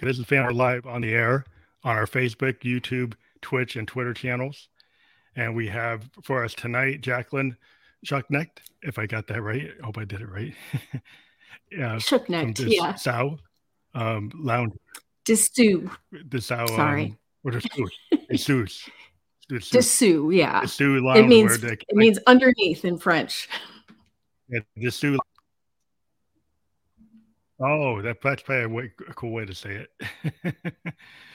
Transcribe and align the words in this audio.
This 0.00 0.20
is 0.20 0.26
Fan 0.26 0.54
Live 0.54 0.86
on 0.86 1.00
the 1.00 1.12
air 1.12 1.44
on 1.82 1.96
our 1.96 2.06
Facebook, 2.06 2.60
YouTube, 2.60 3.14
Twitch, 3.42 3.74
and 3.74 3.88
Twitter 3.88 4.14
channels. 4.14 4.68
And 5.34 5.56
we 5.56 5.66
have 5.66 6.08
for 6.22 6.44
us 6.44 6.54
tonight 6.54 7.00
Jacqueline 7.00 7.56
Schucknecht, 8.06 8.58
if 8.82 8.96
I 8.96 9.06
got 9.06 9.26
that 9.26 9.42
right. 9.42 9.72
I 9.82 9.86
hope 9.86 9.98
I 9.98 10.04
did 10.04 10.20
it 10.20 10.28
right. 10.30 10.54
yeah. 11.72 11.96
Schucknecht, 11.96 12.64
yeah. 12.68 12.94
Sow, 12.94 13.38
um, 13.92 14.30
Lounge. 14.36 14.74
Dessous. 15.24 15.90
Dessous. 16.28 16.68
Sorry. 16.68 17.16
Um, 17.44 17.52
are 17.52 17.58
Dessous? 18.30 18.88
Dessous, 19.50 20.32
yeah. 20.32 20.60
Dessous 20.60 21.16
It 21.16 21.26
means, 21.26 21.64
it 21.64 21.96
means 21.96 22.20
underneath 22.28 22.84
in 22.84 22.98
French. 22.98 23.48
Yeah, 24.48 24.60
Dessous 24.78 25.18
Oh, 27.60 28.00
that, 28.02 28.18
that's 28.22 28.42
probably 28.42 28.64
a, 28.64 28.68
way, 28.68 28.92
a, 29.08 29.14
cool 29.14 29.32
way 29.32 29.44
to 29.44 29.54
say 29.54 29.84
it. 29.84 30.54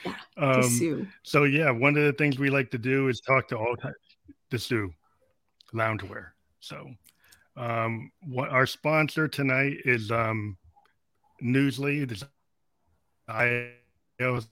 yeah, 0.06 0.12
um, 0.38 1.12
so 1.22 1.44
yeah, 1.44 1.70
one 1.70 1.96
of 1.96 2.04
the 2.04 2.14
things 2.14 2.38
we 2.38 2.48
like 2.48 2.70
to 2.70 2.78
do 2.78 3.08
is 3.08 3.20
talk 3.20 3.46
to 3.48 3.58
all 3.58 3.76
types 3.76 4.16
Dessous 4.50 4.90
loungewear. 5.74 6.28
So 6.60 6.88
um, 7.56 8.10
what 8.26 8.48
our 8.48 8.66
sponsor 8.66 9.28
tonight 9.28 9.76
is 9.84 10.10
um, 10.10 10.56
Newsly, 11.42 12.08
this 12.08 12.24
iOS, 13.28 14.46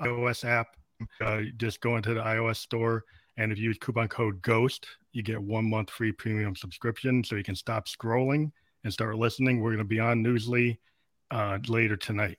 iOS 0.00 0.44
app. 0.44 0.68
Uh, 1.20 1.42
just 1.56 1.80
go 1.80 1.96
into 1.96 2.14
the 2.14 2.20
iOS 2.20 2.56
store 2.56 3.04
and 3.36 3.52
if 3.52 3.58
you 3.58 3.64
use 3.64 3.78
coupon 3.78 4.08
code 4.08 4.40
GHOST, 4.42 4.86
you 5.12 5.22
get 5.22 5.40
one 5.40 5.68
month 5.68 5.90
free 5.90 6.12
premium 6.12 6.56
subscription 6.56 7.22
so 7.22 7.36
you 7.36 7.42
can 7.42 7.54
stop 7.54 7.86
scrolling 7.86 8.50
and 8.84 8.92
start 8.92 9.16
listening. 9.16 9.60
We're 9.60 9.70
going 9.70 9.78
to 9.78 9.84
be 9.84 10.00
on 10.00 10.24
Newsly 10.24 10.78
uh, 11.30 11.58
later 11.68 11.96
tonight. 11.96 12.38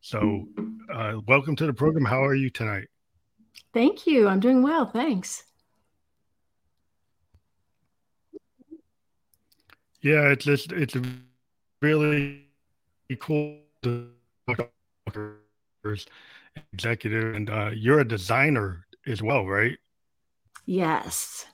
So, 0.00 0.48
uh, 0.92 1.20
welcome 1.26 1.56
to 1.56 1.66
the 1.66 1.72
program. 1.72 2.04
How 2.04 2.24
are 2.24 2.34
you 2.34 2.50
tonight? 2.50 2.88
Thank 3.72 4.06
you. 4.06 4.28
I'm 4.28 4.40
doing 4.40 4.62
well. 4.62 4.86
Thanks. 4.86 5.44
Yeah, 10.00 10.30
it's 10.30 10.44
just 10.44 10.72
it's 10.72 10.96
really 11.80 12.48
cool 13.20 13.60
to 13.82 14.10
talk 14.48 14.70
executive, 16.72 17.34
and 17.36 17.48
uh, 17.48 17.70
you're 17.72 18.00
a 18.00 18.08
designer 18.08 18.86
as 19.06 19.22
well, 19.22 19.46
right? 19.46 19.78
Yes, 20.66 21.46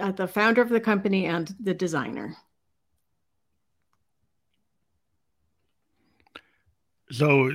uh, 0.00 0.12
the 0.12 0.26
founder 0.26 0.62
of 0.62 0.70
the 0.70 0.80
company 0.80 1.26
and 1.26 1.54
the 1.60 1.74
designer. 1.74 2.36
So, 7.10 7.50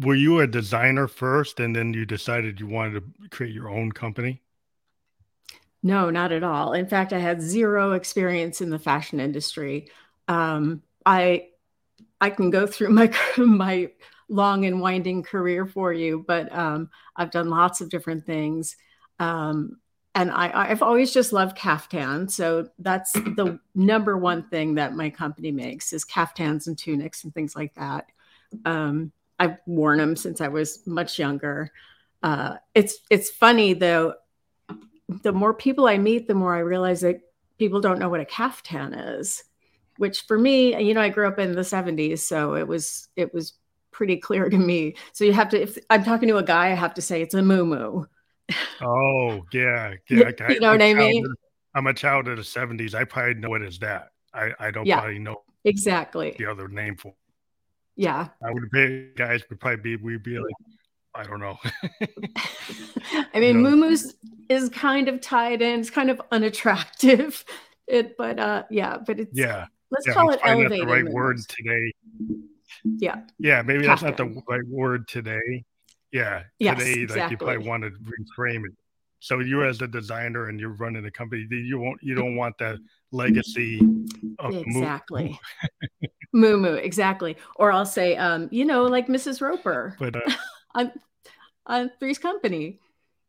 were 0.00 0.14
you 0.14 0.38
a 0.40 0.46
designer 0.46 1.08
first, 1.08 1.58
and 1.60 1.74
then 1.74 1.94
you 1.94 2.04
decided 2.06 2.60
you 2.60 2.66
wanted 2.68 3.00
to 3.22 3.28
create 3.28 3.52
your 3.52 3.68
own 3.68 3.92
company? 3.92 4.42
No, 5.82 6.10
not 6.10 6.32
at 6.32 6.42
all. 6.42 6.72
In 6.72 6.86
fact, 6.86 7.12
I 7.12 7.18
had 7.18 7.42
zero 7.42 7.92
experience 7.92 8.60
in 8.60 8.70
the 8.70 8.78
fashion 8.78 9.20
industry. 9.20 9.88
Um, 10.28 10.82
I 11.04 11.48
I 12.20 12.30
can 12.30 12.50
go 12.50 12.66
through 12.66 12.90
my 12.90 13.12
my 13.38 13.90
long 14.28 14.66
and 14.66 14.80
winding 14.80 15.22
career 15.22 15.66
for 15.66 15.92
you, 15.92 16.24
but 16.26 16.52
um, 16.56 16.90
I've 17.16 17.30
done 17.30 17.50
lots 17.50 17.80
of 17.80 17.90
different 17.90 18.26
things. 18.26 18.76
Um, 19.20 19.78
and 20.14 20.30
I, 20.30 20.70
I've 20.70 20.82
always 20.82 21.12
just 21.12 21.32
loved 21.32 21.56
caftan. 21.56 22.28
So 22.28 22.68
that's 22.78 23.12
the 23.12 23.58
number 23.74 24.16
one 24.16 24.44
thing 24.48 24.76
that 24.76 24.94
my 24.94 25.10
company 25.10 25.52
makes 25.52 25.92
is 25.92 26.04
caftans 26.04 26.68
and 26.68 26.78
tunics 26.78 27.24
and 27.24 27.34
things 27.34 27.56
like 27.56 27.74
that. 27.74 28.06
Um, 28.64 29.12
I've 29.38 29.58
worn 29.66 29.98
them 29.98 30.16
since 30.16 30.40
I 30.40 30.48
was 30.48 30.86
much 30.86 31.18
younger. 31.18 31.70
Uh, 32.22 32.56
it's 32.74 32.98
it's 33.10 33.30
funny 33.30 33.74
though. 33.74 34.14
The 35.22 35.32
more 35.32 35.52
people 35.52 35.86
I 35.86 35.98
meet, 35.98 36.26
the 36.28 36.34
more 36.34 36.54
I 36.54 36.60
realize 36.60 37.02
that 37.02 37.20
people 37.58 37.80
don't 37.80 37.98
know 37.98 38.08
what 38.08 38.20
a 38.20 38.24
caftan 38.24 38.94
is. 38.94 39.44
Which 39.96 40.22
for 40.22 40.38
me, 40.38 40.76
you 40.82 40.94
know, 40.94 41.00
I 41.00 41.08
grew 41.08 41.28
up 41.28 41.38
in 41.38 41.52
the 41.54 41.62
'70s, 41.62 42.18
so 42.20 42.54
it 42.54 42.66
was 42.66 43.08
it 43.16 43.32
was 43.32 43.54
pretty 43.90 44.16
clear 44.16 44.48
to 44.48 44.58
me. 44.58 44.96
So 45.12 45.24
you 45.24 45.32
have 45.32 45.48
to, 45.50 45.62
if 45.62 45.78
I'm 45.88 46.04
talking 46.04 46.28
to 46.28 46.36
a 46.38 46.42
guy, 46.42 46.66
I 46.66 46.74
have 46.74 46.94
to 46.94 47.02
say 47.02 47.22
it's 47.22 47.34
a 47.34 47.42
moo 47.42 48.04
Oh 48.82 49.42
yeah, 49.52 49.94
yeah. 50.10 50.30
you 50.48 50.60
know 50.60 50.72
what 50.72 50.82
I 50.82 50.94
mean? 50.94 51.26
I'm 51.74 51.86
a 51.86 51.94
child 51.94 52.28
of 52.28 52.36
the 52.36 52.42
'70s. 52.42 52.94
I 52.94 53.04
probably 53.04 53.34
know 53.34 53.54
it 53.54 53.62
as 53.62 53.78
that. 53.80 54.08
I 54.32 54.52
I 54.58 54.70
don't 54.70 54.86
yeah, 54.86 55.00
probably 55.00 55.18
know 55.18 55.42
exactly 55.64 56.34
the 56.38 56.46
other 56.46 56.68
name 56.68 56.96
for. 56.96 57.14
Yeah. 57.96 58.28
I 58.42 58.50
would 58.50 58.70
be 58.70 59.10
guys 59.16 59.42
would 59.48 59.60
probably 59.60 59.96
be 59.96 59.96
we'd 59.96 60.22
be 60.22 60.38
like, 60.38 60.54
I 61.14 61.22
don't 61.24 61.40
know. 61.40 61.58
I 63.34 63.40
mean, 63.40 63.64
you 63.64 63.76
know? 63.76 63.96
Is 64.50 64.68
kind 64.68 65.08
of 65.08 65.20
tied 65.20 65.62
in. 65.62 65.80
It's 65.80 65.90
kind 65.90 66.10
of 66.10 66.20
unattractive. 66.30 67.44
It, 67.86 68.16
but 68.16 68.38
uh, 68.38 68.62
yeah, 68.70 68.96
but 68.96 69.20
it's 69.20 69.38
yeah. 69.38 69.66
Let's 69.90 70.06
yeah, 70.06 70.14
call 70.14 70.30
it 70.30 70.40
elevated. 70.42 70.88
the 70.88 70.90
right 70.90 71.04
word 71.04 71.36
today. 71.46 71.92
Yeah. 72.82 73.20
Yeah, 73.38 73.60
maybe 73.60 73.86
that's 73.86 74.00
not 74.00 74.16
the 74.16 74.42
right 74.48 74.66
word 74.66 75.06
today. 75.06 75.64
Yeah. 76.10 76.44
Yes, 76.58 76.78
today, 76.78 77.02
exactly. 77.02 77.20
like 77.20 77.30
you 77.30 77.36
probably 77.36 77.68
want 77.68 77.82
to 77.82 77.90
reframe 77.90 78.64
it. 78.64 78.72
So 79.20 79.40
you 79.40 79.64
as 79.64 79.82
a 79.82 79.86
designer 79.86 80.48
and 80.48 80.58
you're 80.58 80.74
running 80.74 81.04
a 81.04 81.10
company, 81.10 81.46
you 81.50 81.78
won't 81.78 82.02
you 82.02 82.14
don't 82.14 82.36
want 82.36 82.56
that 82.56 82.78
legacy 83.14 83.80
of 84.38 84.54
exactly. 84.54 85.38
Moo 86.32 86.56
Moo, 86.56 86.74
exactly. 86.74 87.36
Or 87.56 87.72
I'll 87.72 87.86
say, 87.86 88.16
um, 88.16 88.48
you 88.50 88.64
know, 88.64 88.84
like 88.84 89.06
Mrs. 89.06 89.40
Roper. 89.40 89.96
But 89.98 90.16
uh, 90.16 90.32
on 90.74 90.92
on 91.66 91.90
Three's 91.98 92.18
Company. 92.18 92.80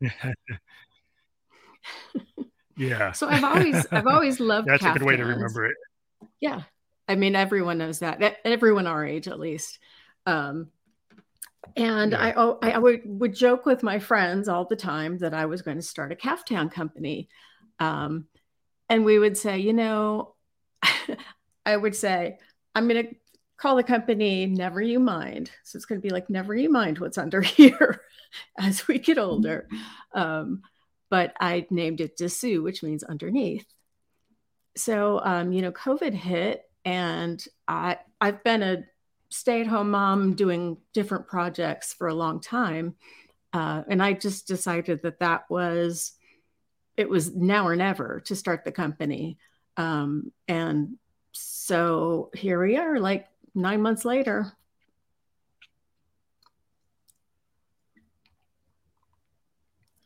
yeah. 2.76 3.12
So 3.12 3.28
I've 3.28 3.44
always 3.44 3.86
I've 3.90 4.06
always 4.06 4.40
loved. 4.52 4.68
That's 4.68 4.84
a 4.84 4.92
good 4.92 5.04
way 5.04 5.16
to 5.16 5.24
remember 5.24 5.66
it. 5.66 5.76
Yeah, 6.40 6.62
I 7.08 7.14
mean 7.14 7.36
everyone 7.36 7.78
knows 7.78 8.00
that. 8.00 8.38
Everyone 8.44 8.86
our 8.86 9.06
age, 9.06 9.28
at 9.28 9.40
least. 9.40 9.78
Um, 10.26 10.70
and 11.76 12.12
yeah. 12.12 12.18
I, 12.18 12.34
oh, 12.36 12.58
I 12.62 12.78
would, 12.78 13.00
would 13.04 13.34
joke 13.34 13.66
with 13.66 13.82
my 13.82 13.98
friends 13.98 14.48
all 14.48 14.64
the 14.64 14.76
time 14.76 15.18
that 15.18 15.34
I 15.34 15.46
was 15.46 15.62
going 15.62 15.78
to 15.78 15.82
start 15.82 16.12
a 16.12 16.16
caftan 16.16 16.68
company. 16.68 17.28
Um, 17.80 18.26
and 18.88 19.04
we 19.04 19.18
would 19.18 19.36
say, 19.36 19.58
you 19.58 19.72
know, 19.72 20.34
I 21.66 21.76
would 21.76 21.96
say, 21.96 22.38
I'm 22.74 22.88
going 22.88 23.06
to 23.06 23.14
call 23.56 23.76
the 23.76 23.82
company 23.82 24.46
Never 24.46 24.80
You 24.80 25.00
Mind. 25.00 25.50
So 25.64 25.76
it's 25.76 25.86
going 25.86 26.00
to 26.00 26.06
be 26.06 26.12
like, 26.12 26.30
Never 26.30 26.54
You 26.54 26.70
Mind 26.70 26.98
what's 26.98 27.18
under 27.18 27.40
here 27.42 28.02
as 28.58 28.86
we 28.86 28.98
get 28.98 29.18
older. 29.18 29.68
Um, 30.14 30.62
but 31.10 31.32
I 31.40 31.66
named 31.70 32.00
it 32.00 32.16
Dessous, 32.16 32.62
which 32.62 32.82
means 32.82 33.02
underneath. 33.04 33.66
So, 34.76 35.20
um, 35.24 35.52
you 35.52 35.62
know, 35.62 35.72
COVID 35.72 36.12
hit 36.12 36.62
and 36.84 37.42
I, 37.66 37.98
I've 38.20 38.44
been 38.44 38.62
a 38.62 38.84
stay 39.30 39.60
at 39.60 39.66
home 39.66 39.90
mom 39.90 40.34
doing 40.34 40.76
different 40.92 41.26
projects 41.26 41.92
for 41.92 42.08
a 42.08 42.14
long 42.14 42.40
time. 42.40 42.94
Uh, 43.52 43.82
and 43.88 44.02
I 44.02 44.12
just 44.12 44.46
decided 44.46 45.02
that 45.02 45.20
that 45.20 45.44
was, 45.48 46.12
it 46.96 47.08
was 47.08 47.34
now 47.34 47.66
or 47.66 47.76
never 47.76 48.20
to 48.26 48.36
start 48.36 48.64
the 48.64 48.72
company. 48.72 49.38
Um, 49.76 50.32
and 50.48 50.96
so 51.32 52.30
here 52.34 52.62
we 52.62 52.76
are, 52.76 52.98
like 52.98 53.26
nine 53.54 53.82
months 53.82 54.04
later. 54.04 54.52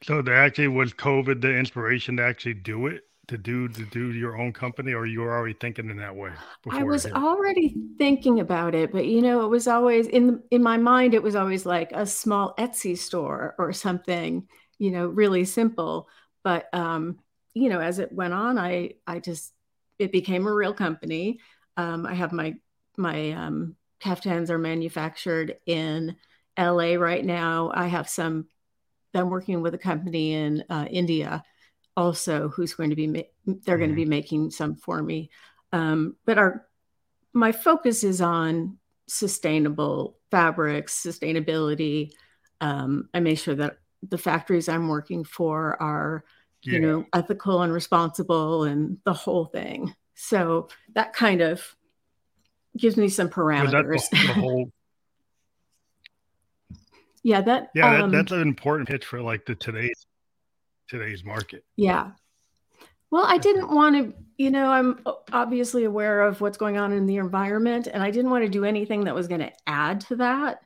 So 0.03 0.23
there 0.23 0.35
actually 0.35 0.69
was 0.69 0.93
COVID 0.95 1.41
the 1.41 1.55
inspiration 1.55 2.17
to 2.17 2.25
actually 2.25 2.55
do 2.55 2.87
it, 2.87 3.05
to 3.29 3.37
do 3.37 3.69
to 3.69 3.85
do 3.85 4.13
your 4.13 4.37
own 4.39 4.53
company, 4.53 4.95
or 4.95 5.07
you 5.07 5.21
were 5.21 5.37
already 5.37 5.55
thinking 5.61 5.91
in 5.91 5.99
that 5.99 6.17
way? 6.17 6.33
I 6.71 6.83
was 6.83 7.07
already 7.07 7.77
thinking 7.99 8.41
about 8.41 8.75
it, 8.75 8.93
but 8.93 9.07
you 9.07 9.21
know, 9.21 9.45
it 9.45 9.49
was 9.49 9.69
always 9.69 10.07
in 10.07 10.43
in 10.51 10.63
my 10.63 10.79
mind. 10.79 11.13
It 11.13 11.23
was 11.23 11.37
always 11.37 11.67
like 11.67 11.93
a 11.93 12.07
small 12.07 12.55
Etsy 12.59 12.97
store 12.97 13.55
or 13.59 13.73
something, 13.73 14.49
you 14.79 14.91
know, 14.91 15.07
really 15.07 15.45
simple. 15.45 16.09
But 16.43 16.69
um, 16.73 17.19
you 17.55 17.69
know, 17.69 17.81
as 17.81 17.99
it 17.99 18.13
went 18.13 18.35
on, 18.35 18.59
I 18.59 18.95
I 19.07 19.19
just 19.21 19.53
it 19.99 20.13
became 20.13 20.47
a 20.47 20.55
real 20.55 20.75
company. 20.75 21.41
Um, 21.77 22.07
I 22.07 22.15
have 22.15 22.33
my 22.33 22.57
my 22.97 23.33
um, 23.33 23.77
caftans 24.01 24.51
are 24.51 24.59
manufactured 24.59 25.57
in 25.67 26.17
LA 26.59 26.95
right 26.95 27.25
now. 27.25 27.71
I 27.75 27.87
have 27.87 28.09
some. 28.09 28.47
I'm 29.15 29.29
working 29.29 29.61
with 29.61 29.75
a 29.75 29.79
company 29.79 30.35
in 30.35 30.63
uh, 30.71 30.87
India, 30.89 31.43
also, 31.97 32.49
who's 32.49 32.75
going 32.75 32.91
to 32.91 32.97
be 32.97 33.09
ma- 33.09 33.21
they're 33.65 33.79
going 33.79 33.91
to 33.91 33.97
be 33.97 34.03
mm-hmm. 34.03 34.11
making 34.11 34.51
some 34.51 34.77
for 34.77 35.03
me. 35.03 35.31
Um, 35.73 36.17
but 36.25 36.39
our 36.39 36.67
my 37.33 37.53
focus 37.53 38.05
is 38.05 38.21
on 38.21 38.79
sustainable 39.09 40.19
fabrics, 40.31 41.03
sustainability. 41.03 42.13
Um, 42.61 43.09
I 43.13 43.21
make 43.21 43.39
sure 43.39 43.55
that 43.57 43.79
the 44.09 44.19
factories 44.19 44.69
I'm 44.69 44.89
working 44.89 45.25
for 45.25 45.81
are 45.81 46.25
yeah. 46.63 46.75
you 46.75 46.81
know 46.81 47.07
ethical 47.13 47.63
and 47.63 47.73
responsible 47.73 48.65
and 48.65 48.99
the 49.05 49.13
whole 49.13 49.47
thing 49.47 49.95
so 50.15 50.69
that 50.95 51.13
kind 51.13 51.41
of 51.41 51.77
gives 52.77 52.97
me 52.97 53.09
some 53.09 53.29
parameters 53.29 54.09
the, 54.11 54.27
the 54.27 54.33
whole 54.41 54.71
yeah, 57.23 57.41
that 57.43 57.71
yeah, 57.75 58.03
um, 58.03 58.11
that, 58.11 58.17
that's 58.17 58.33
an 58.33 58.41
important 58.41 58.89
pitch 58.89 59.05
for 59.05 59.21
like 59.21 59.45
the 59.45 59.55
today's 59.55 60.07
today's 60.89 61.25
market. 61.25 61.65
Yeah. 61.77 62.13
Well, 63.11 63.25
I 63.27 63.39
didn't 63.39 63.75
want 63.75 63.97
to, 63.97 64.15
you 64.39 64.51
know, 64.51 64.71
I'm 64.71 65.01
obviously 65.33 65.85
aware 65.85 66.23
of 66.23 66.41
what's 66.41 66.57
going 66.57 66.79
on 66.79 66.93
in 66.93 67.07
the 67.07 67.17
environment, 67.17 67.89
and 67.93 68.03
I 68.03 68.11
didn't 68.11 68.31
want 68.31 68.45
to 68.45 68.51
do 68.51 68.65
anything 68.65 69.05
that 69.05 69.15
was 69.15 69.27
going 69.27 69.41
to 69.41 69.53
add 69.67 70.03
to 70.03 70.17
that. 70.17 70.61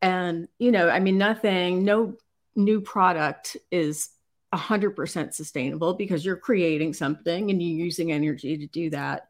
And, 0.00 0.48
you 0.58 0.70
know, 0.70 0.88
I 0.88 1.00
mean, 1.00 1.18
nothing, 1.18 1.84
no 1.84 2.14
new 2.58 2.80
product 2.80 3.56
is 3.70 4.10
100% 4.52 5.32
sustainable 5.32 5.94
because 5.94 6.24
you're 6.24 6.36
creating 6.36 6.92
something 6.92 7.50
and 7.50 7.62
you're 7.62 7.84
using 7.86 8.12
energy 8.12 8.58
to 8.58 8.66
do 8.66 8.90
that. 8.90 9.28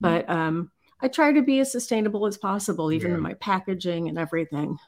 But 0.00 0.28
um, 0.28 0.70
I 1.00 1.08
try 1.08 1.32
to 1.32 1.42
be 1.42 1.60
as 1.60 1.72
sustainable 1.72 2.26
as 2.26 2.36
possible, 2.36 2.92
even 2.92 3.10
yeah. 3.10 3.16
in 3.16 3.22
my 3.22 3.34
packaging 3.34 4.08
and 4.08 4.18
everything. 4.18 4.78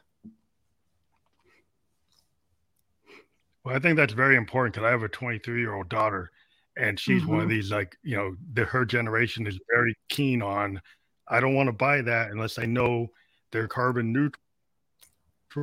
Well, 3.64 3.76
I 3.76 3.78
think 3.78 3.96
that's 3.96 4.12
very 4.12 4.36
important 4.36 4.74
because 4.74 4.86
I 4.86 4.90
have 4.90 5.02
a 5.02 5.08
23 5.08 5.60
year 5.60 5.74
old 5.74 5.88
daughter, 5.88 6.30
and 6.76 6.98
she's 6.98 7.22
mm-hmm. 7.22 7.30
one 7.30 7.40
of 7.40 7.48
mm-hmm. 7.48 7.56
these 7.56 7.70
like 7.70 7.96
you 8.02 8.16
know 8.16 8.34
the, 8.54 8.64
her 8.64 8.84
generation 8.84 9.46
is 9.46 9.58
very 9.70 9.94
keen 10.08 10.42
on. 10.42 10.80
I 11.26 11.40
don't 11.40 11.54
want 11.54 11.68
to 11.68 11.72
buy 11.72 12.02
that 12.02 12.30
unless 12.30 12.58
I 12.58 12.64
know 12.64 13.08
they're 13.52 13.68
carbon 13.68 14.12
neutral. 14.12 14.42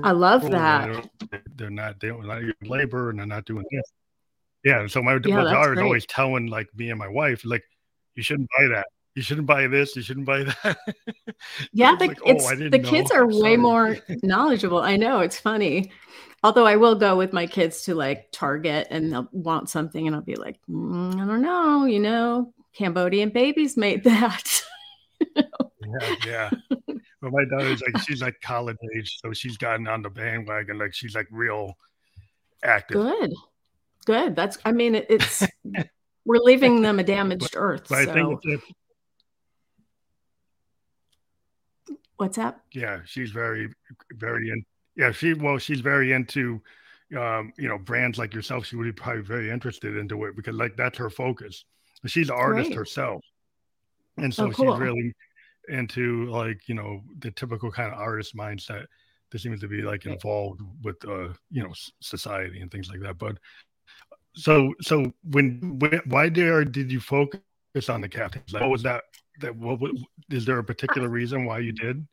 I 0.04 0.12
love 0.12 0.50
that. 0.52 1.10
They're 1.56 1.70
not 1.70 2.00
they 2.00 2.08
don't 2.08 2.26
not 2.26 2.42
labor 2.64 3.10
and 3.10 3.20
they're 3.20 3.26
not 3.26 3.46
doing 3.46 3.66
this. 3.72 3.92
Yeah, 4.64 4.88
so 4.88 5.02
my, 5.04 5.20
yeah, 5.24 5.44
my 5.44 5.52
daughter 5.52 5.74
is 5.74 5.80
always 5.80 6.06
telling 6.08 6.48
like 6.48 6.68
me 6.76 6.90
and 6.90 6.98
my 6.98 7.08
wife 7.08 7.46
like 7.46 7.64
you 8.16 8.24
shouldn't 8.24 8.50
buy 8.58 8.68
that 8.70 8.88
you 9.16 9.22
shouldn't 9.22 9.48
buy 9.48 9.66
this, 9.68 9.96
you 9.96 10.02
shouldn't 10.02 10.26
buy 10.26 10.44
that. 10.64 10.78
yeah, 11.72 11.96
the, 11.96 12.08
like, 12.08 12.20
oh, 12.26 12.56
the 12.70 12.80
kids 12.80 13.12
are 13.12 13.26
way 13.26 13.58
more 13.58 13.98
knowledgeable. 14.22 14.80
I 14.80 14.98
know 14.98 15.22
it's 15.22 15.40
funny. 15.40 15.92
Although 16.44 16.68
I 16.68 16.76
will 16.76 16.96
go 16.96 17.16
with 17.16 17.34
my 17.34 17.48
kids 17.48 17.84
to 17.84 17.96
like 17.96 18.28
Target 18.32 18.88
and 18.92 19.12
they'll 19.12 19.30
want 19.32 19.70
something, 19.70 20.06
and 20.06 20.16
I'll 20.16 20.22
be 20.22 20.36
like, 20.36 20.60
mm, 20.70 21.16
I 21.16 21.26
don't 21.26 21.42
know, 21.42 21.86
you 21.86 22.00
know, 22.00 22.54
Cambodian 22.74 23.30
babies 23.30 23.78
made 23.78 24.04
that. 24.04 24.62
yeah, 25.36 26.16
yeah. 26.26 26.50
But 27.22 27.32
my 27.32 27.46
daughter's 27.46 27.82
like, 27.82 28.02
she's 28.04 28.22
like 28.22 28.40
college 28.42 28.78
age, 28.96 29.18
so 29.24 29.34
she's 29.34 29.58
gotten 29.58 29.88
on 29.88 30.02
the 30.02 30.10
bandwagon. 30.10 30.78
Like 30.78 30.94
she's 30.94 31.16
like 31.16 31.28
real 31.32 31.74
active. 32.64 32.98
Good, 32.98 33.34
good. 34.06 34.36
That's, 34.36 34.58
I 34.66 34.72
mean, 34.72 34.96
it, 34.96 35.08
it's 35.10 35.44
we're 36.26 36.38
leaving 36.38 36.82
them 36.82 37.00
a 37.00 37.04
damaged 37.04 37.52
but, 37.54 37.60
earth. 37.60 37.86
But 37.90 38.06
so. 38.06 38.12
I 38.12 38.14
think 38.14 38.40
it's, 38.44 38.64
What's 42.18 42.38
up? 42.38 42.62
Yeah, 42.72 43.00
she's 43.06 43.32
very, 43.32 43.70
very 44.12 44.50
in. 44.50 44.66
Yeah, 44.96 45.12
she 45.12 45.34
well, 45.34 45.58
she's 45.58 45.82
very 45.82 46.14
into, 46.14 46.62
um, 47.18 47.52
you 47.58 47.68
know, 47.68 47.78
brands 47.78 48.18
like 48.18 48.34
yourself. 48.34 48.66
She 48.66 48.78
would 48.78 48.86
be 48.86 48.94
probably 48.94 49.22
very 49.22 49.50
interested 49.50 49.98
into 49.98 50.24
it 50.26 50.36
because 50.36 50.56
like 50.56 50.78
that's 50.78 50.98
her 50.98 51.10
focus. 51.10 51.66
She's 52.06 52.30
an 52.30 52.36
artist 52.36 52.70
Great. 52.70 52.78
herself, 52.78 53.22
and 54.18 54.34
so 54.34 54.46
oh, 54.46 54.52
cool. 54.52 54.74
she's 54.74 54.80
really 54.80 55.14
into 55.70 56.26
like 56.26 56.68
you 56.68 56.76
know 56.76 57.02
the 57.20 57.32
typical 57.32 57.72
kind 57.72 57.92
of 57.92 58.00
artist 58.00 58.36
mindset 58.36 58.86
that 59.32 59.40
seems 59.40 59.60
to 59.62 59.68
be 59.68 59.82
like 59.82 60.06
involved 60.06 60.62
with 60.84 60.98
uh 61.08 61.30
you 61.52 61.64
know 61.64 61.74
society 62.02 62.62
and 62.62 62.72
things 62.72 62.90
like 62.90 63.02
that. 63.02 63.18
But 63.18 63.38
so 64.36 64.74
so 64.82 65.12
when, 65.24 65.80
when 65.80 66.02
why 66.06 66.30
did 66.30 66.72
did 66.72 66.92
you 66.92 67.00
focus 67.00 67.42
on 67.90 68.02
the 68.02 68.10
caftans? 68.10 68.54
Like, 68.54 68.62
what 68.62 68.72
was 68.72 68.84
that 68.84 69.04
that 69.42 69.56
what, 69.56 69.80
what 69.80 69.92
is 70.30 70.46
there 70.46 70.60
a 70.60 70.64
particular 70.64 71.10
reason 71.10 71.46
why 71.46 71.60
you 71.60 71.72
did? 71.72 72.06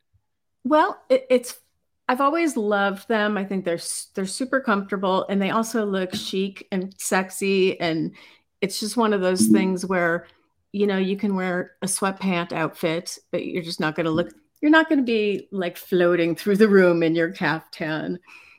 Well, 0.63 1.01
it, 1.09 1.25
it's 1.29 1.59
I've 2.07 2.21
always 2.21 2.57
loved 2.57 3.07
them. 3.07 3.37
I 3.37 3.45
think 3.45 3.65
they're 3.65 3.79
they're 4.15 4.25
super 4.25 4.59
comfortable 4.59 5.25
and 5.29 5.41
they 5.41 5.51
also 5.51 5.85
look 5.85 6.13
chic 6.13 6.67
and 6.71 6.93
sexy 6.97 7.79
and 7.79 8.13
it's 8.61 8.79
just 8.79 8.95
one 8.95 9.11
of 9.11 9.21
those 9.21 9.47
things 9.47 9.85
where 9.85 10.25
you 10.73 10.85
know 10.85 10.97
you 10.97 11.15
can 11.15 11.35
wear 11.35 11.71
a 11.81 11.85
sweatpant 11.85 12.51
outfit 12.51 13.17
but 13.31 13.45
you're 13.45 13.63
just 13.63 13.79
not 13.79 13.95
going 13.95 14.05
to 14.05 14.11
look 14.11 14.33
you're 14.63 14.71
not 14.71 14.87
going 14.87 14.99
to 14.99 15.05
be 15.05 15.49
like 15.51 15.75
floating 15.75 16.37
through 16.37 16.55
the 16.55 16.69
room 16.69 17.03
in 17.03 17.15
your 17.15 17.29
caftan. 17.31 18.17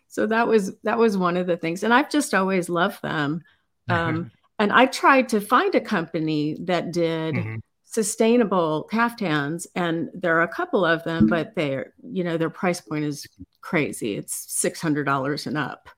So 0.08 0.26
that 0.26 0.46
was 0.46 0.76
that 0.82 0.99
was 0.99 1.16
one 1.16 1.38
of 1.38 1.46
the 1.46 1.56
things 1.56 1.82
and 1.82 1.94
I've 1.94 2.11
just 2.11 2.34
always 2.34 2.69
loved 2.69 3.00
them. 3.00 3.43
Um, 3.88 4.31
and 4.58 4.70
I 4.70 4.84
tried 4.84 5.31
to 5.31 5.40
find 5.40 5.75
a 5.75 5.81
company 5.81 6.58
that 6.61 6.93
did 6.93 7.34
mm-hmm 7.34 7.56
sustainable 7.87 8.88
caftans 8.90 9.69
and 9.76 10.10
there 10.14 10.37
are 10.37 10.43
a 10.43 10.49
couple 10.49 10.84
of 10.84 11.05
them 11.05 11.28
but 11.28 11.55
they're 11.55 11.93
you 12.02 12.25
know 12.25 12.37
their 12.37 12.50
price 12.50 12.81
point 12.81 13.05
is 13.05 13.25
crazy 13.60 14.17
it's 14.17 14.46
$600 14.64 15.46
and 15.46 15.56
up 15.56 15.88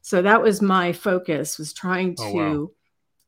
so 0.00 0.22
that 0.22 0.40
was 0.40 0.62
my 0.62 0.94
focus 0.94 1.58
was 1.58 1.74
trying 1.74 2.16
to 2.16 2.22
oh, 2.22 2.32
wow. 2.32 2.70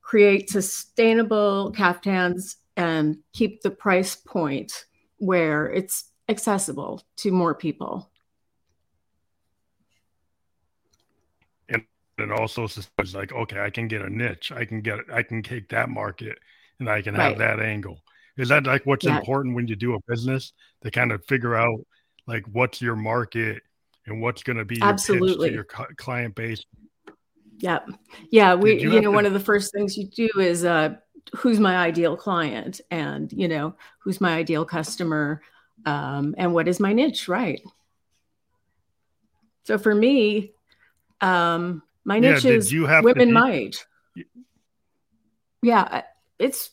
Create 0.05 0.49
sustainable 0.49 1.73
caftans 1.73 2.56
and 2.77 3.19
keep 3.33 3.62
the 3.62 3.71
price 3.71 4.15
point 4.15 4.85
where 5.19 5.67
it's 5.73 6.12
accessible 6.29 7.03
to 7.17 7.33
more 7.33 7.55
people 7.55 8.09
and 11.69 11.83
it 12.19 12.31
also 12.31 12.65
is 12.65 13.15
like 13.15 13.33
okay 13.33 13.61
i 13.61 13.69
can 13.69 13.89
get 13.89 14.01
a 14.01 14.09
niche 14.09 14.53
i 14.53 14.65
can 14.65 14.81
get 14.81 14.99
i 15.12 15.23
can 15.23 15.43
take 15.43 15.69
that 15.69 15.89
market 15.89 16.39
and 16.79 16.89
i 16.89 17.03
can 17.03 17.15
have 17.15 17.33
right. 17.33 17.39
that 17.39 17.61
angle 17.61 18.00
is 18.37 18.49
that 18.49 18.65
like 18.65 18.85
what's 18.85 19.05
yeah. 19.05 19.19
important 19.19 19.55
when 19.55 19.69
you 19.69 19.77
do 19.77 19.95
a 19.95 19.99
business 20.09 20.53
to 20.83 20.91
kind 20.91 21.12
of 21.12 21.25
figure 21.27 21.55
out 21.55 21.81
like 22.27 22.45
what's 22.53 22.81
your 22.81 22.97
market 22.97 23.62
and 24.07 24.21
what's 24.21 24.43
going 24.43 24.57
to 24.57 24.65
be 24.65 24.77
your 24.77 24.87
absolutely 24.87 25.53
your 25.53 25.65
client 25.65 26.35
base? 26.35 26.65
Yeah, 27.64 27.78
yeah. 28.31 28.55
We, 28.55 28.78
you, 28.78 28.93
you 28.93 29.00
know, 29.00 29.11
to- 29.11 29.16
one 29.16 29.25
of 29.25 29.32
the 29.32 29.40
first 29.40 29.72
things 29.72 29.96
you 29.96 30.06
do 30.06 30.28
is 30.38 30.66
uh, 30.66 30.96
who's 31.34 31.58
my 31.58 31.78
ideal 31.78 32.14
client, 32.14 32.82
and 32.90 33.32
you 33.32 33.49
know, 33.49 33.75
who's 34.00 34.20
my 34.20 34.34
ideal 34.34 34.66
customer, 34.66 35.40
um, 35.87 36.34
and 36.37 36.52
what 36.52 36.69
is 36.69 36.78
my 36.78 36.93
niche, 36.93 37.26
right? 37.26 37.62
So 39.62 39.78
for 39.78 39.94
me, 39.94 40.52
um, 41.22 41.82
my 42.05 42.19
niche 42.19 42.44
yeah, 42.44 42.50
is 42.52 42.70
women 42.70 43.32
my 43.32 43.52
age. 43.52 43.87
Yeah, 45.62 46.02
it's 46.38 46.70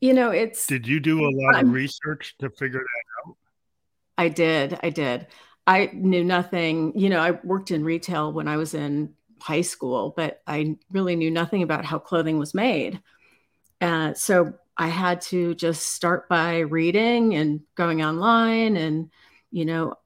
you 0.00 0.14
know, 0.14 0.32
it's. 0.32 0.66
Did 0.66 0.88
you 0.88 0.98
do 0.98 1.28
a 1.28 1.30
lot 1.30 1.62
of 1.62 1.70
research 1.70 2.34
to 2.40 2.50
figure 2.50 2.80
that 2.80 3.30
out? 3.30 3.36
I 4.18 4.30
did. 4.30 4.80
I 4.82 4.90
did. 4.90 5.28
I 5.64 5.90
knew 5.94 6.24
nothing. 6.24 6.98
You 6.98 7.08
know, 7.08 7.20
I 7.20 7.38
worked 7.44 7.70
in 7.70 7.84
retail 7.84 8.32
when 8.32 8.48
I 8.48 8.56
was 8.56 8.74
in 8.74 9.14
high 9.44 9.60
school, 9.60 10.14
but 10.16 10.40
I 10.46 10.78
really 10.90 11.16
knew 11.16 11.30
nothing 11.30 11.62
about 11.62 11.84
how 11.84 11.98
clothing 11.98 12.38
was 12.38 12.54
made. 12.54 12.98
Uh, 13.78 14.14
so 14.14 14.54
I 14.74 14.88
had 14.88 15.20
to 15.22 15.54
just 15.54 15.82
start 15.82 16.30
by 16.30 16.60
reading 16.60 17.34
and 17.34 17.60
going 17.74 18.02
online. 18.02 18.78
And, 18.78 19.10
you 19.50 19.66
know, 19.66 19.96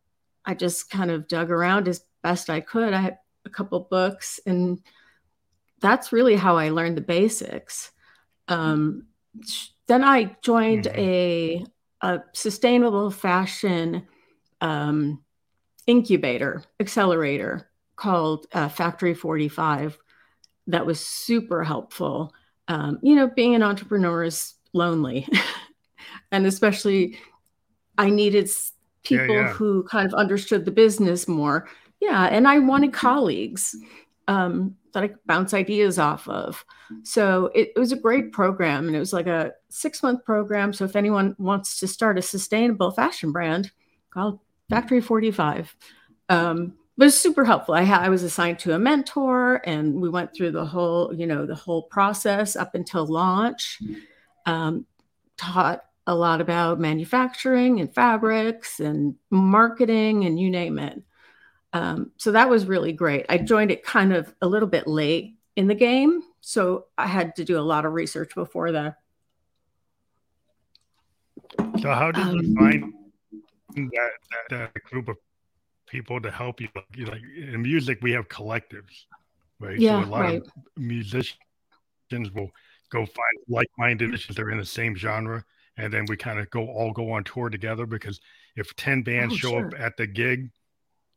I 0.44 0.54
just 0.54 0.90
kind 0.90 1.12
of 1.12 1.28
dug 1.28 1.52
around 1.52 1.86
as 1.86 2.00
best 2.20 2.50
I 2.50 2.58
could. 2.58 2.92
I 2.92 3.00
had 3.00 3.18
a 3.44 3.50
couple 3.50 3.78
books, 3.78 4.40
and 4.44 4.80
that's 5.80 6.10
really 6.10 6.34
how 6.34 6.56
I 6.56 6.70
learned 6.70 6.96
the 6.96 7.02
basics. 7.02 7.92
Um, 8.48 9.06
then 9.86 10.02
I 10.02 10.36
joined 10.42 10.86
mm-hmm. 10.86 10.98
a, 10.98 11.64
a 12.02 12.22
sustainable 12.32 13.12
fashion 13.12 14.08
um, 14.60 15.22
incubator 15.86 16.64
accelerator 16.80 17.67
called 17.98 18.46
uh, 18.52 18.68
Factory 18.68 19.14
45 19.14 19.98
that 20.68 20.86
was 20.86 21.04
super 21.04 21.64
helpful. 21.64 22.32
Um, 22.68 22.98
you 23.02 23.14
know, 23.16 23.28
being 23.28 23.54
an 23.54 23.62
entrepreneur 23.62 24.22
is 24.22 24.54
lonely. 24.72 25.26
and 26.30 26.46
especially, 26.46 27.18
I 27.96 28.10
needed 28.10 28.50
people 29.02 29.34
yeah, 29.34 29.46
yeah. 29.46 29.52
who 29.52 29.82
kind 29.84 30.06
of 30.06 30.14
understood 30.14 30.64
the 30.64 30.70
business 30.70 31.26
more. 31.26 31.68
Yeah. 32.00 32.26
And 32.26 32.46
I 32.46 32.58
wanted 32.58 32.92
colleagues. 32.92 33.74
Um, 34.28 34.76
that 34.92 35.02
I 35.02 35.08
could 35.08 35.26
bounce 35.26 35.54
ideas 35.54 35.98
off 35.98 36.28
of. 36.28 36.64
So 37.02 37.50
it, 37.54 37.72
it 37.76 37.78
was 37.78 37.92
a 37.92 37.96
great 37.96 38.32
program 38.32 38.86
and 38.86 38.96
it 38.96 38.98
was 38.98 39.12
like 39.12 39.26
a 39.26 39.52
six 39.68 40.02
month 40.02 40.24
program. 40.24 40.72
So 40.72 40.84
if 40.84 40.96
anyone 40.96 41.36
wants 41.38 41.78
to 41.80 41.86
start 41.86 42.18
a 42.18 42.22
sustainable 42.22 42.90
fashion 42.90 43.32
brand, 43.32 43.70
call 44.10 44.42
Factory 44.70 45.00
45. 45.00 45.74
Um, 46.28 46.74
but 46.98 47.06
it's 47.06 47.18
super 47.18 47.44
helpful. 47.44 47.74
I, 47.74 47.84
ha- 47.84 48.02
I 48.02 48.08
was 48.08 48.24
assigned 48.24 48.58
to 48.60 48.74
a 48.74 48.78
mentor 48.78 49.62
and 49.64 50.00
we 50.00 50.08
went 50.08 50.34
through 50.34 50.50
the 50.50 50.66
whole, 50.66 51.14
you 51.14 51.26
know, 51.26 51.46
the 51.46 51.54
whole 51.54 51.84
process 51.84 52.56
up 52.56 52.74
until 52.74 53.06
launch. 53.06 53.80
Um, 54.44 54.84
taught 55.36 55.84
a 56.08 56.14
lot 56.14 56.40
about 56.40 56.80
manufacturing 56.80 57.80
and 57.80 57.94
fabrics 57.94 58.80
and 58.80 59.14
marketing 59.30 60.24
and 60.24 60.40
you 60.40 60.50
name 60.50 60.78
it. 60.78 61.00
Um, 61.72 62.10
so 62.16 62.32
that 62.32 62.50
was 62.50 62.66
really 62.66 62.92
great. 62.92 63.26
I 63.28 63.38
joined 63.38 63.70
it 63.70 63.84
kind 63.84 64.12
of 64.12 64.34
a 64.42 64.48
little 64.48 64.68
bit 64.68 64.88
late 64.88 65.36
in 65.54 65.68
the 65.68 65.74
game. 65.74 66.22
So 66.40 66.86
I 66.96 67.06
had 67.06 67.36
to 67.36 67.44
do 67.44 67.58
a 67.58 67.60
lot 67.60 67.84
of 67.84 67.92
research 67.92 68.34
before 68.34 68.72
that. 68.72 68.96
So 71.80 71.92
how 71.92 72.10
did 72.10 72.22
um, 72.22 72.40
you 72.40 72.54
find 72.56 72.92
that, 73.76 74.10
that, 74.50 74.72
that, 74.74 74.84
group 74.84 75.08
of 75.08 75.16
people 75.88 76.20
to 76.20 76.30
help 76.30 76.60
you. 76.60 76.68
Like, 76.74 77.08
like 77.08 77.22
in 77.36 77.62
music, 77.62 77.98
we 78.02 78.12
have 78.12 78.28
collectives, 78.28 79.04
right? 79.60 79.78
Yeah, 79.78 80.02
so 80.02 80.08
a 80.08 80.10
lot 80.10 80.20
right. 80.20 80.42
of 80.42 80.50
musicians 80.76 81.38
will 82.34 82.50
go 82.90 83.04
find 83.04 83.36
like-minded 83.48 84.08
musicians 84.08 84.36
that 84.36 84.42
are 84.42 84.50
in 84.50 84.58
the 84.58 84.64
same 84.64 84.94
genre, 84.94 85.44
and 85.76 85.92
then 85.92 86.04
we 86.08 86.16
kind 86.16 86.38
of 86.38 86.48
go 86.50 86.66
all 86.66 86.92
go 86.92 87.10
on 87.12 87.24
tour 87.24 87.48
together 87.50 87.86
because 87.86 88.20
if 88.56 88.74
ten 88.76 89.02
bands 89.02 89.34
Oh, 89.34 89.36
show 89.36 89.50
sure. 89.50 89.66
up 89.66 89.74
at 89.78 89.96
the 89.96 90.06
gig, 90.06 90.50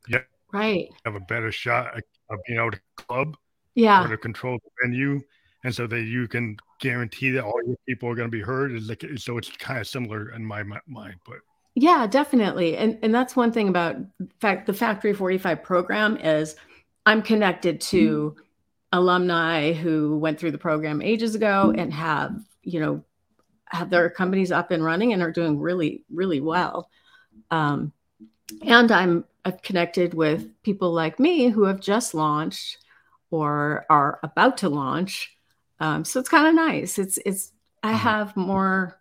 yeah, 0.07 0.23
Right. 0.51 0.89
have 1.05 1.15
a 1.15 1.19
better 1.21 1.51
shot 1.51 1.95
of 2.29 2.39
being 2.47 2.59
able 2.59 2.71
to 2.71 2.81
club 2.95 3.37
Yeah. 3.75 4.03
or 4.05 4.09
to 4.09 4.17
control 4.17 4.59
the 4.63 4.69
venue, 4.83 5.21
and 5.63 5.73
so 5.73 5.87
that 5.87 6.01
you 6.01 6.27
can 6.27 6.57
guarantee 6.79 7.29
that 7.31 7.43
all 7.43 7.61
your 7.65 7.77
people 7.87 8.09
are 8.09 8.15
going 8.15 8.29
to 8.29 8.37
be 8.37 8.41
heard. 8.43 8.71
Is 8.71 8.89
like 8.89 9.05
so 9.17 9.37
it's 9.37 9.49
kind 9.57 9.79
of 9.79 9.87
similar 9.87 10.31
in 10.33 10.43
my 10.45 10.63
mi- 10.63 10.77
mind, 10.87 11.19
but 11.25 11.37
Yeah, 11.75 12.05
definitely. 12.07 12.75
And 12.77 12.99
and 13.01 13.13
that's 13.15 13.35
one 13.35 13.51
thing 13.51 13.69
about 13.69 13.97
fact 14.39 14.67
the 14.67 14.73
Factory 14.73 15.13
45 15.13 15.63
program 15.63 16.17
is 16.17 16.55
I'm 17.05 17.21
connected 17.21 17.79
to 17.81 18.35
alumni 18.91 19.73
who 19.73 20.17
went 20.17 20.39
through 20.39 20.51
the 20.51 20.57
program 20.57 21.01
ages 21.01 21.35
ago 21.35 21.73
and 21.75 21.93
have, 21.93 22.35
you 22.63 22.79
know, 22.79 23.03
have 23.67 23.89
their 23.89 24.09
companies 24.09 24.51
up 24.51 24.71
and 24.71 24.83
running 24.83 25.13
and 25.13 25.23
are 25.23 25.31
doing 25.31 25.59
really, 25.59 26.05
really 26.11 26.41
well. 26.41 26.89
Um, 27.51 27.93
and 28.63 28.91
I'm 28.91 29.25
I've 29.45 29.61
connected 29.63 30.13
with 30.13 30.47
people 30.63 30.91
like 30.93 31.19
me 31.19 31.49
who 31.49 31.63
have 31.65 31.81
just 31.81 32.13
launched 32.13 32.79
or 33.31 33.85
are 33.89 34.19
about 34.23 34.57
to 34.59 34.69
launch. 34.69 35.35
Um, 35.79 36.05
so 36.05 36.19
it's 36.19 36.29
kind 36.29 36.47
of 36.47 36.55
nice. 36.55 36.99
It's 36.99 37.19
it's 37.25 37.53
I 37.83 37.93
Mhm. 37.93 37.97
have 37.97 38.37
more 38.37 38.99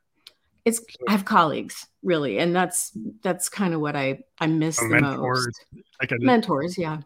it's 0.66 0.80
I 1.08 1.12
have 1.12 1.24
colleagues 1.26 1.86
really, 2.02 2.38
and 2.38 2.54
that's 2.54 2.96
that's 3.22 3.48
kind 3.48 3.74
of 3.74 3.80
what 3.80 3.96
I 3.96 4.20
I 4.38 4.46
miss 4.46 4.80
a 4.80 4.88
the 4.88 5.00
most. 5.00 5.64
like 6.00 6.12
Mentors, 6.20 6.76
yeah, 6.78 6.98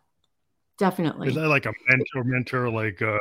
definitely. 0.78 1.28
is 1.28 1.34
that 1.34 1.48
like 1.48 1.66
a 1.66 1.72
mentor 1.88 2.24
mentor 2.24 2.70
like 2.70 3.02
uh 3.02 3.18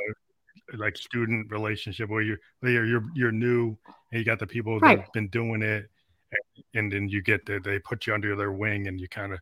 like 0.77 0.95
student 0.97 1.51
relationship 1.51 2.09
where 2.09 2.21
you're 2.21 2.37
where 2.61 2.71
you're 2.71 2.85
you're, 2.85 3.03
you're 3.15 3.31
new 3.31 3.77
and 4.11 4.19
you 4.19 4.23
got 4.23 4.39
the 4.39 4.47
people 4.47 4.79
that 4.79 4.85
Right. 4.85 4.99
have 5.01 5.11
been 5.13 5.27
doing 5.27 5.61
it 5.61 5.89
and, 6.31 6.63
and 6.75 6.91
then 6.91 7.07
you 7.09 7.21
get 7.21 7.45
the, 7.45 7.59
they 7.59 7.79
put 7.79 8.07
you 8.07 8.13
under 8.13 8.35
their 8.35 8.51
wing 8.53 8.87
and 8.87 8.99
you 8.99 9.07
kind 9.07 9.33
of 9.33 9.39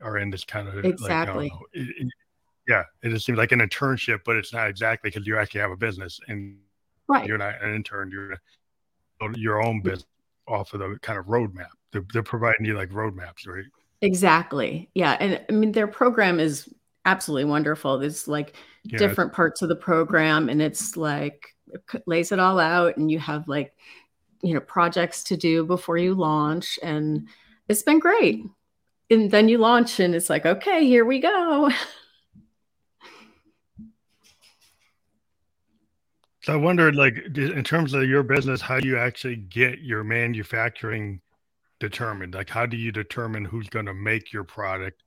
are 0.00 0.18
in 0.18 0.30
this 0.30 0.44
kind 0.44 0.68
of 0.68 0.84
Exactly. 0.84 1.44
like, 1.44 1.52
uh, 1.52 1.64
it, 1.74 1.88
it- 1.98 2.12
yeah 2.68 2.84
it 3.02 3.08
just 3.08 3.26
seems 3.26 3.36
like 3.38 3.52
an 3.52 3.60
internship 3.60 4.20
but 4.24 4.36
it's 4.36 4.52
not 4.52 4.68
exactly 4.68 5.10
because 5.10 5.26
you 5.26 5.36
actually 5.36 5.60
have 5.60 5.70
a 5.72 5.76
business 5.76 6.20
and 6.28 6.58
right. 7.08 7.26
you're 7.26 7.38
not 7.38 7.60
an 7.62 7.74
intern 7.74 8.10
you're 8.12 8.36
your 9.34 9.62
own 9.62 9.80
business 9.82 10.06
off 10.50 10.74
of 10.74 10.80
the 10.80 10.98
kind 11.02 11.18
of 11.18 11.26
roadmap 11.26 11.70
they're, 11.92 12.04
they're 12.12 12.22
providing 12.22 12.64
you 12.64 12.74
like 12.74 12.90
roadmaps 12.90 13.46
right 13.46 13.64
Exactly. 14.02 14.90
Yeah. 14.94 15.16
And 15.20 15.40
I 15.48 15.52
mean, 15.52 15.72
their 15.72 15.86
program 15.86 16.40
is 16.40 16.68
absolutely 17.04 17.44
wonderful. 17.44 17.98
There's 17.98 18.26
like 18.26 18.54
yeah 18.84 18.98
different 18.98 19.32
parts 19.32 19.62
of 19.62 19.68
the 19.68 19.76
program, 19.76 20.48
and 20.48 20.62
it's 20.62 20.96
like 20.96 21.54
it 21.94 22.02
lays 22.06 22.32
it 22.32 22.38
all 22.38 22.58
out, 22.58 22.96
and 22.96 23.10
you 23.10 23.18
have 23.18 23.46
like, 23.46 23.74
you 24.42 24.54
know, 24.54 24.60
projects 24.60 25.22
to 25.24 25.36
do 25.36 25.64
before 25.66 25.98
you 25.98 26.14
launch. 26.14 26.78
And 26.82 27.28
it's 27.68 27.82
been 27.82 27.98
great. 27.98 28.42
And 29.10 29.30
then 29.30 29.48
you 29.48 29.58
launch, 29.58 30.00
and 30.00 30.14
it's 30.14 30.30
like, 30.30 30.46
okay, 30.46 30.86
here 30.86 31.04
we 31.04 31.18
go. 31.20 31.70
So 36.50 36.54
I 36.54 36.56
wondered, 36.56 36.96
like, 36.96 37.16
in 37.36 37.62
terms 37.62 37.94
of 37.94 38.08
your 38.08 38.24
business, 38.24 38.60
how 38.60 38.80
do 38.80 38.88
you 38.88 38.98
actually 38.98 39.36
get 39.36 39.82
your 39.82 40.02
manufacturing 40.02 41.20
determined? 41.78 42.34
Like, 42.34 42.50
how 42.50 42.66
do 42.66 42.76
you 42.76 42.90
determine 42.90 43.44
who's 43.44 43.68
going 43.68 43.86
to 43.86 43.94
make 43.94 44.32
your 44.32 44.42
product? 44.42 45.04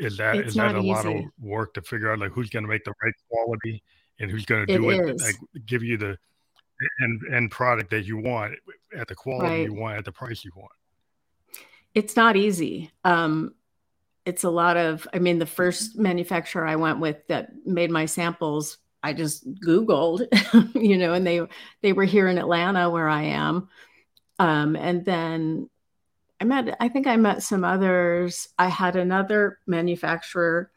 Is 0.00 0.16
that 0.16 0.34
It's 0.34 0.48
is 0.48 0.54
that 0.56 0.74
a 0.74 0.80
lot 0.80 1.06
of 1.06 1.22
work 1.40 1.74
to 1.74 1.82
figure 1.82 2.10
out, 2.10 2.18
like, 2.18 2.32
who's 2.32 2.50
going 2.50 2.64
to 2.64 2.68
make 2.68 2.82
the 2.82 2.92
right 3.04 3.14
quality 3.30 3.84
and 4.18 4.32
who's 4.32 4.44
going 4.44 4.66
to 4.66 4.72
It 4.72 4.78
do 4.78 4.90
it, 4.90 5.14
is. 5.14 5.22
like, 5.22 5.36
give 5.64 5.84
you 5.84 5.96
the 5.96 6.18
end 7.04 7.22
end 7.32 7.52
product 7.52 7.90
that 7.90 8.04
you 8.04 8.18
want 8.18 8.56
at 8.96 9.06
the 9.06 9.14
quality 9.14 9.46
Right. 9.46 9.64
you 9.66 9.74
want 9.74 9.96
at 9.96 10.04
the 10.04 10.10
price 10.10 10.44
you 10.44 10.50
want? 10.56 10.72
It's 11.94 12.16
not 12.16 12.34
easy. 12.36 12.90
Um, 13.04 13.54
it's 14.26 14.42
a 14.42 14.50
lot 14.50 14.76
of, 14.76 15.06
I 15.14 15.20
mean, 15.20 15.38
the 15.38 15.46
first 15.46 15.96
manufacturer 15.96 16.66
I 16.66 16.74
went 16.74 16.98
with 16.98 17.24
that 17.28 17.50
made 17.64 17.92
my 17.92 18.06
samples, 18.06 18.78
I 19.02 19.12
just 19.12 19.50
Googled, 19.60 20.26
you 20.74 20.98
know, 20.98 21.14
and 21.14 21.26
they 21.26 21.40
they 21.82 21.92
were 21.92 22.04
here 22.04 22.28
in 22.28 22.38
Atlanta 22.38 22.90
where 22.90 23.08
I 23.08 23.22
am. 23.22 23.68
Um, 24.38 24.76
and 24.76 25.04
then 25.04 25.68
I 26.40 26.44
met, 26.44 26.76
I 26.80 26.88
think 26.88 27.06
I 27.06 27.16
met 27.16 27.42
some 27.42 27.64
others. 27.64 28.48
I 28.58 28.68
had 28.68 28.96
another 28.96 29.58
manufacturer 29.66 30.70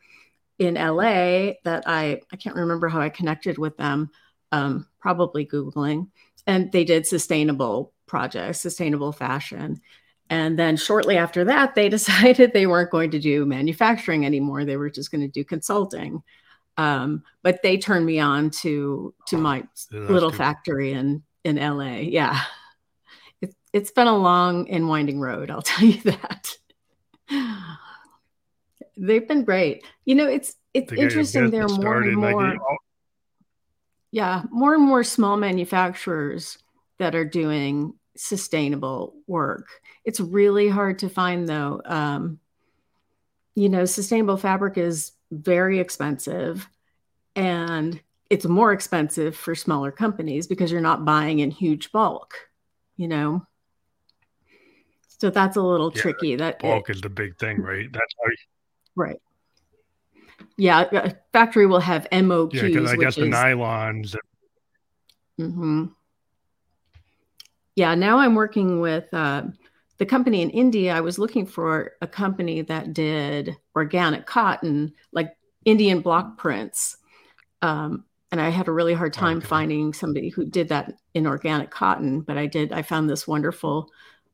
in 0.59 0.75
LA 0.75 1.53
that 1.63 1.83
I 1.85 2.21
I 2.31 2.35
can't 2.37 2.55
remember 2.55 2.89
how 2.89 3.01
I 3.01 3.09
connected 3.09 3.57
with 3.57 3.77
them. 3.77 4.09
Um, 4.51 4.87
probably 4.99 5.45
Googling, 5.45 6.09
and 6.45 6.71
they 6.71 6.83
did 6.83 7.07
sustainable 7.07 7.93
projects, 8.05 8.59
sustainable 8.59 9.11
fashion. 9.11 9.81
And 10.29 10.57
then 10.57 10.77
shortly 10.77 11.17
after 11.17 11.43
that, 11.45 11.75
they 11.75 11.89
decided 11.97 12.53
they 12.53 12.67
weren't 12.67 12.91
going 12.91 13.11
to 13.11 13.19
do 13.19 13.45
manufacturing 13.45 14.25
anymore. 14.25 14.65
They 14.65 14.77
were 14.77 14.89
just 14.89 15.11
going 15.11 15.21
to 15.21 15.27
do 15.27 15.43
consulting. 15.43 16.21
Um, 16.77 17.23
but 17.43 17.61
they 17.61 17.77
turned 17.77 18.05
me 18.05 18.19
on 18.19 18.49
to 18.61 19.13
to 19.27 19.37
my 19.37 19.59
that's 19.59 19.87
little 19.91 20.31
good. 20.31 20.37
factory 20.37 20.93
in 20.93 21.23
in 21.43 21.57
LA. 21.57 21.97
Yeah, 21.97 22.39
it, 23.41 23.53
it's 23.71 23.91
been 23.91 24.07
a 24.07 24.17
long 24.17 24.69
and 24.69 24.87
winding 24.87 25.19
road. 25.19 25.51
I'll 25.51 25.61
tell 25.63 25.87
you 25.87 26.01
that. 26.01 26.57
They've 28.97 29.27
been 29.27 29.43
great. 29.43 29.85
You 30.05 30.15
know, 30.15 30.27
it's 30.27 30.55
it's 30.73 30.91
your 30.91 31.01
interesting. 31.01 31.49
There 31.49 31.65
are 31.65 31.69
more 31.69 32.01
and 32.01 32.17
more. 32.17 32.57
Yeah, 34.11 34.43
more 34.51 34.75
and 34.75 34.83
more 34.83 35.03
small 35.03 35.37
manufacturers 35.37 36.59
that 36.99 37.15
are 37.15 37.25
doing 37.25 37.93
sustainable 38.15 39.15
work. 39.27 39.67
It's 40.05 40.19
really 40.19 40.69
hard 40.69 40.99
to 40.99 41.09
find, 41.09 41.47
though. 41.47 41.81
Um, 41.83 42.39
you 43.55 43.69
know, 43.69 43.85
sustainable 43.85 44.37
fabric 44.37 44.77
is 44.77 45.11
very 45.41 45.79
expensive 45.79 46.67
and 47.35 48.01
it's 48.29 48.45
more 48.45 48.71
expensive 48.71 49.35
for 49.35 49.55
smaller 49.55 49.91
companies 49.91 50.47
because 50.47 50.71
you're 50.71 50.81
not 50.81 51.05
buying 51.05 51.39
in 51.39 51.51
huge 51.51 51.91
bulk, 51.91 52.33
you 52.97 53.07
know? 53.07 53.45
So 55.19 55.29
that's 55.29 55.57
a 55.57 55.61
little 55.61 55.91
Yeah, 55.95 56.01
tricky. 56.01 56.35
That 56.35 56.59
bulk 56.59 56.89
is 56.89 57.01
the 57.01 57.09
big 57.09 57.37
thing, 57.37 57.61
right? 57.61 57.91
That's 57.91 58.13
you- 58.25 58.35
right. 58.95 59.19
Yeah, 60.57 60.81
a 60.91 61.15
factory 61.31 61.65
will 61.65 61.79
have 61.79 62.07
MOQs, 62.11 62.53
yeah, 62.53 62.61
because 62.63 62.91
I 62.91 62.95
which 62.95 63.05
guess 63.05 63.15
the 63.15 63.23
is 63.23 63.33
nylons, 63.33 64.15
hmm 65.37 65.85
Yeah, 67.75 67.95
now 67.95 68.19
I'm 68.19 68.35
working 68.35 68.79
with 68.79 69.11
uh, 69.13 69.43
the 69.97 70.05
company 70.05 70.41
in 70.41 70.49
India. 70.49 70.95
I 70.95 71.01
was 71.01 71.19
looking 71.19 71.45
for 71.45 71.93
a 72.01 72.07
company 72.07 72.61
that 72.61 72.93
did 72.93 73.55
organic 73.75 74.25
cotton, 74.25 74.93
like 75.11 75.35
Indian 75.65 76.01
block 76.01 76.37
prints. 76.37 76.97
Um, 77.61 78.05
and 78.31 78.41
I 78.41 78.49
had 78.49 78.67
a 78.67 78.71
really 78.71 78.95
hard 78.95 79.13
time 79.13 79.37
Okay. 79.37 79.47
finding 79.47 79.93
somebody 79.93 80.29
who 80.29 80.45
did 80.45 80.69
that 80.69 80.93
in 81.13 81.27
organic 81.27 81.69
cotton, 81.69 82.21
but 82.21 82.37
I 82.37 82.47
did. 82.47 82.73
I 82.73 82.81
found 82.81 83.09
this 83.09 83.27
wonderful 83.27 83.91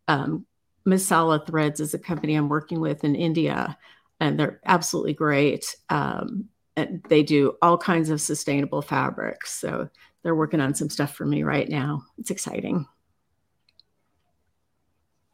um, 0.08 0.46
Masala 0.88 1.46
Threads 1.46 1.80
is 1.80 1.94
a 1.94 2.00
company 2.00 2.36
I'm 2.36 2.50
working 2.50 2.80
with 2.80 3.04
in 3.04 3.16
India, 3.16 3.78
and 4.20 4.40
they're 4.40 4.62
absolutely 4.66 5.14
great. 5.14 5.76
Um, 5.90 6.48
and 6.78 7.04
they 7.10 7.24
do 7.24 7.58
all 7.62 7.78
kinds 7.78 8.10
of 8.10 8.22
sustainable 8.22 8.82
fabrics. 8.82 9.52
So 9.60 9.90
they're 10.24 10.36
working 10.36 10.62
on 10.62 10.74
some 10.74 10.90
stuff 10.90 11.14
for 11.14 11.26
me 11.26 11.44
right 11.44 11.68
now. 11.68 12.04
It's 12.18 12.32
exciting. 12.32 12.88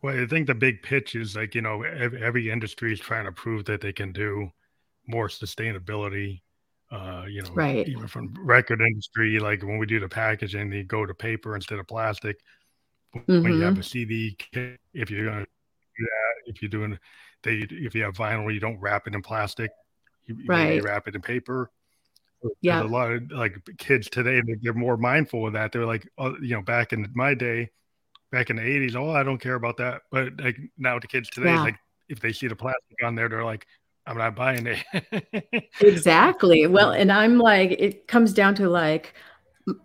Well, 0.05 0.21
I 0.21 0.27
think 0.27 0.45
the 0.45 0.53
big 0.53 0.83
pitch 0.83 1.15
is 1.15 1.35
like, 1.35 1.55
you 1.55 1.61
know, 1.63 1.81
every 1.81 2.51
industry 2.51 2.93
is 2.93 2.99
trying 2.99 3.25
to 3.25 3.31
prove 3.31 3.65
that 3.65 3.81
they 3.81 3.91
can 3.91 4.11
do 4.11 4.51
more 5.07 5.29
sustainability. 5.29 6.43
Uh, 6.91 7.25
you 7.27 7.41
know, 7.41 7.49
Right. 7.55 7.87
even 7.87 8.05
from 8.05 8.31
record 8.37 8.81
industry, 8.81 9.39
like 9.39 9.63
when 9.63 9.79
we 9.79 9.87
do 9.87 9.99
the 9.99 10.07
packaging, 10.07 10.69
they 10.69 10.83
go 10.83 11.07
to 11.07 11.13
paper 11.15 11.55
instead 11.55 11.79
of 11.79 11.87
plastic. 11.87 12.37
When 13.13 13.53
you 13.55 13.61
have 13.61 13.73
Mhm. 13.73 13.79
a 13.79 13.83
CD, 13.83 14.37
if 14.93 15.09
you're 15.09 15.25
gonna 15.25 15.39
do 15.97 16.05
that, 16.05 16.51
if 16.53 16.61
you're 16.61 16.69
doing, 16.69 16.99
they, 17.41 17.65
if 17.71 17.95
you 17.95 18.03
have 18.03 18.13
vinyl, 18.13 18.53
you 18.53 18.59
don't 18.59 18.79
wrap 18.79 19.07
it 19.07 19.15
in 19.15 19.23
plastic. 19.23 19.71
You, 20.27 20.35
you 20.35 20.47
Right. 20.47 20.83
wrap 20.83 21.07
it 21.07 21.15
in 21.15 21.21
paper. 21.23 21.71
Yeah. 22.61 22.77
There's 22.77 22.91
a 22.91 22.93
lot 22.93 23.11
of 23.11 23.31
like 23.31 23.57
kids 23.79 24.07
today, 24.07 24.39
they- 24.41 24.59
they're 24.61 24.73
more 24.75 24.97
mindful 24.97 25.47
of 25.47 25.53
that. 25.53 25.71
They're 25.71 25.87
like, 25.87 26.07
oh, 26.19 26.37
you 26.41 26.53
know, 26.55 26.61
back 26.61 26.93
in 26.93 27.11
my 27.15 27.33
day, 27.33 27.71
back 28.35 28.49
in 28.49 28.57
the 28.57 28.61
80s, 28.61 28.95
oh, 28.97 29.11
I 29.11 29.23
don't 29.23 29.37
care 29.39 29.55
about 29.55 29.77
that. 29.77 30.01
But 30.11 30.33
like 30.37 30.57
now 30.77 30.99
the 30.99 31.07
kids 31.07 31.29
today, 31.29 31.53
Yeah. 31.53 31.61
like 31.61 31.77
if 32.09 32.19
they 32.19 32.33
see 32.33 32.47
the 32.47 32.55
plastic 32.55 33.01
on 33.03 33.15
there, 33.15 33.29
they're 33.29 33.45
like, 33.45 33.65
I'm 34.05 34.17
not 34.17 34.35
buying 34.35 34.67
it. 34.67 35.65
Exactly. 35.79 36.67
Well, 36.67 36.91
and 36.91 37.11
I'm 37.11 37.37
like, 37.39 37.71
it 37.71 38.07
comes 38.07 38.33
down 38.33 38.55
to 38.55 38.69
like 38.69 39.13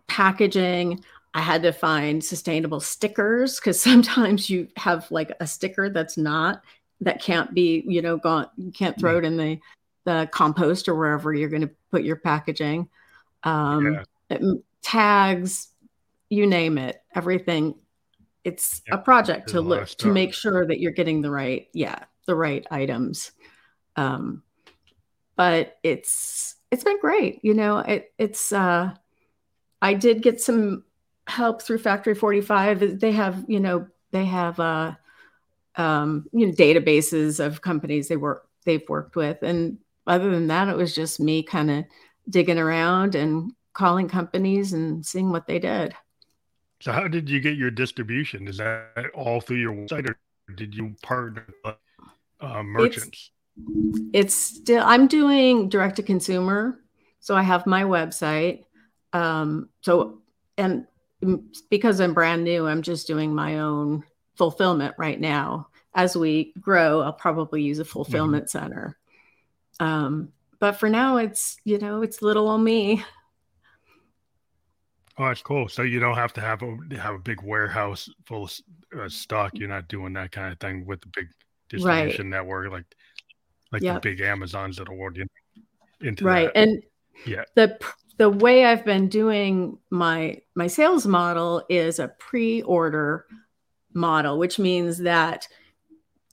packaging. 0.09 1.02
I 1.33 1.40
had 1.40 1.62
to 1.62 1.73
find 1.73 2.23
sustainable 2.23 2.80
stickers 2.80 3.61
because 3.61 3.80
sometimes 3.90 4.50
you 4.50 4.66
have 4.76 5.09
like 5.12 5.30
a 5.40 5.47
sticker 5.47 5.88
that's 5.88 6.16
not 6.16 6.62
that 7.00 7.23
can't 7.23 7.54
be, 7.54 7.85
you 7.87 8.02
know, 8.02 8.16
gone. 8.19 8.49
You 8.57 8.73
can't 8.73 8.99
throw 8.99 9.19
it 9.19 9.25
in 9.25 9.37
the 9.37 9.59
the 10.04 10.28
compost 10.33 10.88
or 10.88 10.97
wherever 10.97 11.33
you're 11.33 11.49
going 11.49 11.62
to 11.62 11.71
put 11.90 12.02
your 12.02 12.16
packaging. 12.16 12.88
Um, 13.45 14.00
yeah. 14.30 14.38
tags, 14.83 15.69
you 16.30 16.47
name 16.47 16.78
it, 16.78 17.00
everything. 17.14 17.75
It's 18.44 18.82
a 18.90 18.99
project 18.99 19.47
There's 19.47 19.52
to 19.52 19.61
look 19.61 19.88
to 19.88 20.12
make 20.12 20.35
sure 20.35 20.66
that 20.66 20.80
you're 20.80 20.92
getting 20.92 21.20
the 21.20 21.30
right, 21.30 21.68
yeah, 21.75 22.04
the 22.26 22.35
right 22.35 22.66
items. 22.70 23.32
Um, 23.97 24.42
but 25.37 25.78
it's 25.82 26.56
it's 26.70 26.85
been 26.85 27.00
great. 27.00 27.40
You 27.42 27.54
know, 27.54 27.78
it, 27.78 28.12
it's 28.18 28.52
uh, 28.52 28.94
I 29.82 29.94
did 29.94 30.23
get 30.23 30.40
some 30.40 30.85
help 31.26 31.62
through 31.62 31.78
Factory 31.78 32.14
45. 32.14 33.00
They 33.00 33.12
have, 33.12 33.44
you 33.49 33.61
know, 33.61 33.87
they 34.11 34.25
have 34.25 34.59
uh, 34.61 34.94
um, 35.76 36.26
you 36.32 36.47
know, 36.47 36.52
databases 36.52 37.44
of 37.44 37.62
companies 37.62 38.09
they 38.09 38.16
work 38.16 38.49
they've 38.64 38.88
worked 38.88 39.16
with, 39.16 39.42
and 39.42 39.78
other 40.06 40.30
than 40.30 40.49
that, 40.49 40.68
it 40.68 40.76
was 40.76 40.94
just 40.94 41.20
me 41.20 41.42
kind 41.42 41.70
of 41.70 41.85
digging 42.28 42.59
around 42.59 43.14
and 43.14 43.52
calling 43.73 44.09
companies 44.09 44.73
and 44.73 45.04
seeing 45.04 45.30
what 45.30 45.47
they 45.47 45.59
did. 45.59 45.94
So, 46.81 46.93
how 46.93 47.09
did 47.09 47.29
you 47.29 47.41
get 47.41 47.57
your 47.57 47.71
distribution? 47.71 48.49
Is 48.49 48.57
that 48.57 49.11
all 49.15 49.41
through 49.41 49.59
your 49.59 49.75
website, 49.75 50.09
or 50.09 50.19
did 50.55 50.75
you 50.75 50.95
partner 51.03 51.47
with 51.65 51.77
uh, 52.41 52.63
merchants? 52.63 53.31
It's, 53.57 54.01
it's 54.13 54.35
still 54.35 54.83
I'm 54.85 55.07
doing 55.07 55.69
direct 55.69 55.97
to 55.97 56.03
consumer, 56.03 56.81
so 57.21 57.37
I 57.37 57.43
have 57.43 57.67
my 57.67 57.83
website. 57.83 58.65
Um, 59.13 59.69
so, 59.83 60.23
and 60.57 60.87
because 61.69 62.01
I'm 62.01 62.15
brand 62.15 62.45
new, 62.45 62.67
I'm 62.67 62.81
just 62.81 63.07
doing 63.07 63.35
my 63.35 63.59
own 63.59 64.05
fulfillment 64.37 64.95
right 64.97 65.21
now. 65.21 65.69
As 65.95 66.17
we 66.17 66.55
grow, 66.61 67.03
I'll 67.03 67.13
probably 67.13 67.63
use 67.63 67.79
a 67.79 67.85
fulfillment 67.85 68.47
mm-hmm. 68.47 68.59
center. 68.59 68.97
Um, 69.81 70.33
but 70.59 70.73
for 70.73 70.89
now, 70.89 71.19
it's 71.19 71.59
you 71.65 71.79
know 71.79 72.01
it's 72.01 72.23
little 72.23 72.49
on 72.49 72.65
me. 72.65 73.05
Oh, 75.19 75.26
that's 75.26 75.43
cool. 75.43 75.69
So 75.69 75.83
you 75.83 76.00
don't 76.00 76.14
have 76.14 76.33
to 76.35 76.40
have 76.40 76.62
a 76.62 76.76
have 76.97 77.14
a 77.14 77.19
big 77.19 77.43
warehouse 77.43 78.09
full 78.26 78.45
of 78.45 78.52
uh, 78.99 79.09
stock. 79.09 79.52
You're 79.55 79.69
not 79.69 79.88
doing 79.88 80.12
that 80.14 80.33
kind 80.33 80.52
of 80.52 80.59
thing 80.61 80.87
with 80.87 81.00
the 81.00 81.09
big 81.09 81.29
distribution 81.69 82.31
right. 82.31 82.38
network, 82.38 82.71
like 82.71 82.85
like 83.73 83.83
yep. 83.83 84.02
the 84.02 84.11
big 84.11 84.21
Amazons 84.21 84.76
that'll 84.76 84.99
order 84.99 85.21
you 85.21 85.26
into 86.00 86.25
right. 86.25 86.52
That. 86.55 86.61
And 86.61 86.83
yeah, 87.26 87.45
the 87.55 87.79
the 88.19 88.31
way 88.31 88.64
I've 88.64 88.85
been 88.85 89.09
doing 89.09 89.79
my 89.90 90.38
my 90.55 90.67
sales 90.67 91.07
model 91.07 91.64
is 91.69 91.99
a 91.99 92.09
pre-order 92.09 93.26
model, 93.93 94.38
which 94.38 94.59
means 94.59 94.99
that 94.99 95.49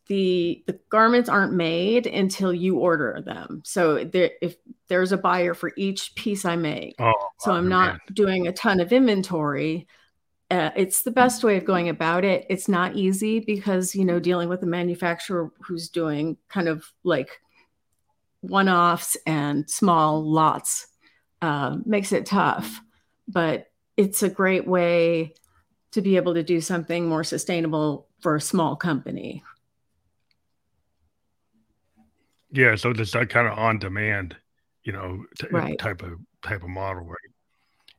the 0.08 0.64
the 0.68 0.80
garments 0.90 1.30
aren't 1.30 1.54
made 1.54 2.08
until 2.08 2.54
you 2.54 2.78
order 2.78 3.22
them. 3.26 3.62
So 3.66 4.04
there, 4.04 4.32
if 4.42 4.56
there's 4.88 5.12
a 5.12 5.18
buyer 5.18 5.54
for 5.54 5.74
each 5.76 6.16
piece 6.16 6.46
I 6.46 6.56
make, 6.56 6.96
oh, 7.00 7.14
so 7.40 7.52
I'm 7.52 7.68
not 7.68 7.88
man. 7.88 8.00
doing 8.14 8.48
a 8.48 8.54
ton 8.54 8.80
of 8.80 8.94
inventory. 8.94 9.88
Uh, 10.50 10.70
it's 10.78 11.02
the 11.02 11.12
best 11.12 11.44
way 11.44 11.58
of 11.58 11.66
going 11.66 11.90
about 11.90 12.24
it. 12.24 12.46
It's 12.50 12.70
not 12.70 12.96
easy 12.96 13.42
because 13.42 13.94
you 13.94 14.06
know 14.06 14.20
dealing 14.20 14.48
with 14.48 14.64
a 14.64 14.68
manufacturer 14.68 15.52
who's 15.62 15.90
doing 15.90 16.38
kind 16.48 16.70
of 16.70 16.86
like 17.04 17.42
one-offs 18.42 19.18
and 19.26 19.70
small 19.70 20.24
lots 20.24 20.88
uh, 21.42 21.78
makes 21.86 22.14
it 22.14 22.26
tough. 22.26 22.80
But 23.28 23.68
it's 23.98 24.24
a 24.24 24.30
great 24.30 24.66
way 24.66 25.34
to 25.92 26.02
be 26.02 26.16
able 26.16 26.36
to 26.36 26.44
do 26.44 26.62
something 26.62 27.10
more 27.10 27.26
sustainable 27.26 28.08
for 28.22 28.36
a 28.36 28.42
small 28.42 28.78
company 28.78 29.44
yeah, 32.52 32.76
so 32.76 32.92
it's 32.92 33.12
that 33.12 33.22
uh, 33.22 33.26
kind 33.26 33.48
of 33.48 33.58
on 33.58 33.80
demand, 33.80 34.36
you 34.84 34.94
know, 34.94 35.26
t- 35.38 35.48
uh, 35.48 35.58
right. 35.58 35.80
type 35.80 36.02
of 36.02 36.20
type 36.42 36.64
of 36.64 36.70
model, 36.70 37.04
right? 37.04 37.18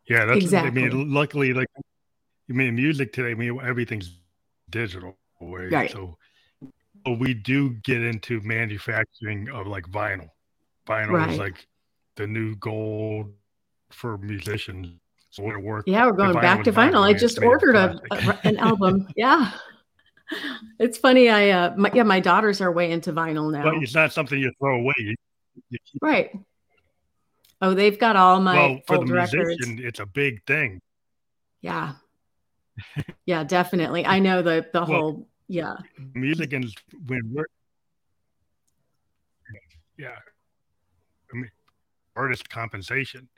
Yeah, 0.08 0.24
that's 0.24 0.38
exactly. 0.38 0.84
I 0.84 0.88
mean, 0.88 1.12
luckily, 1.12 1.52
like, 1.52 1.68
I 1.78 2.52
mean, 2.52 2.74
music 2.74 3.12
today, 3.12 3.32
I 3.32 3.34
mean, 3.34 3.60
everything's 3.62 4.18
digital, 4.70 5.18
right? 5.40 5.70
right. 5.70 5.90
So, 5.90 6.16
we 7.18 7.34
do 7.34 7.70
get 7.84 8.02
into 8.02 8.40
manufacturing 8.42 9.48
of 9.50 9.66
like 9.66 9.84
vinyl. 9.84 10.28
Vinyl 10.86 11.12
right. 11.12 11.30
is 11.30 11.38
like 11.38 11.66
the 12.16 12.26
new 12.26 12.56
gold 12.56 13.32
for 13.90 14.18
musicians. 14.18 14.88
So 15.30 15.42
when 15.42 15.56
it 15.56 15.62
works, 15.62 15.84
yeah, 15.86 16.06
we're 16.06 16.12
going 16.12 16.34
back 16.34 16.64
to 16.64 16.72
vinyl. 16.72 16.92
vinyl. 16.92 17.02
I 17.02 17.12
just 17.12 17.42
ordered 17.42 17.76
a, 17.76 18.00
a, 18.10 18.38
an 18.44 18.56
album. 18.56 19.08
Yeah 19.16 19.52
it's 20.78 20.98
funny. 20.98 21.28
I 21.28 21.50
uh, 21.50 21.74
my, 21.76 21.90
yeah, 21.94 22.02
my 22.02 22.20
daughters 22.20 22.60
are 22.60 22.72
way 22.72 22.90
into 22.90 23.12
vinyl 23.12 23.50
now. 23.52 23.62
But 23.62 23.82
it's 23.82 23.94
not 23.94 24.12
something 24.12 24.38
you 24.38 24.52
throw 24.58 24.80
away. 24.80 24.94
You, 24.98 25.14
you 25.70 25.78
right. 26.00 26.30
Oh, 27.60 27.74
they've 27.74 27.98
got 27.98 28.16
all 28.16 28.40
my 28.40 28.54
well 28.54 28.78
for 28.86 28.98
the 28.98 29.06
musician. 29.06 29.40
Records. 29.40 29.80
It's 29.80 30.00
a 30.00 30.06
big 30.06 30.44
thing. 30.46 30.80
Yeah. 31.60 31.94
Yeah, 33.26 33.42
definitely. 33.42 34.06
I 34.06 34.20
know 34.20 34.42
the 34.42 34.66
the 34.72 34.80
well, 34.80 34.86
whole 34.86 35.28
yeah. 35.48 35.76
Music 36.14 36.52
and 36.52 36.72
when 37.06 37.20
we're 37.32 37.46
yeah. 39.96 40.16
I 41.32 41.36
mean, 41.36 41.50
artist 42.14 42.48
compensation. 42.48 43.28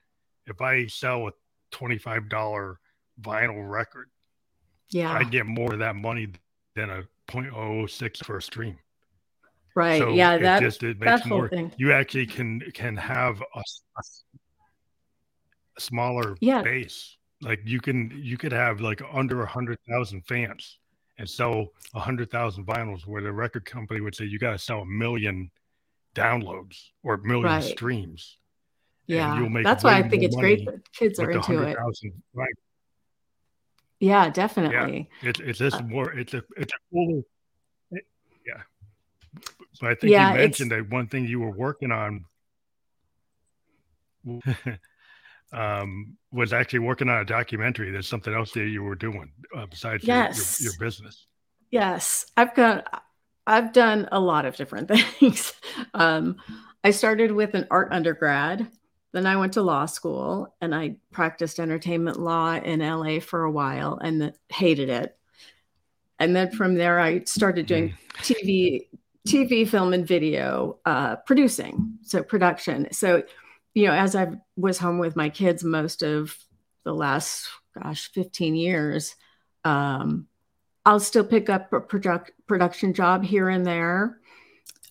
If 0.46 0.60
I 0.60 0.86
sell 0.88 1.28
a 1.28 1.32
twenty 1.70 1.96
five 1.96 2.28
dollar 2.28 2.78
vinyl 3.20 3.68
record, 3.68 4.10
yeah, 4.90 5.12
I 5.12 5.24
get 5.24 5.46
more 5.46 5.72
of 5.72 5.78
that 5.78 5.96
money 5.96 6.28
than 6.80 6.90
a 6.90 7.02
0.006 7.28 8.24
for 8.24 8.38
a 8.38 8.42
stream. 8.42 8.78
Right. 9.74 9.98
So 9.98 10.10
yeah. 10.10 10.38
That 10.38 10.60
just 10.60 10.82
it 10.82 10.98
makes 10.98 11.24
more. 11.26 11.48
Thing. 11.48 11.72
You 11.76 11.92
actually 11.92 12.26
can 12.26 12.60
can 12.74 12.96
have 12.96 13.40
a, 13.40 13.58
a, 13.58 14.02
a 15.76 15.80
smaller 15.80 16.36
yeah. 16.40 16.62
base. 16.62 17.16
Like 17.42 17.60
you 17.64 17.80
can 17.80 18.12
you 18.14 18.36
could 18.36 18.52
have 18.52 18.80
like 18.80 19.00
under 19.12 19.42
a 19.42 19.46
hundred 19.46 19.78
thousand 19.88 20.26
fans 20.26 20.78
and 21.18 21.28
sell 21.28 21.68
a 21.94 22.00
hundred 22.00 22.30
thousand 22.30 22.66
vinyls, 22.66 23.06
where 23.06 23.22
the 23.22 23.32
record 23.32 23.64
company 23.64 24.00
would 24.00 24.14
say 24.14 24.24
you 24.24 24.38
got 24.38 24.52
to 24.52 24.58
sell 24.58 24.80
a 24.80 24.86
million 24.86 25.50
downloads 26.14 26.88
or 27.04 27.14
a 27.14 27.18
million 27.18 27.44
right. 27.44 27.62
streams. 27.62 28.38
Yeah, 29.06 29.48
that's 29.64 29.82
why 29.82 29.98
I 29.98 30.08
think 30.08 30.22
it's 30.22 30.36
great 30.36 30.66
that 30.66 30.92
kids 30.92 31.18
are 31.18 31.30
into 31.30 31.62
it. 31.62 31.76
Right. 32.34 32.54
Yeah, 34.00 34.30
definitely. 34.30 35.10
Yeah, 35.22 35.28
it's 35.28 35.40
it's 35.40 35.58
just 35.58 35.76
uh, 35.76 35.82
more. 35.82 36.12
It's 36.12 36.32
a 36.32 36.42
it's 36.56 36.72
a 36.72 36.78
cooler. 36.90 37.22
It, 37.90 38.04
yeah, 38.46 38.62
but 39.80 39.90
I 39.90 39.94
think 39.94 40.12
yeah, 40.12 40.32
you 40.32 40.38
mentioned 40.38 40.70
that 40.72 40.88
one 40.88 41.06
thing 41.06 41.26
you 41.26 41.40
were 41.40 41.50
working 41.50 41.92
on 41.92 42.24
um, 45.52 46.16
was 46.32 46.54
actually 46.54 46.78
working 46.78 47.10
on 47.10 47.20
a 47.20 47.24
documentary. 47.26 47.90
There's 47.90 48.08
something 48.08 48.32
else 48.32 48.52
that 48.52 48.68
you 48.68 48.82
were 48.82 48.94
doing 48.94 49.30
uh, 49.54 49.66
besides 49.66 50.02
yes. 50.04 50.60
your, 50.60 50.64
your, 50.64 50.72
your 50.72 50.88
business. 50.88 51.26
Yes, 51.70 52.26
I've 52.36 52.54
got. 52.54 53.04
I've 53.46 53.72
done 53.72 54.08
a 54.12 54.20
lot 54.20 54.44
of 54.46 54.56
different 54.56 54.88
things. 55.18 55.52
um, 55.92 56.36
I 56.84 56.90
started 56.90 57.32
with 57.32 57.54
an 57.54 57.66
art 57.70 57.88
undergrad 57.90 58.66
then 59.12 59.26
I 59.26 59.36
went 59.36 59.54
to 59.54 59.62
law 59.62 59.86
school 59.86 60.54
and 60.60 60.74
I 60.74 60.96
practiced 61.12 61.58
entertainment 61.58 62.18
law 62.18 62.54
in 62.54 62.80
LA 62.80 63.20
for 63.20 63.42
a 63.42 63.50
while 63.50 63.98
and 63.98 64.32
hated 64.48 64.88
it. 64.88 65.16
And 66.18 66.36
then 66.36 66.50
from 66.52 66.74
there, 66.74 67.00
I 67.00 67.24
started 67.24 67.66
doing 67.66 67.90
mm. 67.90 67.96
TV, 68.18 68.86
TV, 69.26 69.68
film, 69.68 69.92
and 69.92 70.06
video 70.06 70.78
uh, 70.84 71.16
producing, 71.16 71.98
so 72.02 72.22
production. 72.22 72.88
So, 72.92 73.22
you 73.74 73.86
know, 73.86 73.92
as 73.92 74.14
I 74.14 74.28
was 74.56 74.78
home 74.78 74.98
with 74.98 75.16
my 75.16 75.30
kids 75.30 75.64
most 75.64 76.02
of 76.02 76.36
the 76.84 76.92
last, 76.92 77.48
gosh, 77.82 78.10
15 78.12 78.54
years, 78.54 79.16
um, 79.64 80.26
I'll 80.84 81.00
still 81.00 81.24
pick 81.24 81.48
up 81.50 81.72
a 81.72 81.80
product, 81.80 82.32
production 82.46 82.94
job 82.94 83.24
here 83.24 83.48
and 83.48 83.66
there. 83.66 84.19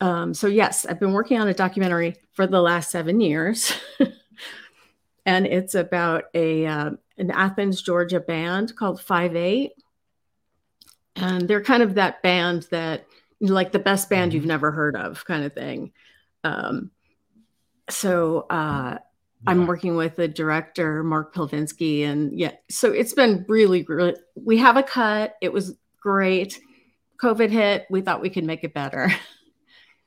Um, 0.02 0.34
so 0.34 0.48
yes, 0.48 0.86
I've 0.86 1.00
been 1.00 1.14
working 1.14 1.40
on 1.40 1.48
a 1.48 1.54
documentary 1.54 2.16
for 2.34 2.48
the 2.48 2.62
last 2.62 2.92
seven 2.92 3.20
years, 3.20 3.74
and 5.26 5.46
it's 5.46 5.76
about 5.76 6.26
a 6.34 6.66
uh, 6.66 6.92
an 7.18 7.32
Athens, 7.32 7.82
Georgia 7.82 8.20
band 8.20 8.76
called 8.76 9.02
Five 9.02 9.36
Eight, 9.36 9.74
and 11.16 11.48
they're 11.48 11.64
kind 11.64 11.84
of 11.84 11.96
that 11.96 12.22
band 12.24 12.68
that 12.72 13.06
like 13.42 13.72
the 13.72 13.80
best 13.80 14.10
band 14.10 14.34
you've 14.34 14.42
mm-hmm. 14.42 14.50
never 14.50 14.72
heard 14.72 14.96
of, 14.96 15.26
kind 15.26 15.44
of 15.44 15.54
thing. 15.54 15.92
Um, 16.44 16.92
so 17.90 18.46
uh, 18.50 19.00
I'm 19.48 19.68
working 19.68 19.96
with 19.96 20.16
the 20.16 20.28
director 20.28 21.04
Mark 21.04 21.34
Pilvinsky, 21.34 22.06
and 22.06 22.38
yeah, 22.38 22.52
so 22.70 22.92
it's 22.92 23.14
been 23.14 23.46
really, 23.48 23.84
really. 23.84 24.16
We 24.36 24.58
have 24.58 24.78
a 24.78 24.84
cut. 24.84 25.36
It 25.42 25.52
was 25.54 25.76
great. 26.00 26.60
COVID 27.22 27.50
hit. 27.50 27.86
We 27.90 28.02
thought 28.02 28.22
we 28.22 28.30
could 28.30 28.46
make 28.46 28.64
it 28.64 28.74
better. 28.74 29.12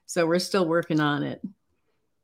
So 0.06 0.26
we're 0.26 0.38
still 0.38 0.66
working 0.66 1.00
on 1.00 1.22
it. 1.22 1.40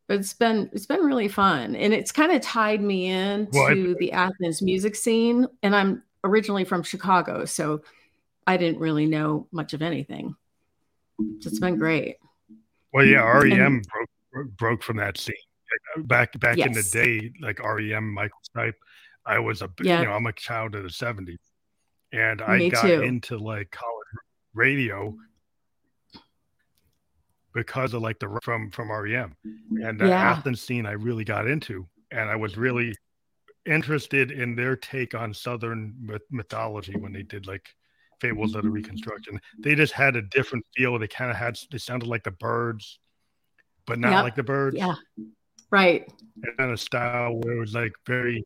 But 0.06 0.18
it's 0.18 0.32
been 0.32 0.70
it's 0.72 0.86
been 0.86 1.00
really 1.00 1.28
fun. 1.28 1.76
And 1.76 1.92
it's 1.92 2.12
kind 2.12 2.32
of 2.32 2.40
tied 2.40 2.80
me 2.80 3.06
in 3.06 3.48
well, 3.52 3.68
to 3.68 3.94
the 3.98 4.12
Athens 4.12 4.62
music 4.62 4.96
scene. 4.96 5.46
And 5.62 5.76
I'm 5.76 6.02
originally 6.24 6.64
from 6.64 6.82
Chicago, 6.82 7.44
so 7.44 7.82
I 8.46 8.56
didn't 8.56 8.80
really 8.80 9.06
know 9.06 9.46
much 9.52 9.74
of 9.74 9.82
anything. 9.82 10.34
It's 11.40 11.58
been 11.58 11.76
great. 11.76 12.16
Well, 12.92 13.04
yeah, 13.04 13.20
REM 13.20 13.52
and, 13.52 13.86
broke 13.86 14.56
broke 14.56 14.82
from 14.82 14.96
that 14.96 15.18
scene 15.18 15.34
back 15.98 16.38
back 16.40 16.56
yes. 16.56 16.66
in 16.66 16.72
the 16.72 16.82
day, 16.82 17.32
like 17.40 17.62
REM, 17.62 18.12
Michael 18.12 18.38
Stipe. 18.54 18.74
I 19.26 19.38
was 19.38 19.62
a 19.62 19.70
yeah. 19.82 20.00
you 20.00 20.06
know 20.06 20.12
I'm 20.12 20.26
a 20.26 20.32
child 20.32 20.74
of 20.74 20.82
the 20.82 20.88
'70s, 20.88 21.36
and 22.12 22.40
I 22.42 22.58
Me 22.58 22.70
got 22.70 22.82
too. 22.82 23.02
into 23.02 23.36
like 23.36 23.70
college 23.70 24.06
radio 24.54 25.14
because 27.54 27.94
of 27.94 28.02
like 28.02 28.18
the 28.18 28.38
from 28.42 28.70
from 28.70 28.90
REM 28.90 29.36
mm-hmm. 29.46 29.84
and 29.84 30.00
the 30.00 30.08
yeah. 30.08 30.32
Athens 30.32 30.60
scene 30.60 30.86
I 30.86 30.92
really 30.92 31.24
got 31.24 31.48
into, 31.48 31.86
and 32.10 32.28
I 32.28 32.36
was 32.36 32.56
really 32.56 32.94
interested 33.66 34.30
in 34.30 34.54
their 34.54 34.76
take 34.76 35.14
on 35.14 35.34
Southern 35.34 35.94
myth- 36.00 36.22
mythology 36.30 36.96
when 36.96 37.12
they 37.12 37.22
did 37.22 37.46
like 37.46 37.68
Fables 38.20 38.54
of 38.54 38.62
the 38.62 38.68
mm-hmm. 38.68 38.74
Reconstruction. 38.74 39.40
They 39.60 39.74
just 39.74 39.92
had 39.92 40.16
a 40.16 40.22
different 40.22 40.66
feel. 40.76 40.98
They 40.98 41.06
kind 41.06 41.30
of 41.30 41.36
had 41.36 41.58
they 41.70 41.78
sounded 41.78 42.08
like 42.08 42.24
the 42.24 42.32
Byrds 42.32 42.98
but 43.88 43.98
not 43.98 44.12
yep. 44.12 44.22
like 44.22 44.36
the 44.36 44.42
Byrds 44.42 44.76
Yeah, 44.76 44.94
right. 45.70 46.08
And 46.44 46.56
kind 46.58 46.70
of 46.70 46.78
style 46.78 47.40
where 47.40 47.54
it 47.54 47.58
was 47.58 47.74
like 47.74 47.92
very, 48.06 48.44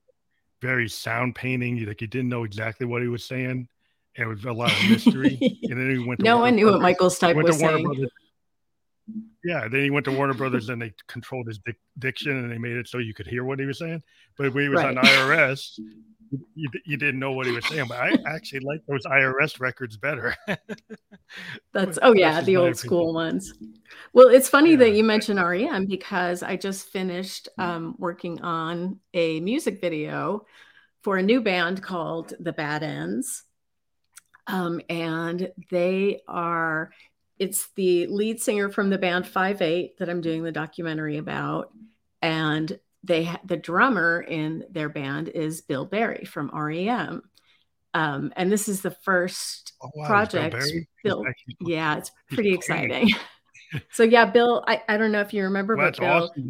very 0.63 0.89
sound 0.89 1.35
painting. 1.35 1.85
Like 1.85 2.01
you 2.01 2.07
didn't 2.07 2.31
know 2.31 2.45
exactly 2.45 2.87
what 2.87 3.03
he 3.03 3.09
was 3.09 3.25
saying. 3.25 3.69
And 4.17 4.25
it 4.25 4.27
was 4.27 4.45
a 4.45 4.53
lot 4.53 4.71
of 4.71 4.91
mystery. 4.91 5.39
and 5.65 5.79
then 5.79 5.91
he 5.91 6.07
went. 6.07 6.21
no 6.21 6.37
Warner 6.37 6.43
one 6.43 6.57
knew 6.57 6.63
Brothers. 6.65 6.79
what 6.79 6.83
Michael 6.83 7.09
Stipe 7.11 7.43
was 7.43 7.59
saying. 7.59 7.85
Brothers 7.85 8.11
yeah, 9.45 9.69
then 9.69 9.83
he 9.83 9.91
went 9.91 10.05
to 10.05 10.13
Warner 10.13 10.35
Brothers 10.35 10.69
and 10.71 10.81
they 10.81 10.93
controlled 11.09 11.47
his 11.47 11.59
dic- 11.59 11.81
diction 11.99 12.37
and 12.37 12.51
they 12.51 12.59
made 12.59 12.77
it 12.77 12.89
so 12.89 12.99
you 12.99 13.15
could 13.15 13.27
hear 13.27 13.45
what 13.45 13.59
he 13.59 13.67
was 13.67 13.79
saying. 13.79 14.03
But 14.37 14.53
when 14.55 14.65
he 14.65 14.69
was 14.69 14.83
right. 14.83 14.97
on 14.97 15.05
IRS, 15.05 15.79
you, 16.55 16.69
you 16.85 16.97
didn't 16.97 17.19
know 17.19 17.33
what 17.33 17.47
he 17.47 17.53
was 17.53 17.67
saying. 17.67 17.87
But 17.89 17.99
I 17.99 18.17
actually 18.27 18.61
like 18.61 18.81
those 18.87 19.05
IRS 19.05 19.61
records 19.61 19.97
better. 19.97 20.35
That's 21.73 21.99
oh 22.03 22.15
yeah, 22.15 22.41
the 22.41 22.57
old 22.57 22.77
school 22.77 23.13
ones. 23.13 23.53
Well, 24.13 24.29
it's 24.29 24.49
funny 24.49 24.73
yeah. 24.73 24.77
that 24.77 24.91
you 24.93 25.05
mentioned 25.05 25.43
REM 25.43 25.87
because 25.87 26.43
I 26.43 26.57
just 26.57 26.89
finished 26.89 27.49
um, 27.59 27.95
working 27.99 28.41
on 28.41 29.01
a 29.15 29.41
music 29.41 29.81
video 29.81 30.47
for 31.03 31.17
a 31.17 31.23
new 31.23 31.41
band 31.41 31.83
called 31.83 32.33
The 32.39 32.53
Bad 32.53 32.83
Ends. 32.83 33.45
Um, 34.47 34.81
and 34.89 35.51
they 35.71 36.21
are 36.27 36.91
it's 37.39 37.69
the 37.75 38.07
lead 38.07 38.41
singer 38.41 38.69
from 38.69 38.91
the 38.91 38.99
band 38.99 39.27
Five 39.27 39.63
Eight 39.63 39.99
that 39.99 40.09
I'm 40.09 40.21
doing 40.21 40.43
the 40.43 40.53
documentary 40.53 41.17
about, 41.17 41.73
and 42.21 42.79
they 43.05 43.25
ha- 43.25 43.41
the 43.45 43.57
drummer 43.57 44.21
in 44.21 44.65
their 44.71 44.89
band 44.89 45.29
is 45.29 45.61
Bill 45.61 45.85
Berry 45.85 46.25
from 46.25 46.51
REM. 46.55 47.23
Um, 47.95 48.33
and 48.37 48.51
this 48.51 48.69
is 48.69 48.81
the 48.81 48.91
first 48.91 49.73
oh, 49.83 49.91
wow, 49.95 50.07
project. 50.07 50.57
Bill, 51.05 51.23
Bill 51.23 51.33
yeah, 51.61 51.97
it's 51.97 52.11
pretty 52.31 52.55
exciting. 52.55 53.11
so 53.91 54.03
yeah, 54.03 54.25
Bill, 54.25 54.65
I, 54.67 54.83
I 54.89 54.97
don't 54.97 55.13
know 55.13 55.21
if 55.21 55.35
you 55.35 55.45
remember, 55.45 55.77
well, 55.77 55.91
but 55.91 56.01
Bill, 56.01 56.31
awesome. 56.31 56.49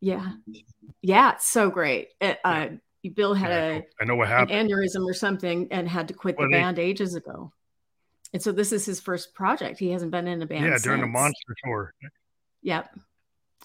yeah, 0.00 0.32
yeah, 1.00 1.34
it's 1.34 1.46
so 1.46 1.70
great. 1.70 2.08
It, 2.20 2.38
uh, 2.44 2.68
Bill 3.14 3.34
had 3.34 3.50
yeah, 3.50 3.78
a 3.78 3.82
I 4.00 4.04
know 4.04 4.14
what 4.14 4.28
happened. 4.28 4.52
an 4.52 4.68
aneurysm 4.68 5.08
or 5.08 5.14
something 5.14 5.68
and 5.70 5.88
had 5.88 6.08
to 6.08 6.14
quit 6.14 6.36
well, 6.38 6.48
the 6.48 6.52
band 6.52 6.78
ages 6.78 7.14
ago. 7.14 7.52
And 8.32 8.42
so 8.42 8.52
this 8.52 8.72
is 8.72 8.86
his 8.86 9.00
first 9.00 9.34
project. 9.34 9.78
He 9.78 9.90
hasn't 9.90 10.10
been 10.10 10.26
in 10.26 10.40
a 10.40 10.46
band. 10.46 10.64
Yeah, 10.64 10.78
during 10.82 11.00
the 11.00 11.06
Monster 11.06 11.54
tour. 11.64 11.92
Yep. 12.62 12.98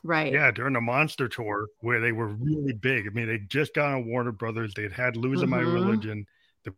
Right. 0.03 0.33
Yeah, 0.33 0.51
during 0.51 0.73
the 0.73 0.81
Monster 0.81 1.27
tour 1.27 1.67
where 1.79 1.99
they 1.99 2.11
were 2.11 2.27
really 2.27 2.73
big. 2.73 3.07
I 3.07 3.09
mean, 3.11 3.27
they 3.27 3.39
just 3.39 3.73
got 3.73 3.93
on 3.93 4.07
Warner 4.07 4.31
Brothers. 4.31 4.73
They'd 4.73 4.91
had 4.91 5.15
Losing 5.15 5.49
mm-hmm. 5.49 5.65
My 5.65 5.71
Religion, 5.71 6.25
the 6.63 6.73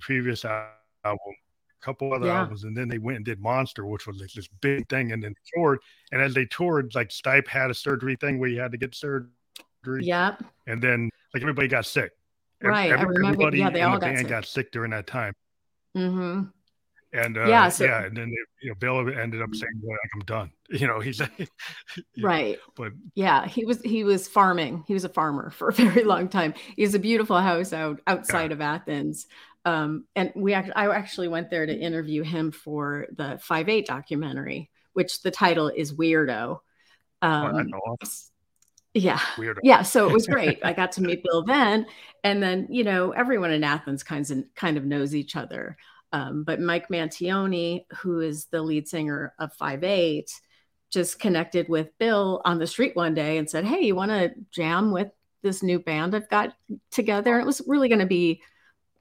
previous 0.00 0.44
album, 0.44 0.84
a 1.04 1.84
couple 1.84 2.12
other 2.12 2.26
yeah. 2.26 2.40
albums, 2.40 2.64
and 2.64 2.76
then 2.76 2.88
they 2.88 2.98
went 2.98 3.16
and 3.16 3.24
did 3.24 3.40
Monster, 3.40 3.86
which 3.86 4.06
was 4.06 4.20
like 4.20 4.32
this 4.32 4.48
big 4.60 4.88
thing. 4.88 5.12
And 5.12 5.22
then 5.22 5.34
toured. 5.54 5.80
And 6.12 6.20
as 6.20 6.34
they 6.34 6.44
toured, 6.44 6.94
like 6.94 7.08
Stipe 7.08 7.48
had 7.48 7.70
a 7.70 7.74
surgery 7.74 8.16
thing 8.16 8.38
where 8.38 8.50
you 8.50 8.60
had 8.60 8.72
to 8.72 8.78
get 8.78 8.94
surgery. 8.94 9.30
Yep. 9.86 10.44
And 10.66 10.82
then 10.82 11.10
like 11.32 11.42
everybody 11.42 11.68
got 11.68 11.86
sick. 11.86 12.12
Right. 12.62 12.92
Every, 12.92 13.00
I 13.00 13.30
remember. 13.30 13.56
Yeah, 13.56 13.70
they 13.70 13.82
all 13.82 13.98
the 13.98 14.06
got 14.06 14.18
sick. 14.18 14.28
got 14.28 14.44
sick 14.46 14.72
during 14.72 14.90
that 14.92 15.06
time. 15.06 15.34
Mm-hmm. 15.96 16.44
And 17.14 17.38
uh, 17.38 17.46
yeah, 17.46 17.68
so, 17.68 17.84
yeah, 17.84 18.04
and 18.04 18.16
then 18.16 18.30
they, 18.30 18.66
you 18.66 18.70
know, 18.70 18.74
Bill 18.74 18.98
ended 18.98 19.40
up 19.40 19.54
saying, 19.54 19.80
well, 19.82 19.96
"I'm 20.14 20.20
done." 20.20 20.50
You 20.70 20.86
know, 20.88 20.98
he's 20.98 21.20
right. 22.22 22.58
But 22.74 22.92
yeah, 23.14 23.46
he 23.46 23.66
was 23.66 23.80
he 23.82 24.02
was 24.02 24.26
farming. 24.26 24.82
He 24.88 24.94
was 24.94 25.04
a 25.04 25.10
farmer 25.10 25.50
for 25.50 25.68
a 25.68 25.72
very 25.74 26.04
long 26.04 26.28
time. 26.28 26.54
He 26.74 26.82
has 26.82 26.94
a 26.94 26.98
beautiful 26.98 27.38
house 27.38 27.72
out 27.72 28.00
outside 28.06 28.50
yeah. 28.50 28.54
of 28.54 28.60
Athens. 28.62 29.26
Um, 29.66 30.04
and 30.16 30.32
we 30.34 30.54
act- 30.54 30.72
I 30.74 30.90
actually 30.90 31.28
went 31.28 31.50
there 31.50 31.66
to 31.66 31.78
interview 31.78 32.22
him 32.22 32.50
for 32.50 33.06
the 33.14 33.38
Five 33.42 33.68
Eight 33.68 33.86
documentary, 33.86 34.70
which 34.94 35.20
the 35.22 35.30
title 35.30 35.68
is 35.68 35.92
Weirdo. 35.92 36.60
Um, 37.20 37.70
oh, 37.86 37.96
yeah. 38.94 39.18
Weirdo. 39.36 39.58
Yeah. 39.62 39.82
So 39.82 40.08
it 40.08 40.12
was 40.12 40.26
great. 40.26 40.60
I 40.64 40.72
got 40.72 40.92
to 40.92 41.02
meet 41.02 41.22
Bill 41.24 41.44
then. 41.44 41.86
And 42.22 42.42
then, 42.42 42.68
you 42.70 42.84
know, 42.84 43.10
everyone 43.10 43.52
in 43.52 43.64
Athens 43.64 44.02
kinds 44.02 44.30
of 44.30 44.44
kind 44.54 44.76
of 44.76 44.84
knows 44.84 45.14
each 45.14 45.36
other. 45.36 45.76
Um, 46.14 46.44
but 46.44 46.60
Mike 46.60 46.90
Mantione, 46.90 47.86
who 47.96 48.20
is 48.20 48.46
the 48.46 48.62
lead 48.62 48.86
singer 48.86 49.34
of 49.40 49.52
Five 49.52 49.82
Eight, 49.82 50.30
just 50.88 51.18
connected 51.18 51.68
with 51.68 51.98
Bill 51.98 52.40
on 52.44 52.60
the 52.60 52.68
street 52.68 52.94
one 52.94 53.14
day 53.14 53.36
and 53.36 53.50
said, 53.50 53.64
Hey, 53.64 53.80
you 53.80 53.96
want 53.96 54.12
to 54.12 54.32
jam 54.52 54.92
with 54.92 55.08
this 55.42 55.60
new 55.60 55.80
band 55.80 56.14
I've 56.14 56.30
got 56.30 56.54
together? 56.92 57.32
And 57.32 57.42
it 57.42 57.46
was 57.46 57.62
really 57.66 57.88
going 57.88 57.98
to 57.98 58.06
be 58.06 58.42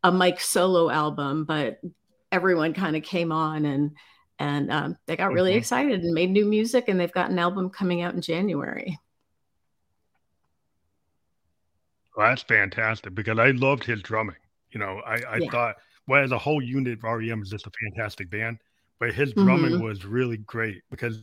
a 0.03 0.11
Mike 0.11 0.41
solo 0.41 0.89
album, 0.89 1.45
but 1.45 1.79
everyone 2.31 2.73
kind 2.73 2.95
of 2.95 3.03
came 3.03 3.31
on 3.31 3.65
and 3.65 3.91
and 4.39 4.71
um, 4.71 4.97
they 5.05 5.15
got 5.15 5.31
really 5.31 5.51
mm-hmm. 5.51 5.59
excited 5.59 6.01
and 6.01 6.15
made 6.15 6.31
new 6.31 6.45
music 6.45 6.85
and 6.87 6.99
they've 6.99 7.11
got 7.11 7.29
an 7.29 7.37
album 7.37 7.69
coming 7.69 8.01
out 8.01 8.15
in 8.15 8.21
January. 8.21 8.97
Well, 12.17 12.27
that's 12.27 12.41
fantastic 12.41 13.13
because 13.13 13.37
I 13.37 13.51
loved 13.51 13.83
his 13.83 14.01
drumming. 14.01 14.35
You 14.71 14.79
know, 14.79 14.99
I, 15.05 15.21
I 15.29 15.37
yeah. 15.37 15.51
thought 15.51 15.75
well, 16.07 16.23
as 16.23 16.31
a 16.31 16.37
whole 16.37 16.61
unit, 16.61 16.99
of 16.99 17.03
REM 17.03 17.41
is 17.41 17.49
just 17.49 17.67
a 17.67 17.71
fantastic 17.81 18.29
band, 18.29 18.59
but 18.99 19.13
his 19.13 19.33
drumming 19.33 19.73
mm-hmm. 19.73 19.83
was 19.83 20.05
really 20.05 20.37
great 20.37 20.81
because 20.89 21.19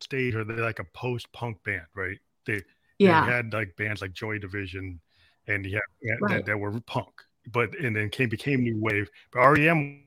stage 0.00 0.34
are 0.34 0.44
they 0.44 0.54
like 0.54 0.78
a 0.78 0.84
post 0.94 1.30
punk 1.32 1.62
band, 1.64 1.86
right? 1.94 2.18
They 2.46 2.62
yeah 2.98 3.24
they 3.24 3.32
had 3.32 3.52
like 3.52 3.76
bands 3.76 4.02
like 4.02 4.12
Joy 4.12 4.38
Division, 4.38 5.00
and 5.46 5.64
yeah, 5.64 5.78
right. 6.20 6.36
that, 6.36 6.46
that, 6.46 6.58
were 6.58 6.78
punk, 6.80 7.08
but 7.52 7.76
and 7.78 7.94
then 7.94 8.10
came 8.10 8.28
became 8.28 8.62
new 8.62 8.78
wave. 8.78 9.08
But 9.32 9.48
REM 9.50 10.04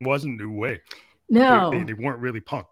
wasn't 0.00 0.40
new 0.40 0.52
wave. 0.52 0.80
No, 1.28 1.70
they, 1.70 1.78
they, 1.78 1.84
they 1.84 1.94
weren't 1.94 2.20
really 2.20 2.40
punk, 2.40 2.66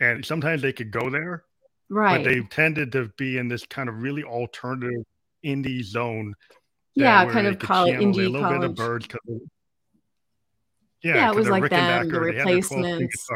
and 0.00 0.24
sometimes 0.24 0.62
they 0.62 0.72
could 0.72 0.90
go 0.90 1.10
there, 1.10 1.44
right? 1.88 2.18
But 2.18 2.30
they 2.30 2.40
tended 2.42 2.92
to 2.92 3.10
be 3.16 3.38
in 3.38 3.48
this 3.48 3.64
kind 3.66 3.88
of 3.88 4.02
really 4.02 4.24
alternative 4.24 5.04
indie 5.44 5.82
zone 5.82 6.34
yeah, 6.94 7.30
kind 7.30 7.46
of 7.46 7.58
college, 7.58 7.94
indie 7.94 8.28
a 8.28 8.40
college. 8.40 8.60
Bit 8.60 8.70
of 8.70 8.74
Byrds, 8.76 9.08
yeah, 11.04 11.16
yeah, 11.16 11.30
it 11.30 11.36
was 11.36 11.48
like 11.48 11.68
them, 11.68 12.08
the 12.08 12.20
replacements. 12.20 13.28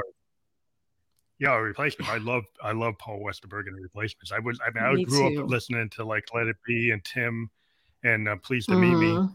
Yeah, 1.38 1.54
replacement. 1.56 2.10
I 2.10 2.16
love 2.16 2.44
I 2.62 2.72
love 2.72 2.94
Paul 2.98 3.20
Westerberg 3.20 3.68
and 3.68 3.76
the 3.76 3.82
replacements. 3.82 4.32
I 4.32 4.38
was 4.40 4.58
I 4.66 4.70
mean 4.70 4.84
I 4.84 4.94
me 4.94 5.04
grew 5.04 5.34
too. 5.34 5.42
up 5.42 5.50
listening 5.50 5.88
to 5.90 6.04
like 6.04 6.24
Let 6.34 6.46
It 6.46 6.56
Be 6.66 6.90
and 6.90 7.04
Tim 7.04 7.50
and 8.02 8.28
uh, 8.28 8.36
Pleased 8.36 8.68
to 8.70 8.74
mm-hmm. 8.74 8.92
Meet 8.92 8.98
Me. 8.98 9.06
Mm-hmm. 9.12 9.34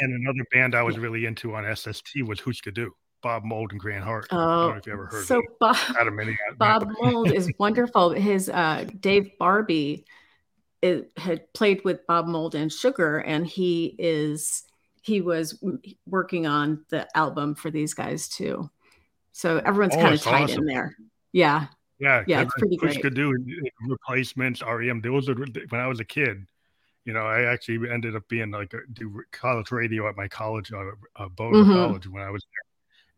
And 0.00 0.12
another 0.12 0.46
band 0.52 0.74
I 0.74 0.82
was 0.82 0.98
really 0.98 1.24
into 1.24 1.54
on 1.54 1.64
SST 1.74 2.22
was 2.26 2.40
Hüsker 2.40 2.72
Dü, 2.72 2.88
Bob 3.22 3.44
Mould 3.44 3.72
and 3.72 3.80
Grant 3.80 4.04
Hart. 4.04 4.26
Oh, 4.30 4.70
if 4.70 4.86
you 4.86 4.92
ever 4.92 5.06
heard 5.06 5.24
so 5.24 5.40
Bob, 5.58 5.76
Bob 6.58 6.88
Mould 7.00 7.32
is 7.32 7.50
wonderful. 7.58 8.10
His 8.10 8.48
uh, 8.48 8.86
Dave 9.00 9.30
Barbe 9.38 10.04
it 10.84 11.10
had 11.16 11.50
played 11.54 11.82
with 11.82 12.06
Bob 12.06 12.26
Mould 12.26 12.54
and 12.54 12.70
Sugar, 12.70 13.18
and 13.20 13.46
he 13.46 13.96
is 13.98 14.64
he 15.00 15.22
was 15.22 15.62
working 16.06 16.46
on 16.46 16.84
the 16.90 17.08
album 17.16 17.54
for 17.54 17.70
these 17.70 17.94
guys 17.94 18.28
too. 18.28 18.68
So 19.32 19.62
everyone's 19.64 19.94
oh, 19.94 20.02
kind 20.02 20.14
of 20.14 20.22
tied 20.22 20.42
awesome. 20.44 20.58
in 20.60 20.66
there. 20.66 20.94
Yeah. 21.32 21.66
Yeah. 21.98 22.22
Yeah. 22.26 22.42
It's 22.42 22.54
pretty 22.58 22.76
great. 22.76 23.00
Could 23.00 23.14
do 23.14 23.34
replacements, 23.88 24.62
REM. 24.62 25.00
Those 25.00 25.28
are 25.30 25.34
when 25.34 25.80
I 25.80 25.86
was 25.86 26.00
a 26.00 26.04
kid. 26.04 26.46
You 27.06 27.14
know, 27.14 27.26
I 27.26 27.44
actually 27.50 27.90
ended 27.90 28.14
up 28.14 28.28
being 28.28 28.50
like 28.50 28.74
a, 28.74 28.80
do 28.92 29.22
college 29.30 29.72
radio 29.72 30.08
at 30.08 30.16
my 30.16 30.28
college, 30.28 30.70
uh, 30.72 30.84
uh 31.16 31.28
Boulder 31.28 31.58
mm-hmm. 31.58 31.72
College, 31.72 32.08
when 32.08 32.22
I 32.22 32.30
was 32.30 32.44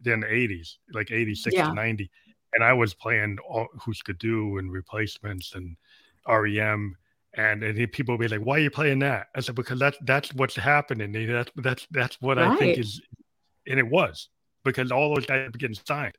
there 0.01 0.15
in 0.15 0.21
the 0.21 0.27
80s, 0.27 0.77
like 0.93 1.11
86 1.11 1.55
yeah. 1.55 1.69
to 1.69 1.75
90. 1.75 2.11
And 2.55 2.65
I 2.65 2.73
was 2.73 2.95
playing 2.95 3.39
all 3.49 3.67
Hüsker 3.77 4.15
Dü 4.15 4.59
and 4.59 4.73
replacements 4.73 5.55
and 5.55 5.77
REM 6.29 6.97
and, 7.37 7.63
and 7.63 7.93
people 7.93 8.15
will 8.15 8.19
be 8.19 8.29
like, 8.29 8.45
"Why 8.45 8.57
are 8.57 8.61
you 8.61 8.71
playing 8.71 9.01
that?" 9.01 9.29
I 9.35 9.41
said, 9.41 9.55
"Because 9.55 9.79
that's 9.79 9.99
that's 10.03 10.35
what's 10.35 10.57
happening. 10.57 11.13
That's 11.13 11.51
that's 11.57 11.87
that's 11.91 12.21
what 12.21 12.39
right. 12.39 12.49
I 12.49 12.57
think 12.57 12.79
is." 12.79 13.01
And 13.67 13.79
it 13.79 13.87
was 13.87 14.29
because 14.65 14.91
all 14.91 15.15
those 15.15 15.27
guys 15.27 15.47
were 15.53 15.59
getting 15.59 15.77
signed 15.87 16.17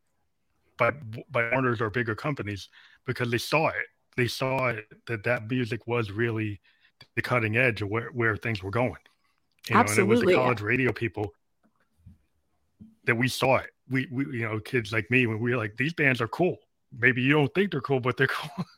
by 0.77 0.91
by 1.31 1.51
owners 1.51 1.81
or 1.81 1.89
bigger 1.89 2.15
companies 2.15 2.69
because 3.05 3.31
they 3.31 3.37
saw 3.37 3.67
it. 3.69 3.87
They 4.15 4.27
saw 4.27 4.69
it, 4.69 4.85
that 5.07 5.23
that 5.23 5.49
music 5.49 5.85
was 5.87 6.11
really 6.11 6.59
the 7.15 7.21
cutting 7.21 7.57
edge 7.57 7.81
of 7.81 7.89
where, 7.89 8.09
where 8.09 8.35
things 8.35 8.63
were 8.63 8.71
going. 8.71 8.95
You 9.69 9.75
know, 9.75 9.81
Absolutely. 9.81 10.01
and 10.01 10.11
it 10.11 10.25
was 10.25 10.35
the 10.35 10.41
college 10.41 10.61
radio 10.61 10.91
people 10.91 11.33
that 13.05 13.15
we 13.15 13.27
saw 13.27 13.57
it. 13.57 13.69
We, 13.89 14.07
we, 14.11 14.25
you 14.37 14.47
know, 14.47 14.59
kids 14.59 14.91
like 14.91 15.09
me, 15.11 15.27
when 15.27 15.39
we 15.39 15.51
were 15.51 15.57
like, 15.57 15.77
these 15.77 15.93
bands 15.93 16.21
are 16.21 16.27
cool. 16.27 16.57
Maybe 16.97 17.21
you 17.21 17.33
don't 17.33 17.53
think 17.53 17.71
they're 17.71 17.81
cool, 17.81 17.99
but 17.99 18.17
they're 18.17 18.27
cool. 18.27 18.65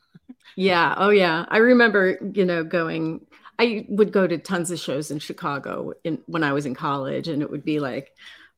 yeah. 0.56 0.94
Oh, 0.96 1.10
yeah. 1.10 1.46
I 1.48 1.58
remember, 1.58 2.18
you 2.34 2.44
know, 2.44 2.64
going. 2.64 3.26
I 3.58 3.84
would 3.90 4.10
go 4.10 4.26
to 4.26 4.38
tons 4.38 4.70
of 4.70 4.78
shows 4.78 5.10
in 5.10 5.18
Chicago 5.18 5.92
in, 6.02 6.22
when 6.24 6.42
I 6.42 6.54
was 6.54 6.64
in 6.64 6.74
college, 6.74 7.28
and 7.28 7.42
it 7.42 7.50
would 7.50 7.64
be 7.64 7.78
like, 7.78 8.14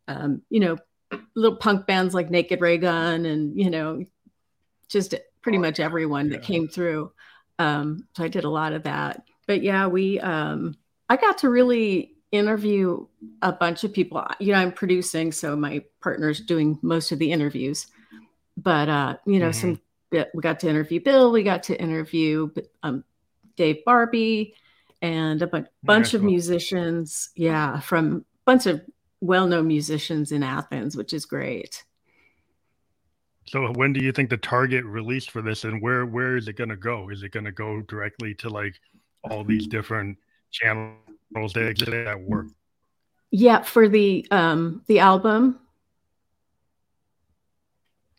um, 0.07 0.43
you 0.49 0.61
know, 0.61 0.79
little 1.35 1.57
punk 1.57 1.87
bands 1.87 2.15
like 2.15 2.31
Naked 2.31 2.61
Raygun, 2.61 3.27
and 3.27 3.59
you 3.59 3.69
know, 3.69 4.05
just 4.89 5.15
pretty 5.41 5.59
much 5.59 5.81
everyone 5.81 6.31
yeah. 6.31 6.37
that 6.37 6.45
came 6.45 6.69
through. 6.69 7.11
Um, 7.59 8.07
so 8.17 8.25
I 8.25 8.29
did 8.29 8.45
a 8.45 8.51
lot 8.51 8.73
of 8.73 8.85
that. 8.85 9.25
But 9.47 9.63
yeah, 9.63 9.89
we 9.89 10.21
um, 10.21 10.77
I 11.09 11.17
got 11.17 11.39
to 11.39 11.51
really 11.51 12.15
interview 12.31 13.07
a 13.43 13.53
bunch 13.53 13.85
of 13.85 13.93
people. 13.93 14.25
You 14.39 14.53
know, 14.53 14.59
I'm 14.59 14.73
producing, 14.73 15.33
so 15.33 15.57
my 15.57 15.85
partner's 16.01 16.41
doing 16.41 16.79
most 16.83 17.13
of 17.13 17.19
the 17.19 17.33
interviews. 17.33 17.87
But 18.57 18.89
uh, 18.89 19.17
you 19.27 19.39
know, 19.39 19.51
mm-hmm. 19.51 19.61
some 19.61 19.81
we 20.35 20.41
got 20.41 20.61
to 20.61 20.69
interview 20.69 21.01
Bill, 21.01 21.33
we 21.33 21.43
got 21.43 21.65
to 21.65 21.81
interview 21.81 22.51
um, 22.83 23.05
Dave 23.57 23.85
Barbe, 23.85 24.53
and 25.01 25.43
a 25.43 25.47
bu- 25.47 25.65
bunch 25.83 26.15
of 26.15 26.23
musicians. 26.23 27.31
Yeah, 27.35 27.81
from 27.81 28.17
a 28.17 28.45
bunch 28.45 28.67
of 28.67 28.83
well-known 29.21 29.67
musicians 29.67 30.33
in 30.33 30.43
Athens, 30.43 30.97
which 30.97 31.13
is 31.13 31.25
great. 31.25 31.85
So 33.47 33.73
when 33.73 33.93
do 33.93 34.01
you 34.01 34.13
think 34.13 34.31
the 34.31 34.37
target 34.37 34.85
release 34.85 35.27
for 35.27 35.43
this 35.43 35.65
and 35.65 35.83
where 35.83 36.07
where 36.07 36.37
is 36.37 36.49
it 36.49 36.55
going 36.55 36.71
to 36.71 36.77
go? 36.77 37.11
Is 37.11 37.23
it 37.23 37.33
going 37.33 37.45
to 37.45 37.53
go 37.53 37.81
directly 37.83 38.35
to 38.37 38.49
like 38.49 38.75
all 39.29 39.45
these 39.45 39.67
different 39.67 40.17
channels 40.51 41.53
that 41.55 41.67
exist 41.67 41.91
that 41.91 42.21
work? 42.21 42.47
Yeah, 43.31 43.63
for 43.63 43.89
the 43.89 44.27
um 44.31 44.83
the 44.87 45.01
album. 45.01 45.59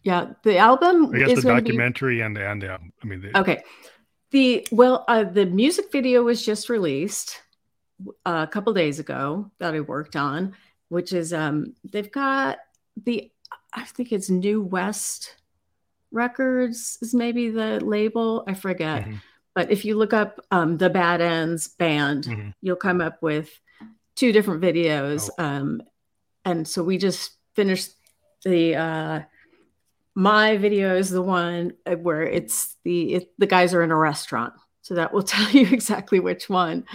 Yeah, 0.04 0.34
the 0.44 0.58
album. 0.58 1.14
I 1.14 1.20
guess 1.20 1.42
the 1.42 1.54
documentary 1.54 2.16
be... 2.16 2.22
and 2.22 2.36
the 2.36 2.50
and 2.50 2.62
the. 2.62 2.74
I 2.74 3.06
mean, 3.06 3.22
the... 3.22 3.40
okay. 3.40 3.64
The 4.32 4.68
well, 4.72 5.06
uh, 5.08 5.24
the 5.24 5.46
music 5.46 5.92
video 5.92 6.24
was 6.24 6.44
just 6.44 6.70
released 6.70 7.40
uh, 8.26 8.46
a 8.48 8.52
couple 8.52 8.74
days 8.74 9.00
ago 9.00 9.52
that 9.60 9.74
I 9.74 9.80
worked 9.80 10.16
on, 10.16 10.56
which 10.90 11.14
is 11.14 11.34
um 11.34 11.76
they've 11.84 12.12
got 12.12 12.58
the 13.06 13.32
I 13.74 13.86
think 13.86 14.12
it's 14.12 14.30
New 14.30 14.62
West 14.62 15.36
Records 16.12 16.98
is 17.02 17.14
maybe 17.14 17.50
the 17.50 17.80
label. 17.80 18.44
I 18.48 18.54
forget. 18.54 19.04
Mm-hmm. 19.04 19.16
But 19.56 19.72
if 19.72 19.86
you 19.86 19.96
look 19.98 20.14
up 20.14 20.40
um, 20.50 20.78
the 20.78 20.90
Bad 20.90 21.22
Ends 21.22 21.68
band, 21.68 22.24
mm-hmm. 22.24 22.50
you'll 22.62 22.76
come 22.76 23.02
up 23.02 23.22
with 23.22 23.50
two 24.16 24.32
different 24.32 24.62
videos. 24.62 25.30
Oh. 25.38 25.44
Um, 25.44 25.82
and 26.44 26.68
so 26.68 26.84
we 26.84 26.98
just 26.98 27.34
finished 27.56 27.92
the 28.44 28.76
uh, 28.76 29.20
my 30.16 30.58
video 30.58 30.96
is 30.96 31.10
the 31.10 31.22
one 31.22 31.74
uh, 31.86 31.96
where 31.96 32.24
it's 32.24 32.76
the 32.84 33.16
it, 33.16 33.34
the 33.38 33.48
guys 33.48 33.74
are 33.74 33.84
in 33.84 33.92
a 33.92 33.96
restaurant, 33.96 34.54
so 34.82 34.96
that 34.96 35.14
will 35.14 35.24
tell 35.24 35.50
you 35.50 35.68
exactly 35.72 36.20
which 36.20 36.50
one. 36.50 36.86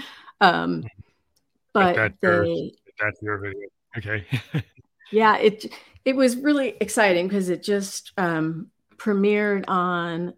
Um, 0.40 0.83
mm-hmm. 0.83 0.87
but 1.72 1.96
that's 1.96 2.14
they, 2.20 2.28
your, 2.28 2.70
that's 3.00 3.22
your 3.22 3.38
video, 3.38 3.68
okay? 3.96 4.26
yeah, 5.11 5.37
it 5.37 5.72
it 6.04 6.16
was 6.16 6.37
really 6.37 6.76
exciting 6.81 7.28
because 7.28 7.48
it 7.48 7.62
just 7.62 8.12
um, 8.16 8.70
premiered 8.96 9.64
on 9.68 10.35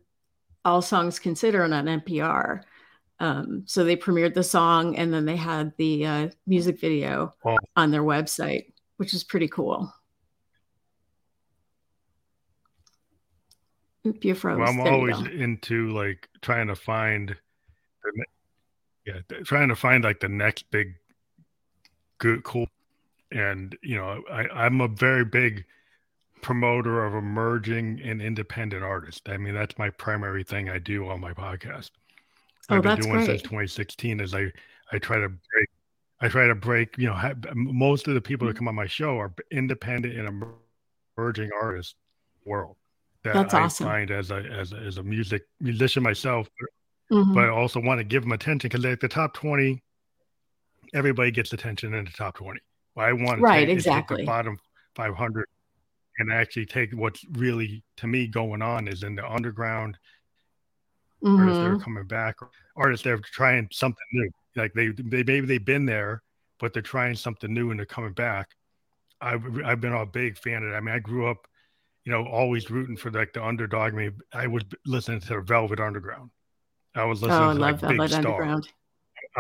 All 0.64 0.82
Songs 0.82 1.18
Considered 1.18 1.72
on 1.72 1.86
NPR. 1.86 2.62
Um, 3.20 3.64
so 3.66 3.84
they 3.84 3.96
premiered 3.96 4.32
the 4.32 4.42
song 4.42 4.96
and 4.96 5.12
then 5.12 5.26
they 5.26 5.36
had 5.36 5.74
the 5.76 6.06
uh, 6.06 6.28
music 6.46 6.80
video 6.80 7.34
oh. 7.44 7.58
on 7.76 7.90
their 7.90 8.02
website, 8.02 8.72
which 8.96 9.12
is 9.12 9.22
pretty 9.22 9.46
cool. 9.46 9.92
Oop, 14.06 14.24
you 14.24 14.34
froze. 14.34 14.58
Well, 14.58 14.68
I'm 14.68 14.76
there 14.78 14.92
always 14.92 15.18
into 15.28 15.90
like 15.90 16.28
trying 16.42 16.68
to 16.68 16.74
find, 16.74 17.36
the, 18.02 18.24
yeah, 19.06 19.20
trying 19.44 19.68
to 19.68 19.76
find 19.76 20.04
like 20.04 20.20
the 20.20 20.28
next 20.28 20.70
big, 20.70 20.94
good, 22.18 22.44
cool 22.44 22.66
and 23.32 23.76
you 23.82 23.96
know 23.96 24.22
I, 24.30 24.48
i'm 24.48 24.80
a 24.80 24.88
very 24.88 25.24
big 25.24 25.64
promoter 26.42 27.04
of 27.04 27.14
emerging 27.14 28.00
and 28.02 28.20
independent 28.20 28.82
artists 28.82 29.22
i 29.26 29.36
mean 29.36 29.54
that's 29.54 29.78
my 29.78 29.90
primary 29.90 30.42
thing 30.42 30.68
i 30.68 30.78
do 30.78 31.06
on 31.08 31.20
my 31.20 31.32
podcast 31.32 31.90
oh, 32.70 32.76
i've 32.76 32.82
been 32.82 33.00
doing 33.00 33.12
great. 33.12 33.26
since 33.26 33.42
2016 33.42 34.20
is 34.20 34.34
i 34.34 34.50
i 34.92 34.98
try 34.98 35.18
to 35.18 35.28
break 35.28 35.68
i 36.20 36.28
try 36.28 36.46
to 36.46 36.54
break 36.54 36.96
you 36.98 37.06
know 37.06 37.14
have, 37.14 37.44
most 37.54 38.08
of 38.08 38.14
the 38.14 38.20
people 38.20 38.46
that 38.46 38.54
mm-hmm. 38.54 38.58
come 38.58 38.68
on 38.68 38.74
my 38.74 38.86
show 38.86 39.18
are 39.18 39.32
independent 39.50 40.16
and 40.16 40.54
emerging 41.16 41.50
artists 41.60 41.94
world 42.44 42.76
that 43.24 43.34
that's 43.34 43.54
i 43.54 43.62
awesome. 43.62 43.86
find 43.86 44.10
as 44.10 44.30
a 44.30 44.36
as 44.36 44.72
a, 44.72 44.76
as 44.76 44.98
a 44.98 45.02
music 45.02 45.42
musician 45.60 46.02
myself 46.02 46.48
mm-hmm. 47.10 47.34
but 47.34 47.44
i 47.44 47.48
also 47.48 47.80
want 47.80 47.98
to 47.98 48.04
give 48.04 48.22
them 48.22 48.32
attention 48.32 48.68
because 48.68 48.84
like 48.84 49.00
the 49.00 49.08
top 49.08 49.34
20 49.34 49.82
everybody 50.94 51.30
gets 51.30 51.52
attention 51.52 51.94
in 51.94 52.04
the 52.04 52.10
top 52.10 52.36
20 52.36 52.60
I 52.96 53.12
want 53.12 53.38
to 53.38 53.42
right 53.42 53.66
take, 53.66 53.76
exactly 53.76 54.18
take 54.18 54.26
the 54.26 54.30
bottom 54.30 54.58
500 54.96 55.46
and 56.18 56.32
actually 56.32 56.66
take 56.66 56.92
what's 56.92 57.24
really 57.32 57.82
to 57.96 58.06
me 58.06 58.26
going 58.26 58.62
on 58.62 58.88
is 58.88 59.02
in 59.02 59.14
the 59.14 59.26
underground 59.26 59.98
mm-hmm. 61.22 61.40
artists 61.40 61.58
that 61.58 61.70
are 61.70 61.78
coming 61.78 62.06
back, 62.06 62.36
artists 62.76 63.04
that 63.04 63.12
are 63.12 63.20
trying 63.32 63.68
something 63.72 63.96
new. 64.12 64.30
Like 64.56 64.72
they, 64.74 64.88
they 64.88 65.22
maybe 65.22 65.42
they've 65.42 65.64
been 65.64 65.86
there, 65.86 66.22
but 66.58 66.72
they're 66.72 66.82
trying 66.82 67.14
something 67.14 67.52
new 67.52 67.70
and 67.70 67.78
they're 67.78 67.86
coming 67.86 68.12
back. 68.12 68.50
I've 69.20 69.44
I've 69.64 69.80
been 69.80 69.92
a 69.92 70.04
big 70.04 70.36
fan 70.36 70.62
of 70.62 70.70
that. 70.70 70.76
I 70.76 70.80
mean, 70.80 70.94
I 70.94 70.98
grew 70.98 71.26
up, 71.26 71.46
you 72.04 72.12
know, 72.12 72.24
always 72.26 72.70
rooting 72.70 72.96
for 72.96 73.10
like 73.10 73.32
the 73.32 73.44
underdog. 73.44 73.92
I 73.92 73.96
mean, 73.96 74.18
I 74.32 74.46
was 74.46 74.64
listening 74.86 75.20
to 75.22 75.40
Velvet 75.42 75.80
Underground. 75.80 76.30
I 76.94 77.04
was 77.04 77.22
listening 77.22 77.42
oh, 77.42 77.54
to 77.54 77.58
like 77.58 77.80
Big 77.80 77.90
Velvet 77.90 78.10
Star. 78.10 78.18
Underground. 78.26 78.68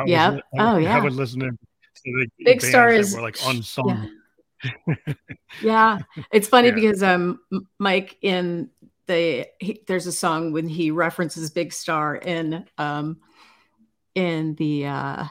Yeah. 0.06 0.38
Oh 0.58 0.76
yeah. 0.76 0.96
I 0.96 1.00
was 1.00 1.16
listening 1.16 1.58
the 2.04 2.26
big 2.44 2.62
star 2.62 2.90
is 2.90 3.16
like 3.16 3.36
unsung. 3.44 4.10
Yeah. 4.64 5.14
yeah. 5.62 5.98
it's 6.32 6.48
funny 6.48 6.68
yeah. 6.68 6.74
because 6.74 7.02
um 7.02 7.40
Mike 7.78 8.16
in 8.22 8.70
the 9.06 9.46
he, 9.58 9.82
there's 9.86 10.06
a 10.06 10.12
song 10.12 10.52
when 10.52 10.68
he 10.68 10.90
references 10.90 11.50
Big 11.50 11.72
Star 11.72 12.16
in 12.16 12.66
um 12.78 13.18
in 14.14 14.54
the 14.56 14.86
uh 14.86 15.24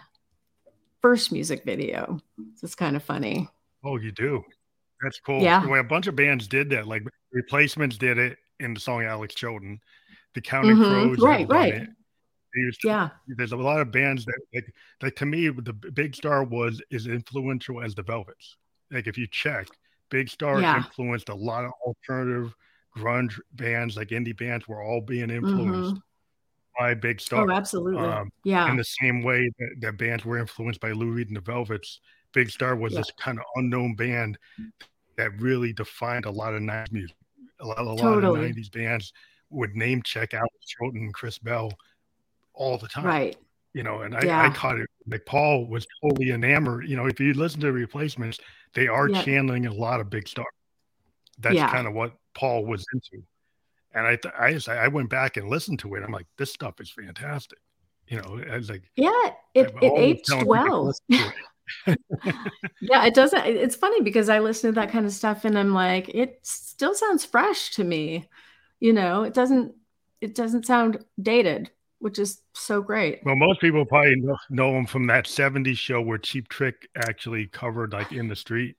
first 1.02 1.32
music 1.32 1.64
video. 1.64 2.20
So 2.56 2.66
it's 2.66 2.76
kind 2.76 2.96
of 2.96 3.04
funny. 3.04 3.48
Oh, 3.84 3.98
you 3.98 4.12
do. 4.12 4.44
That's 5.02 5.20
cool. 5.20 5.42
Yeah. 5.42 5.66
Well, 5.66 5.80
a 5.80 5.84
bunch 5.84 6.08
of 6.08 6.16
bands 6.16 6.48
did 6.48 6.72
that. 6.72 6.88
Like 6.88 7.04
Replacements 7.32 7.98
did 7.98 8.18
it 8.18 8.38
in 8.60 8.74
the 8.74 8.80
song 8.80 9.04
Alex 9.04 9.36
Chilton. 9.36 9.80
The 10.36 10.42
Counting 10.42 10.78
mm-hmm. 10.78 11.16
Crows. 11.16 11.20
Right, 11.20 11.48
right. 11.50 11.74
It 11.74 11.90
yeah. 12.84 13.10
There's 13.28 13.52
a 13.52 13.58
lot 13.58 13.80
of 13.80 13.92
bands 13.92 14.26
that 14.26 14.40
like 14.54 14.74
like 15.02 15.16
to 15.18 15.26
me 15.26 15.50
the 15.50 15.74
Big 15.74 16.16
Star 16.16 16.44
was 16.44 16.82
is 16.90 17.08
influential 17.08 17.82
as 17.82 17.96
the 17.96 18.04
Velvets. 18.04 18.58
Like 18.92 19.08
if 19.08 19.18
you 19.18 19.28
check, 19.28 19.68
Big 20.10 20.30
Star 20.30 20.60
yeah. 20.60 20.78
influenced 20.78 21.30
a 21.30 21.36
lot 21.36 21.66
of 21.66 21.72
alternative 21.86 22.54
grunge 22.98 23.40
bands, 23.54 23.98
like 23.98 24.10
indie 24.10 24.38
bands, 24.38 24.68
were 24.68 24.84
all 24.84 25.02
being 25.02 25.30
influenced 25.30 25.96
mm-hmm. 25.96 26.84
by 26.84 26.94
Big 26.94 27.22
Star. 27.22 27.50
Oh, 27.50 27.54
absolutely. 27.54 28.06
Um, 28.06 28.32
yeah. 28.44 28.70
In 28.70 28.78
the 28.78 28.84
same 28.84 29.22
way 29.22 29.50
that, 29.60 29.70
that, 29.82 29.98
bands 29.98 30.26
were 30.26 30.38
influenced 30.38 30.82
by 30.82 30.92
Lou 30.92 31.12
Reed 31.12 31.28
and 31.28 31.38
the 31.38 31.42
Velvets, 31.42 32.00
Big 32.34 32.50
Star 32.50 32.76
was 32.76 32.94
yeah. 32.94 33.00
this 33.00 33.12
kind 33.20 33.38
of 33.38 33.46
unknown 33.56 33.96
band 33.96 34.38
that 35.20 35.38
really 35.42 35.74
defined 35.74 36.26
a 36.26 36.32
lot 36.32 36.54
of 36.54 36.62
90s 36.62 36.92
music. 36.94 37.16
A 37.60 37.68
lot, 37.68 37.78
a 37.78 37.84
lot 37.84 37.98
totally. 38.00 38.50
of 38.50 38.56
90s 38.56 38.72
bands 38.72 39.14
would 39.50 39.76
name 39.76 40.02
check 40.02 40.34
out 40.34 40.48
Chilton 40.66 41.02
and 41.02 41.14
Chris 41.14 41.38
Bell 41.38 41.72
all 42.54 42.78
the 42.78 42.88
time. 42.88 43.06
Right. 43.06 43.38
You 43.74 43.84
know, 43.84 44.02
and 44.02 44.16
I, 44.16 44.22
yeah. 44.24 44.42
I 44.42 44.50
caught 44.50 44.80
it. 44.80 44.90
Like 45.08 45.26
Paul 45.26 45.68
was 45.68 45.86
totally 46.02 46.32
enamored. 46.32 46.88
You 46.88 46.96
know, 46.96 47.06
if 47.06 47.20
you 47.20 47.34
listen 47.34 47.60
to 47.62 47.72
replacements, 47.74 48.40
they 48.74 48.88
are 48.88 49.10
yeah. 49.10 49.22
channeling 49.22 49.66
a 49.66 49.74
lot 49.74 50.00
of 50.00 50.10
big 50.10 50.28
stars. 50.28 50.48
That's 51.38 51.56
yeah. 51.56 51.70
kind 51.70 51.86
of 51.86 51.94
what 51.94 52.14
Paul 52.34 52.66
was 52.66 52.86
into. 52.94 53.24
And 53.94 54.08
I, 54.08 54.16
th- 54.16 54.34
I, 54.40 54.54
just, 54.54 54.70
I 54.70 54.88
went 54.88 55.10
back 55.10 55.36
and 55.36 55.50
listened 55.50 55.80
to 55.80 55.96
it. 55.96 56.04
I'm 56.04 56.14
like, 56.14 56.28
this 56.38 56.54
stuff 56.54 56.80
is 56.80 56.92
fantastic. 56.92 57.60
You 58.08 58.22
know, 58.22 58.42
I 58.50 58.56
was 58.56 58.70
like, 58.70 58.84
yeah, 58.96 59.12
it, 59.54 59.74
it 59.82 59.94
aged 59.98 60.44
well. 60.46 60.94
Yeah, 62.82 63.06
it 63.06 63.14
doesn't. 63.14 63.46
It's 63.46 63.76
funny 63.76 64.02
because 64.02 64.30
I 64.30 64.40
listen 64.40 64.74
to 64.74 64.80
that 64.80 64.92
kind 64.92 65.06
of 65.06 65.12
stuff 65.12 65.46
and 65.46 65.58
I'm 65.58 65.74
like, 65.74 66.10
it 66.10 66.40
still 66.44 66.96
sounds 66.96 67.26
fresh 67.26 67.72
to 67.72 67.84
me. 67.84 68.28
You 68.80 68.94
know, 68.94 69.24
it 69.24 69.34
doesn't. 69.34 69.74
It 70.22 70.36
doesn't 70.36 70.66
sound 70.66 71.04
dated 71.22 71.72
which 72.00 72.18
is 72.18 72.42
so 72.54 72.82
great. 72.82 73.20
Well, 73.24 73.36
most 73.36 73.62
people 73.62 73.86
probably 73.86 74.16
know, 74.16 74.38
know 74.50 74.76
him 74.76 74.86
from 74.86 75.06
that 75.08 75.26
70s 75.26 75.78
show 75.78 76.02
where 76.02 76.18
Cheap 76.18 76.48
Trick 76.48 76.88
actually 76.96 77.48
covered 77.48 77.94
like 77.94 78.12
in 78.12 78.28
the 78.28 78.36
street, 78.36 78.76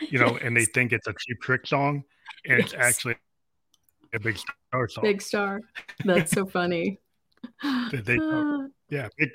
you 0.00 0.18
know, 0.18 0.32
yes. 0.32 0.40
and 0.42 0.56
they 0.56 0.66
think 0.66 0.92
it's 0.92 1.06
a 1.06 1.14
Cheap 1.18 1.40
Trick 1.40 1.66
song, 1.66 2.04
and 2.46 2.58
yes. 2.58 2.72
it's 2.72 2.74
actually 2.74 3.16
a 4.14 4.20
Big 4.20 4.38
Star 4.38 4.88
song. 4.88 5.02
Big 5.02 5.22
Star. 5.22 5.60
That's 6.04 6.30
so 6.30 6.46
funny. 6.46 7.00
they, 7.92 8.16
yeah, 8.90 9.08
big, 9.16 9.30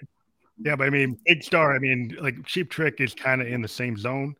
yeah, 0.58 0.76
but 0.76 0.88
I 0.88 0.89
mean, 0.89 1.18
Big 1.26 1.44
Star. 1.44 1.76
I 1.76 1.80
mean, 1.80 2.16
like 2.20 2.46
Cheap 2.46 2.70
Trick 2.70 3.00
is 3.00 3.13
kind 3.13 3.42
of 3.42 3.48
in 3.48 3.62
the 3.62 3.68
same 3.68 3.98
zone, 3.98 4.36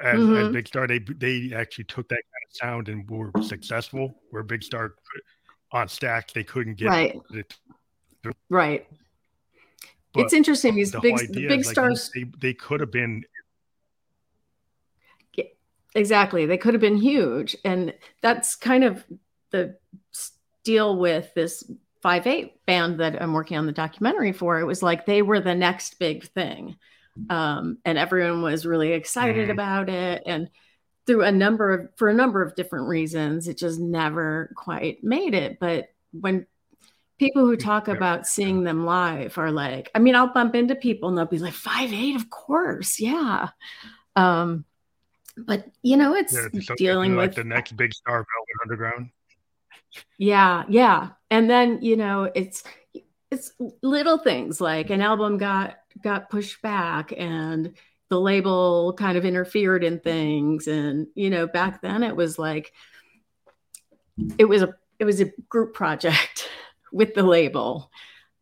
as, 0.00 0.18
mm-hmm. 0.18 0.34
as 0.34 0.52
Big 0.52 0.68
Star, 0.68 0.86
they 0.86 0.98
they 0.98 1.52
actually 1.54 1.84
took 1.84 2.08
that 2.08 2.16
kind 2.16 2.44
of 2.50 2.56
sound 2.56 2.88
and 2.88 3.08
were 3.10 3.30
successful. 3.42 4.14
Where 4.30 4.42
Big 4.42 4.62
Star 4.62 4.94
on 5.72 5.88
Stack, 5.88 6.32
they 6.32 6.44
couldn't 6.44 6.74
get 6.74 6.88
right. 6.88 7.20
it. 7.30 7.54
Right. 8.48 8.86
But 10.12 10.24
it's 10.24 10.32
interesting. 10.32 10.74
These 10.74 10.92
the 10.92 11.00
big, 11.00 11.18
the 11.18 11.46
big 11.46 11.50
like 11.50 11.64
stars. 11.64 12.10
They, 12.14 12.24
they 12.38 12.54
could 12.54 12.80
have 12.80 12.90
been. 12.90 13.24
exactly. 15.94 16.46
They 16.46 16.58
could 16.58 16.74
have 16.74 16.80
been 16.80 16.96
huge. 16.96 17.56
And 17.64 17.94
that's 18.22 18.56
kind 18.56 18.84
of 18.84 19.04
the 19.50 19.76
deal 20.64 20.96
with 20.96 21.32
this 21.34 21.64
five 22.02 22.26
eight 22.26 22.64
band 22.66 23.00
that 23.00 23.20
I'm 23.20 23.32
working 23.32 23.56
on 23.56 23.66
the 23.66 23.72
documentary 23.72 24.32
for. 24.32 24.60
It 24.60 24.66
was 24.66 24.82
like 24.82 25.06
they 25.06 25.22
were 25.22 25.40
the 25.40 25.54
next 25.54 25.98
big 25.98 26.28
thing. 26.30 26.76
Um, 27.30 27.78
and 27.84 27.96
everyone 27.96 28.42
was 28.42 28.66
really 28.66 28.92
excited 28.92 29.48
mm. 29.48 29.52
about 29.52 29.88
it. 29.88 30.22
And 30.26 30.50
through 31.06 31.22
a 31.22 31.32
number 31.32 31.72
of 31.72 31.88
for 31.96 32.08
a 32.08 32.14
number 32.14 32.42
of 32.42 32.54
different 32.56 32.88
reasons 32.88 33.48
it 33.48 33.56
just 33.56 33.78
never 33.78 34.52
quite 34.56 35.02
made 35.02 35.34
it. 35.34 35.58
But 35.58 35.88
when 36.12 36.46
people 37.18 37.46
who 37.46 37.56
talk 37.56 37.88
about 37.88 38.26
seeing 38.26 38.64
them 38.64 38.84
live 38.84 39.38
are 39.38 39.50
like 39.50 39.90
i 39.94 39.98
mean 39.98 40.14
i'll 40.14 40.34
bump 40.34 40.54
into 40.54 40.74
people 40.74 41.08
and 41.08 41.16
they'll 41.16 41.24
be 41.24 41.38
like 41.38 41.54
five 41.54 41.92
eight 41.92 42.16
of 42.16 42.28
course. 42.28 43.00
Yeah. 43.00 43.48
Um 44.16 44.64
but 45.36 45.66
you 45.82 45.96
know 45.96 46.14
it's 46.14 46.34
yeah, 46.34 46.74
dealing 46.76 47.14
like 47.14 47.28
with 47.28 47.36
the 47.36 47.44
next 47.44 47.76
big 47.76 47.94
star 47.94 48.16
velvet 48.16 48.62
underground 48.62 49.10
yeah 50.18 50.64
yeah. 50.68 51.10
And 51.30 51.50
then 51.50 51.82
you 51.82 51.96
know 51.96 52.30
it's 52.34 52.62
it's 53.30 53.52
little 53.82 54.18
things 54.18 54.60
like 54.60 54.90
an 54.90 55.00
album 55.00 55.38
got 55.38 55.76
got 56.02 56.30
pushed 56.30 56.62
back 56.62 57.12
and 57.16 57.74
the 58.08 58.20
label 58.20 58.94
kind 58.96 59.18
of 59.18 59.24
interfered 59.24 59.82
in 59.82 59.98
things. 60.00 60.68
And 60.68 61.08
you 61.14 61.30
know 61.30 61.46
back 61.46 61.82
then 61.82 62.02
it 62.02 62.14
was 62.14 62.38
like 62.38 62.72
it 64.38 64.44
was 64.44 64.62
a 64.62 64.74
it 64.98 65.04
was 65.04 65.20
a 65.20 65.32
group 65.48 65.74
project 65.74 66.48
with 66.92 67.14
the 67.14 67.22
label. 67.22 67.90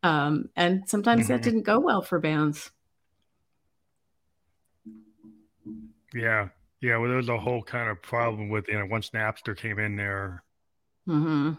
Um, 0.02 0.50
and 0.54 0.82
sometimes 0.86 1.22
mm-hmm. 1.22 1.32
that 1.32 1.42
didn't 1.42 1.62
go 1.62 1.80
well 1.80 2.02
for 2.02 2.18
bands. 2.18 2.70
Yeah. 6.14 6.48
Yeah 6.80 6.98
well 6.98 7.08
there 7.08 7.16
was 7.16 7.30
a 7.30 7.38
whole 7.38 7.62
kind 7.62 7.88
of 7.88 8.02
problem 8.02 8.50
with 8.50 8.68
you 8.68 8.78
know 8.78 8.86
once 8.86 9.10
napster 9.10 9.56
came 9.56 9.78
in 9.78 9.96
there 9.96 10.43
mm-hmm. 11.08 11.52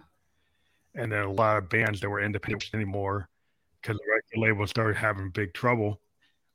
and 0.96 1.12
then 1.12 1.24
a 1.24 1.32
lot 1.32 1.58
of 1.58 1.70
bands 1.70 2.00
that 2.02 2.10
were 2.10 2.22
independent 2.22 2.70
anymore 2.74 3.30
because 3.82 3.98
the 3.98 4.12
record 4.12 4.48
label 4.48 4.68
started 4.68 4.96
having 4.96 5.30
big 5.30 5.54
trouble 5.54 6.00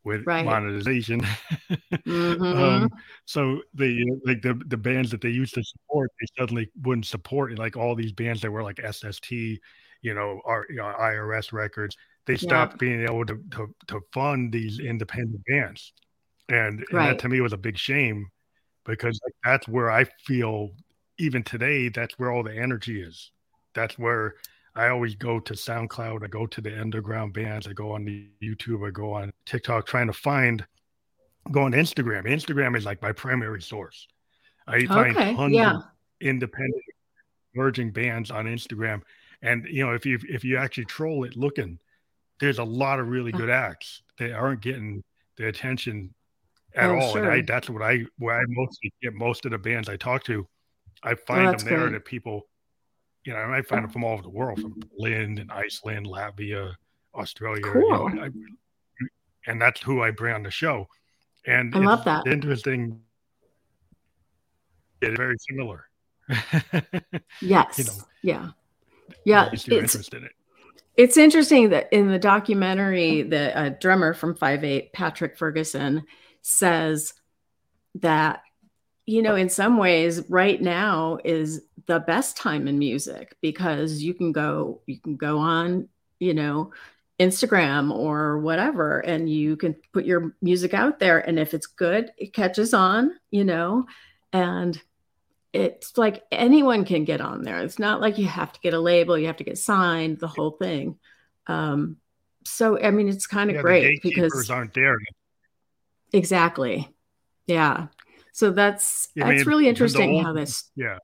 with 0.05 0.27
right. 0.27 0.45
monetization. 0.45 1.21
mm-hmm. 1.93 2.43
um, 2.43 2.89
so 3.25 3.61
the 3.75 4.05
like 4.25 4.43
the 4.43 4.61
the 4.67 4.77
bands 4.77 5.11
that 5.11 5.21
they 5.21 5.29
used 5.29 5.55
to 5.55 5.63
support, 5.63 6.11
they 6.21 6.27
suddenly 6.39 6.71
wouldn't 6.83 7.07
support. 7.07 7.57
Like 7.59 7.77
all 7.77 7.95
these 7.95 8.13
bands 8.13 8.41
that 8.43 8.51
were 8.51 8.63
like 8.63 8.81
SST, 8.81 9.31
you 9.31 10.15
know, 10.15 10.41
our 10.45 10.67
you 10.71 10.77
know, 10.77 10.93
IRS 10.99 11.53
records, 11.53 11.97
they 12.27 12.37
stopped 12.37 12.75
yeah. 12.75 12.89
being 12.89 13.03
able 13.03 13.27
to, 13.27 13.41
to 13.53 13.75
to 13.89 14.01
fund 14.13 14.53
these 14.53 14.81
independent 14.81 15.43
bands, 15.47 15.93
and, 16.49 16.81
and 16.81 16.87
right. 16.93 17.09
that 17.09 17.19
to 17.21 17.29
me 17.29 17.41
was 17.41 17.53
a 17.53 17.59
big 17.59 17.77
shame 17.77 18.29
because 18.85 19.21
like, 19.25 19.35
that's 19.45 19.69
where 19.69 19.91
I 19.91 20.05
feel 20.25 20.71
even 21.21 21.43
today 21.43 21.89
that's 21.89 22.19
where 22.19 22.33
all 22.33 22.43
the 22.43 22.57
energy 22.57 23.03
is. 23.03 23.31
That's 23.75 23.99
where 23.99 24.35
I 24.75 24.89
always 24.89 25.15
go 25.15 25.41
to 25.41 25.55
SoundCloud, 25.55 26.25
I 26.25 26.29
go 26.29 26.47
to 26.47 26.61
the 26.61 26.81
underground 26.81 27.35
bands, 27.35 27.67
I 27.67 27.73
go 27.73 27.93
on 27.93 28.05
the 28.05 28.29
YouTube, 28.43 28.87
I 28.87 28.91
go 28.91 29.13
on 29.13 29.33
TikTok 29.45 29.87
trying 29.87 30.07
to 30.07 30.13
find 30.13 30.65
go 31.51 31.63
on 31.63 31.73
Instagram. 31.73 32.27
Instagram 32.27 32.77
is 32.77 32.85
like 32.85 33.03
my 33.03 33.13
primary 33.13 33.63
source. 33.63 34.07
I 34.67 34.87
find 34.87 35.17
okay, 35.17 35.35
tons 35.35 35.55
yeah. 35.55 35.77
of 35.77 35.83
independent 36.21 36.83
emerging 37.55 37.91
bands 37.91 38.31
on 38.31 38.47
Instagram. 38.47 39.03
And 39.43 39.67
you 39.69 39.85
know, 39.85 39.93
if 39.93 40.07
you 40.07 40.19
if 40.29 40.45
you 40.45 40.57
actually 40.57 40.85
troll 40.85 41.25
it 41.25 41.37
looking, 41.37 41.79
there's 42.39 42.59
a 42.59 42.65
lot 42.65 43.01
of 43.01 43.09
really 43.09 43.33
uh. 43.33 43.37
good 43.37 43.51
acts 43.51 44.03
that 44.19 44.33
aren't 44.33 44.61
getting 44.61 45.03
the 45.37 45.49
attention 45.49 46.15
at 46.75 46.91
oh, 46.91 47.01
all. 47.01 47.13
Sure. 47.13 47.25
And 47.25 47.33
I 47.33 47.43
that's 47.43 47.69
what 47.69 47.83
I 47.83 48.05
where 48.19 48.39
I 48.39 48.45
mostly 48.49 48.93
get 49.03 49.15
most 49.15 49.45
of 49.45 49.51
the 49.51 49.59
bands 49.59 49.89
I 49.89 49.97
talk 49.97 50.25
to. 50.25 50.47
I 51.03 51.15
find 51.15 51.49
oh, 51.49 51.53
them 51.53 51.67
there 51.67 51.79
great. 51.81 51.93
that 51.93 52.05
people 52.05 52.47
you 53.25 53.35
know, 53.35 53.39
I 53.39 53.63
find 53.63 53.85
them 53.85 53.91
from 53.91 54.05
all 54.05 54.15
over 54.15 54.23
the 54.23 54.31
world, 54.31 54.61
from 54.61 54.81
Berlin 54.97 55.39
and 55.39 55.53
Iceland, 55.53 56.07
Latvia, 56.07 56.75
Australia. 57.15 57.63
Cool. 57.63 57.83
You 57.83 58.15
know, 58.15 58.23
I, 58.25 58.31
and 59.47 59.61
that's 59.61 59.81
who 59.81 60.03
I 60.03 60.11
bring 60.11 60.35
on 60.35 60.43
the 60.43 60.51
show. 60.51 60.87
And 61.47 61.75
I 61.75 61.79
love 61.81 62.05
that. 62.05 62.27
Interesting. 62.27 63.01
It's 65.03 65.17
very 65.17 65.37
similar. 65.49 65.87
yes. 67.41 67.79
you 67.79 67.85
know, 67.85 67.93
yeah. 68.23 68.49
Yeah. 69.25 69.51
It's, 69.53 69.69
interest 69.69 70.15
in 70.15 70.25
it. 70.25 70.33
It's 70.97 71.17
interesting 71.17 71.71
that 71.71 71.89
in 71.93 72.09
the 72.09 72.19
documentary, 72.19 73.23
the 73.23 73.57
uh, 73.57 73.69
drummer 73.81 74.15
from 74.15 74.35
Five 74.35 74.65
Eight, 74.65 74.93
Patrick 74.93 75.37
Ferguson, 75.37 76.05
says 76.43 77.15
that 77.97 78.43
you 79.11 79.23
know, 79.23 79.35
in 79.35 79.49
some 79.49 79.77
ways, 79.77 80.23
right 80.29 80.63
now 80.63 81.19
is 81.25 81.63
the 81.87 81.99
best 81.99 82.37
time 82.37 82.69
in 82.69 82.79
music 82.79 83.35
because 83.41 84.01
you 84.01 84.15
can 84.15 84.31
go, 84.31 84.83
you 84.87 85.01
can 85.01 85.17
go 85.17 85.39
on, 85.39 85.89
you 86.21 86.33
know, 86.33 86.73
Instagram 87.19 87.93
or 87.93 88.39
whatever, 88.39 89.01
and 89.01 89.29
you 89.29 89.57
can 89.57 89.75
put 89.93 90.05
your 90.05 90.37
music 90.41 90.75
out 90.75 91.01
there. 91.01 91.19
And 91.19 91.41
if 91.41 91.55
it's 91.55 91.67
good, 91.67 92.13
it 92.19 92.33
catches 92.33 92.73
on, 92.73 93.11
you 93.33 93.43
know, 93.43 93.87
and 94.33 94.81
it's 95.53 95.99
like 95.99 96.23
anyone 96.31 96.85
can 96.85 97.05
get 97.05 97.21
on 97.21 97.43
there. 97.43 97.59
It's 97.59 97.81
not 97.81 98.01
like 98.01 98.17
you 98.17 98.27
have 98.27 98.53
to 98.53 98.61
get 98.61 98.75
a 98.75 98.81
label, 98.81 99.19
you 99.19 99.27
have 99.27 99.39
to 99.39 99.45
get 99.45 99.59
signed, 99.59 100.21
the 100.21 100.29
whole 100.29 100.53
thing. 100.53 101.01
Um, 101.49 101.97
so 102.47 102.81
I 102.81 102.93
mean, 102.93 103.09
it's 103.09 103.27
kind 103.27 103.51
of 103.51 103.57
yeah, 103.57 103.63
great 103.63 104.03
because 104.03 104.49
aren't 104.51 104.75
there. 104.75 104.99
Exactly. 106.13 106.89
Yeah. 107.49 107.89
So 108.33 108.51
that's 108.51 109.09
that's 109.17 109.29
mean, 109.29 109.47
really 109.47 109.69
interesting 109.69 110.17
old, 110.17 110.25
how 110.25 110.33
this. 110.33 110.71
Yeah. 110.77 110.99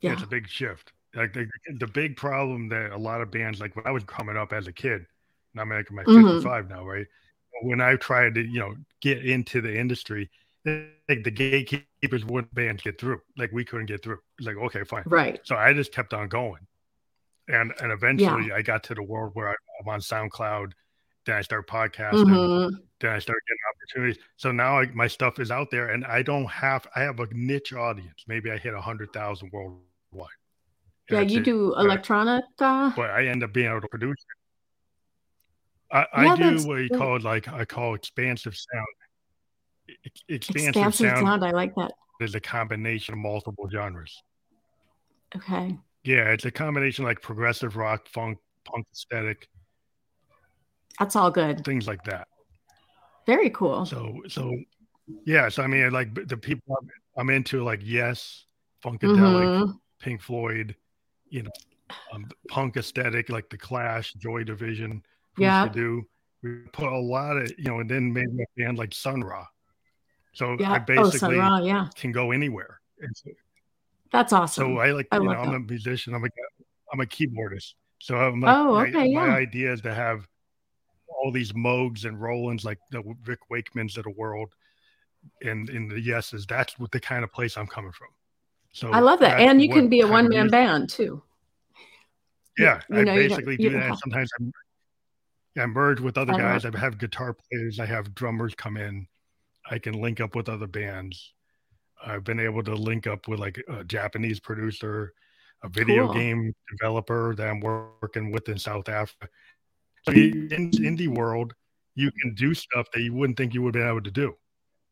Yeah, 0.00 0.14
it's 0.14 0.22
a 0.22 0.26
big 0.26 0.48
shift. 0.48 0.92
Like 1.14 1.32
the, 1.32 1.46
the 1.78 1.86
big 1.86 2.16
problem 2.16 2.68
that 2.70 2.92
a 2.92 2.96
lot 2.96 3.20
of 3.20 3.30
bands, 3.30 3.60
like 3.60 3.76
when 3.76 3.86
I 3.86 3.90
was 3.90 4.04
coming 4.04 4.36
up 4.36 4.52
as 4.52 4.66
a 4.66 4.72
kid, 4.72 5.04
and 5.52 5.60
I'm 5.60 5.68
like 5.68 5.90
my 5.90 6.04
mm-hmm. 6.04 6.36
55 6.36 6.70
now, 6.70 6.86
right? 6.86 7.06
When 7.62 7.80
I 7.80 7.96
tried 7.96 8.36
to, 8.36 8.42
you 8.42 8.60
know, 8.60 8.74
get 9.02 9.24
into 9.24 9.60
the 9.60 9.76
industry, 9.76 10.30
like 10.64 11.24
the 11.24 11.30
gatekeepers 11.30 12.24
wouldn't 12.24 12.54
bands 12.54 12.82
get 12.82 12.98
through. 12.98 13.20
Like 13.36 13.50
we 13.52 13.64
couldn't 13.64 13.86
get 13.86 14.02
through. 14.02 14.18
It's 14.38 14.46
like 14.46 14.56
okay, 14.56 14.84
fine. 14.84 15.02
Right. 15.06 15.40
So 15.44 15.56
I 15.56 15.72
just 15.74 15.92
kept 15.92 16.14
on 16.14 16.28
going, 16.28 16.66
and 17.48 17.72
and 17.80 17.92
eventually 17.92 18.48
yeah. 18.48 18.54
I 18.54 18.62
got 18.62 18.84
to 18.84 18.94
the 18.94 19.02
world 19.02 19.32
where 19.34 19.48
I, 19.48 19.54
am 19.82 19.88
on 19.88 20.00
SoundCloud. 20.00 20.72
Then 21.26 21.36
I 21.36 21.42
start 21.42 21.68
podcasting. 21.68 22.24
Mm-hmm 22.24 22.76
then 23.00 23.10
I 23.10 23.18
started 23.18 23.40
getting 23.48 23.58
opportunities. 23.74 24.22
So 24.36 24.52
now 24.52 24.80
I, 24.80 24.86
my 24.92 25.06
stuff 25.06 25.38
is 25.38 25.50
out 25.50 25.70
there, 25.70 25.90
and 25.90 26.04
I 26.04 26.22
don't 26.22 26.48
have. 26.50 26.86
I 26.94 27.00
have 27.00 27.18
a 27.20 27.26
niche 27.32 27.72
audience. 27.72 28.24
Maybe 28.28 28.50
I 28.50 28.58
hit 28.58 28.74
a 28.74 28.80
hundred 28.80 29.12
thousand 29.12 29.50
worldwide. 29.52 30.28
Yeah, 31.10 31.20
you 31.20 31.40
it. 31.40 31.44
do 31.44 31.74
electronic. 31.76 32.44
Uh... 32.58 32.92
But 32.94 33.10
I 33.10 33.26
end 33.26 33.42
up 33.42 33.52
being 33.52 33.68
able 33.70 33.80
to 33.80 33.88
produce 33.88 34.12
it. 34.12 34.36
I, 35.92 36.06
yeah, 36.22 36.32
I 36.32 36.36
do 36.36 36.68
what 36.68 36.76
you 36.76 36.88
call 36.90 37.16
it, 37.16 37.24
like 37.24 37.48
I 37.48 37.64
call 37.64 37.94
expansive 37.94 38.54
sound. 38.56 38.86
Expansive, 40.28 40.68
expansive 40.68 41.08
sound, 41.08 41.26
sound. 41.26 41.44
I 41.44 41.50
like 41.50 41.74
that. 41.74 41.90
Is 42.20 42.34
a 42.34 42.40
combination 42.40 43.14
of 43.14 43.18
multiple 43.18 43.68
genres. 43.72 44.22
Okay. 45.34 45.76
Yeah, 46.04 46.30
it's 46.30 46.44
a 46.44 46.50
combination 46.50 47.04
like 47.04 47.20
progressive 47.22 47.76
rock, 47.76 48.06
funk, 48.08 48.38
punk 48.64 48.86
aesthetic. 48.92 49.48
That's 50.98 51.16
all 51.16 51.30
good. 51.30 51.64
Things 51.64 51.88
like 51.88 52.04
that. 52.04 52.28
Very 53.26 53.50
cool. 53.50 53.86
So 53.86 54.22
so 54.28 54.56
yeah, 55.24 55.48
so 55.48 55.62
I 55.62 55.66
mean 55.66 55.90
like 55.90 56.14
the 56.28 56.36
people 56.36 56.76
I'm, 56.80 56.88
I'm 57.16 57.30
into 57.30 57.62
like 57.62 57.80
Yes, 57.82 58.46
Funkadelic, 58.84 59.18
mm-hmm. 59.18 59.72
Pink 60.00 60.20
Floyd, 60.20 60.76
you 61.28 61.42
know, 61.42 61.50
um, 62.12 62.28
punk 62.48 62.76
aesthetic 62.76 63.28
like 63.28 63.50
the 63.50 63.58
Clash, 63.58 64.12
Joy 64.14 64.44
Division, 64.44 65.02
yeah. 65.38 65.66
To 65.66 65.70
Do. 65.72 66.02
We 66.42 66.60
put 66.72 66.90
a 66.90 66.98
lot 66.98 67.36
of 67.36 67.52
you 67.58 67.64
know, 67.64 67.80
and 67.80 67.90
then 67.90 68.12
maybe 68.12 68.42
a 68.42 68.46
band 68.56 68.78
like 68.78 68.94
Sun 68.94 69.22
Ra. 69.22 69.46
So 70.32 70.56
yeah. 70.58 70.72
I 70.72 70.76
oh, 70.76 70.80
basically 70.80 71.36
oh, 71.36 71.40
Ra, 71.40 71.58
yeah. 71.58 71.88
can 71.96 72.12
go 72.12 72.30
anywhere. 72.30 72.80
So, 73.14 73.30
That's 74.12 74.32
awesome. 74.32 74.76
So 74.76 74.78
I 74.78 74.92
like 74.92 75.08
I 75.12 75.18
you 75.18 75.24
know, 75.24 75.30
that. 75.30 75.38
I'm 75.38 75.54
a 75.54 75.58
musician, 75.60 76.14
I'm 76.14 76.24
a 76.24 76.28
I'm 76.92 77.00
a 77.00 77.06
keyboardist. 77.06 77.74
So 78.00 78.16
I'm 78.16 78.42
a, 78.42 78.46
oh, 78.46 78.78
okay, 78.80 79.00
I, 79.00 79.04
yeah. 79.04 79.26
my 79.26 79.36
idea 79.36 79.72
is 79.72 79.82
to 79.82 79.94
have 79.94 80.26
all 81.22 81.30
these 81.30 81.52
Moogs 81.52 82.04
and 82.04 82.20
Rolands, 82.20 82.64
like 82.64 82.78
the 82.90 83.02
Rick 83.26 83.40
Wakemans 83.50 83.96
of 83.96 84.04
the 84.04 84.10
world, 84.10 84.54
and 85.42 85.68
in 85.70 85.88
the 85.88 86.00
yeses. 86.00 86.46
That's 86.46 86.78
what 86.78 86.90
the 86.90 87.00
kind 87.00 87.24
of 87.24 87.32
place 87.32 87.56
I'm 87.56 87.66
coming 87.66 87.92
from. 87.92 88.08
So 88.72 88.90
I 88.90 89.00
love 89.00 89.20
that, 89.20 89.40
and 89.40 89.60
you 89.60 89.68
can 89.68 89.88
be 89.88 90.00
a 90.00 90.06
one 90.06 90.28
man 90.28 90.48
band 90.48 90.90
too. 90.90 91.22
Yeah, 92.58 92.80
you, 92.88 93.04
know, 93.04 93.12
I 93.12 93.16
basically 93.16 93.56
do 93.56 93.70
that. 93.70 93.98
Sometimes 93.98 94.30
I'm, 94.38 94.52
I 95.58 95.66
merge 95.66 96.00
with 96.00 96.18
other 96.18 96.32
guys. 96.32 96.64
I 96.64 96.76
have 96.78 96.98
guitar 96.98 97.34
players. 97.34 97.80
I 97.80 97.86
have 97.86 98.14
drummers 98.14 98.54
come 98.54 98.76
in. 98.76 99.06
I 99.70 99.78
can 99.78 100.00
link 100.00 100.20
up 100.20 100.34
with 100.34 100.48
other 100.48 100.66
bands. 100.66 101.32
I've 102.04 102.24
been 102.24 102.40
able 102.40 102.62
to 102.64 102.74
link 102.74 103.06
up 103.06 103.28
with 103.28 103.40
like 103.40 103.62
a 103.68 103.84
Japanese 103.84 104.40
producer, 104.40 105.12
a 105.62 105.68
video 105.68 106.06
cool. 106.06 106.14
game 106.14 106.54
developer 106.70 107.34
that 107.34 107.48
I'm 107.48 107.60
working 107.60 108.30
with 108.30 108.48
in 108.48 108.58
South 108.58 108.88
Africa. 108.88 109.28
So 110.02 110.12
in 110.12 110.48
indie 110.48 111.08
world, 111.08 111.52
you 111.94 112.10
can 112.22 112.34
do 112.34 112.54
stuff 112.54 112.86
that 112.94 113.02
you 113.02 113.12
wouldn't 113.12 113.36
think 113.36 113.54
you 113.54 113.62
would 113.62 113.74
be 113.74 113.80
able 113.80 114.02
to 114.02 114.10
do. 114.10 114.34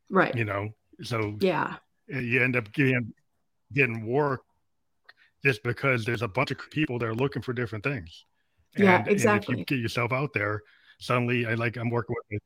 Right. 0.09 0.35
You 0.35 0.45
know, 0.45 0.69
so 1.01 1.37
yeah, 1.39 1.75
you 2.07 2.41
end 2.41 2.55
up 2.55 2.71
getting 2.73 3.13
getting 3.73 4.05
work 4.05 4.41
just 5.43 5.63
because 5.63 6.05
there's 6.05 6.21
a 6.21 6.27
bunch 6.27 6.51
of 6.51 6.57
people 6.71 6.99
that 6.99 7.05
are 7.05 7.15
looking 7.15 7.41
for 7.41 7.53
different 7.53 7.83
things. 7.83 8.25
Yeah, 8.77 9.03
exactly. 9.07 9.53
And 9.53 9.61
if 9.61 9.71
you 9.71 9.77
get 9.77 9.81
yourself 9.81 10.11
out 10.11 10.33
there, 10.33 10.61
suddenly 10.99 11.45
I 11.45 11.53
like 11.53 11.77
I'm 11.77 11.89
working 11.89 12.15
with 12.31 12.41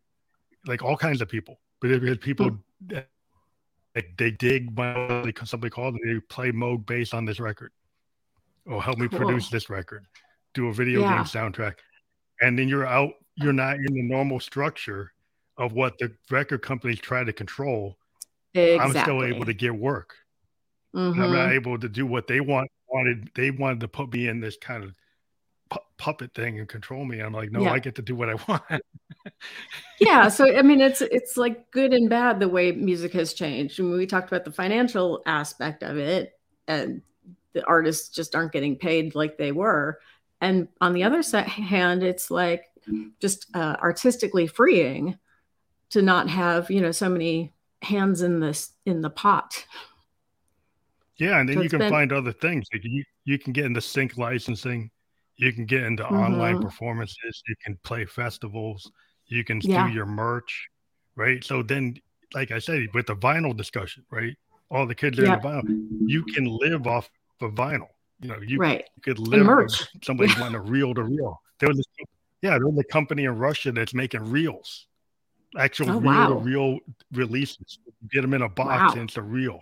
like 0.66 0.84
all 0.84 0.98
kinds 0.98 1.22
of 1.22 1.30
people. 1.30 1.60
But 1.82 1.92
if 1.92 2.22
people 2.22 2.58
hmm. 2.90 2.98
like 3.96 4.14
they 4.18 4.32
dig 4.32 4.76
my 4.78 5.32
somebody 5.44 5.70
called 5.70 5.96
and 5.96 6.16
they 6.16 6.20
play 6.28 6.52
Moog 6.52 6.86
based 6.86 7.14
on 7.14 7.26
this 7.26 7.40
record. 7.40 7.72
Or 8.66 8.82
help 8.82 8.98
me 8.98 9.10
cool. 9.10 9.20
produce 9.20 9.50
this 9.50 9.70
record. 9.70 10.06
Do 10.54 10.68
a 10.68 10.74
video 10.74 11.02
yeah. 11.02 11.16
game 11.16 11.26
soundtrack. 11.26 11.76
And 12.44 12.60
then 12.60 12.68
you're 12.68 12.86
out, 12.86 13.14
you're 13.36 13.54
not 13.54 13.78
in 13.78 13.94
the 13.94 14.04
normal 14.04 14.40
structure 14.40 15.14
of 15.58 15.74
what 15.74 15.98
the 15.98 16.12
record 16.30 16.62
companies 16.62 17.00
try 17.00 17.24
to 17.24 17.34
control. 17.34 17.98
Exactly. 18.54 19.00
I'm 19.00 19.04
still 19.04 19.24
able 19.24 19.46
to 19.46 19.54
get 19.54 19.74
work. 19.74 20.16
Mm-hmm. 20.96 21.22
I'm 21.22 21.32
not 21.32 21.38
mm-hmm. 21.38 21.54
able 21.54 21.80
to 21.80 21.90
do 21.90 22.06
what 22.06 22.28
they 22.28 22.40
want 22.40 22.70
wanted. 22.88 23.30
They 23.34 23.52
wanted 23.52 23.80
to 23.82 23.88
put 23.88 24.14
me 24.14 24.28
in 24.28 24.40
this 24.40 24.58
kind 24.58 24.84
of 24.84 24.94
pu- 25.70 25.80
puppet 25.98 26.34
thing 26.34 26.60
and 26.60 26.70
control 26.70 27.04
me. 27.04 27.20
I'm 27.20 27.34
like, 27.34 27.52
no, 27.52 27.62
yeah. 27.62 27.72
I 27.72 27.80
get 27.80 27.96
to 27.96 28.02
do 28.02 28.16
what 28.16 28.30
I 28.30 28.36
want. 28.48 28.84
yeah. 30.00 30.30
So 30.30 30.56
I 30.56 30.62
mean, 30.62 30.82
it's 30.82 31.02
it's 31.02 31.36
like 31.38 31.72
good 31.72 31.94
and 31.94 32.10
bad 32.10 32.40
the 32.40 32.48
way 32.48 32.72
music 32.72 33.14
has 33.14 33.34
changed. 33.34 33.80
I 33.80 33.84
mean, 33.84 33.98
we 33.98 34.06
talked 34.06 34.28
about 34.28 34.46
the 34.46 34.52
financial 34.52 35.22
aspect 35.26 35.84
of 35.84 35.98
it, 35.98 36.38
and 36.68 37.02
the 37.54 37.66
artists 37.66 38.10
just 38.10 38.36
aren't 38.36 38.52
getting 38.52 38.76
paid 38.76 39.16
like 39.16 39.38
they 39.38 39.52
were. 39.52 40.00
And 40.44 40.68
on 40.82 40.94
the 40.94 41.04
other 41.04 41.24
side, 41.24 41.48
hand, 41.48 42.04
it's 42.04 42.30
like 42.30 42.66
just 43.20 43.48
uh, 43.56 43.78
artistically 43.82 44.48
freeing 44.48 45.18
to 45.92 46.02
not 46.02 46.30
have 46.30 46.70
you 46.70 46.82
know 46.82 46.92
so 46.92 47.10
many 47.10 47.54
hands 47.82 48.22
in 48.22 48.40
this 48.40 48.72
in 48.86 49.02
the 49.02 49.10
pot. 49.10 49.66
Yeah, 51.18 51.40
and 51.40 51.48
then 51.48 51.58
so 51.58 51.62
you 51.64 51.70
can 51.70 51.80
been... 51.80 51.92
find 51.92 52.12
other 52.12 52.34
things. 52.34 52.68
Like 52.74 52.84
you 52.84 53.04
you 53.26 53.40
can 53.40 53.54
get 53.54 53.66
into 53.66 53.82
sync 53.82 54.18
licensing 54.18 54.92
you 55.38 55.52
can 55.52 55.66
get 55.66 55.84
into 55.84 56.04
mm-hmm. 56.04 56.16
online 56.16 56.62
performances 56.62 57.44
you 57.48 57.56
can 57.64 57.78
play 57.84 58.06
festivals 58.06 58.92
you 59.28 59.44
can 59.44 59.60
yeah. 59.62 59.88
do 59.88 59.94
your 59.94 60.06
merch 60.06 60.68
right 61.16 61.44
so 61.44 61.64
then 61.64 61.96
like 62.34 62.52
i 62.52 62.60
said 62.60 62.88
with 62.94 63.08
the 63.08 63.16
vinyl 63.16 63.56
discussion 63.56 64.04
right 64.12 64.36
all 64.70 64.86
the 64.86 64.96
kids 64.96 65.20
are 65.20 65.26
yeah. 65.26 65.36
in 65.36 65.42
the 65.42 65.48
vinyl 65.48 66.10
you 66.10 66.24
can 66.24 66.46
live 66.46 66.88
off 66.88 67.10
of 67.42 67.52
vinyl 67.52 67.88
you 68.20 68.30
know 68.30 68.40
you, 68.46 68.58
right. 68.58 68.86
you 68.96 69.02
could 69.02 69.20
live 69.20 69.46
merch. 69.46 69.88
somebody 70.04 70.32
want 70.40 70.56
a 70.56 70.60
reel 70.60 70.94
to 70.94 71.04
reel. 71.04 71.42
There 71.60 71.70
was 71.70 71.80
a, 71.80 72.06
yeah 72.42 72.52
there 72.52 72.68
was 72.68 72.80
a 72.80 72.92
company 72.92 73.26
in 73.26 73.38
russia 73.38 73.72
that's 73.72 73.94
making 73.94 74.24
reels. 74.30 74.88
Actual 75.58 75.92
oh, 75.92 76.00
reel 76.00 76.28
to 76.30 76.36
reel 76.36 76.80
releases. 77.12 77.80
You 77.86 78.10
get 78.10 78.22
them 78.22 78.34
in 78.34 78.42
a 78.42 78.50
box 78.50 78.96
wow. 78.96 79.00
and 79.00 79.10
it's 79.10 79.18
a 79.18 79.22
reel 79.22 79.62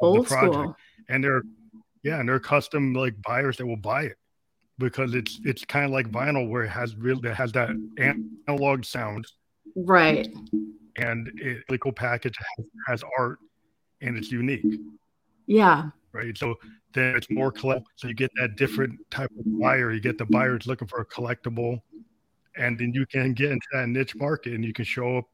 old 0.00 0.26
the 0.26 0.28
project. 0.28 0.54
school. 0.54 0.76
And 1.08 1.24
they're 1.24 1.42
yeah 2.02 2.20
and 2.20 2.28
they're 2.28 2.40
custom 2.40 2.94
like 2.94 3.20
buyers 3.22 3.56
that 3.56 3.66
will 3.66 3.76
buy 3.76 4.04
it 4.04 4.16
because 4.78 5.14
it's 5.14 5.40
it's 5.44 5.64
kind 5.64 5.84
of 5.84 5.90
like 5.90 6.10
vinyl 6.10 6.48
where 6.48 6.62
it 6.64 6.70
has 6.70 6.96
real 6.96 7.24
it 7.24 7.34
has 7.34 7.52
that 7.52 7.70
analog 7.98 8.84
sound. 8.84 9.26
Right. 9.76 10.28
And 10.96 11.28
it 11.36 11.64
really 11.68 11.78
cool 11.78 11.92
package 11.92 12.36
has, 12.36 12.66
has 12.86 13.04
art 13.18 13.38
and 14.00 14.16
it's 14.16 14.30
unique. 14.30 14.64
Yeah 15.46 15.90
right 16.12 16.36
so 16.36 16.54
then 16.94 17.14
it's 17.16 17.30
more 17.30 17.52
collect 17.52 17.86
so 17.96 18.08
you 18.08 18.14
get 18.14 18.30
that 18.40 18.56
different 18.56 18.98
type 19.10 19.30
of 19.38 19.60
buyer 19.60 19.92
you 19.92 20.00
get 20.00 20.18
the 20.18 20.24
buyers 20.26 20.66
looking 20.66 20.88
for 20.88 21.00
a 21.00 21.06
collectible 21.06 21.80
and 22.56 22.78
then 22.78 22.92
you 22.92 23.06
can 23.06 23.34
get 23.34 23.52
into 23.52 23.66
that 23.72 23.88
niche 23.88 24.16
market 24.16 24.54
and 24.54 24.64
you 24.64 24.72
can 24.72 24.84
show 24.84 25.18
up 25.18 25.24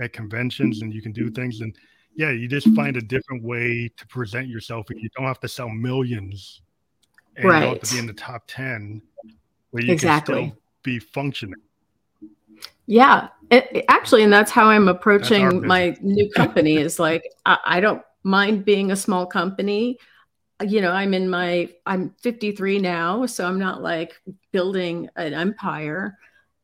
at 0.00 0.12
conventions 0.12 0.82
and 0.82 0.92
you 0.92 1.02
can 1.02 1.12
do 1.12 1.30
things 1.30 1.60
and 1.60 1.74
yeah 2.14 2.30
you 2.30 2.46
just 2.46 2.68
find 2.74 2.96
a 2.96 3.02
different 3.02 3.42
way 3.42 3.90
to 3.96 4.06
present 4.06 4.48
yourself 4.48 4.90
and 4.90 5.00
you 5.00 5.08
don't 5.16 5.26
have 5.26 5.40
to 5.40 5.48
sell 5.48 5.68
millions 5.68 6.62
and 7.36 7.46
right. 7.46 7.58
you 7.58 7.64
don't 7.64 7.78
have 7.78 7.88
to 7.88 7.94
be 7.94 7.98
in 7.98 8.06
the 8.06 8.12
top 8.12 8.42
10 8.46 9.02
where 9.70 9.84
you 9.84 9.92
exactly. 9.92 10.34
can 10.34 10.50
still 10.50 10.58
be 10.82 10.98
functioning. 10.98 11.60
Yeah, 12.86 13.28
it, 13.50 13.84
actually, 13.88 14.22
and 14.22 14.32
that's 14.32 14.50
how 14.50 14.66
I'm 14.66 14.88
approaching 14.88 15.66
my 15.66 15.96
new 16.00 16.30
company. 16.30 16.76
is 16.76 16.98
like 16.98 17.22
I, 17.44 17.58
I, 17.66 17.80
don't 17.80 18.02
mind 18.22 18.64
being 18.64 18.90
a 18.90 18.96
small 18.96 19.26
company. 19.26 19.98
You 20.66 20.80
know, 20.80 20.90
I'm 20.90 21.14
in 21.14 21.30
my 21.30 21.70
I'm 21.86 22.14
53 22.20 22.78
now, 22.80 23.26
so 23.26 23.46
I'm 23.46 23.58
not 23.58 23.82
like 23.82 24.20
building 24.52 25.08
an 25.16 25.34
empire. 25.34 26.18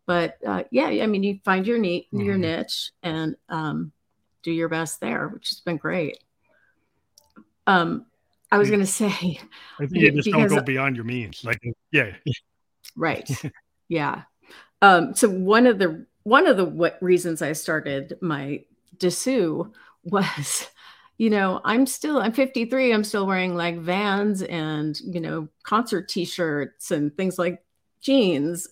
But 0.07 0.39
uh, 0.47 0.65
yeah, 0.71 0.87
I 0.87 1.07
mean, 1.07 1.23
you 1.23 1.41
find 1.45 1.67
your 1.67 1.79
neat 1.79 2.07
mm-hmm. 2.09 2.21
your 2.21 2.37
niche 2.37 2.93
and 3.03 3.37
um, 3.49 3.93
do 4.43 4.53
your 4.53 4.69
best 4.69 5.01
there, 5.01 5.29
which 5.29 5.49
has 5.51 5.61
been 5.61 5.77
great. 5.77 6.19
Um, 7.67 8.07
I 8.53 8.59
was 8.59 8.69
going 8.69 8.81
to 8.81 8.87
say, 8.87 9.41
I 9.79 9.87
think 9.87 9.97
you 9.97 10.13
just 10.13 10.31
don't 10.31 10.49
go 10.49 10.61
beyond 10.61 10.97
your 10.97 11.05
means. 11.05 11.45
Like, 11.45 11.61
yeah, 11.91 12.13
right, 12.97 13.29
yeah. 13.89 14.23
Um, 14.83 15.15
so 15.15 15.29
one 15.29 15.67
of 15.67 15.79
the 15.79 16.07
one 16.25 16.47
of 16.47 16.57
the 16.57 16.65
what 16.65 16.99
reasons 17.01 17.43
I 17.43 17.53
started 17.53 18.19
my 18.21 18.65
Dessous 18.99 19.71
was, 20.05 20.69
you 21.19 21.31
know, 21.31 21.61
I'm 21.65 21.87
still 21.87 22.19
I'm 22.19 22.33
53. 22.33 22.93
I'm 22.93 23.05
still 23.05 23.27
wearing 23.27 23.55
like 23.55 23.79
Vans 23.79 24.43
and 24.43 24.99
you 25.01 25.21
know 25.21 25.49
concert 25.63 26.09
T-shirts 26.09 26.91
and 26.91 27.17
things 27.17 27.39
like 27.39 27.65
jeans, 28.01 28.69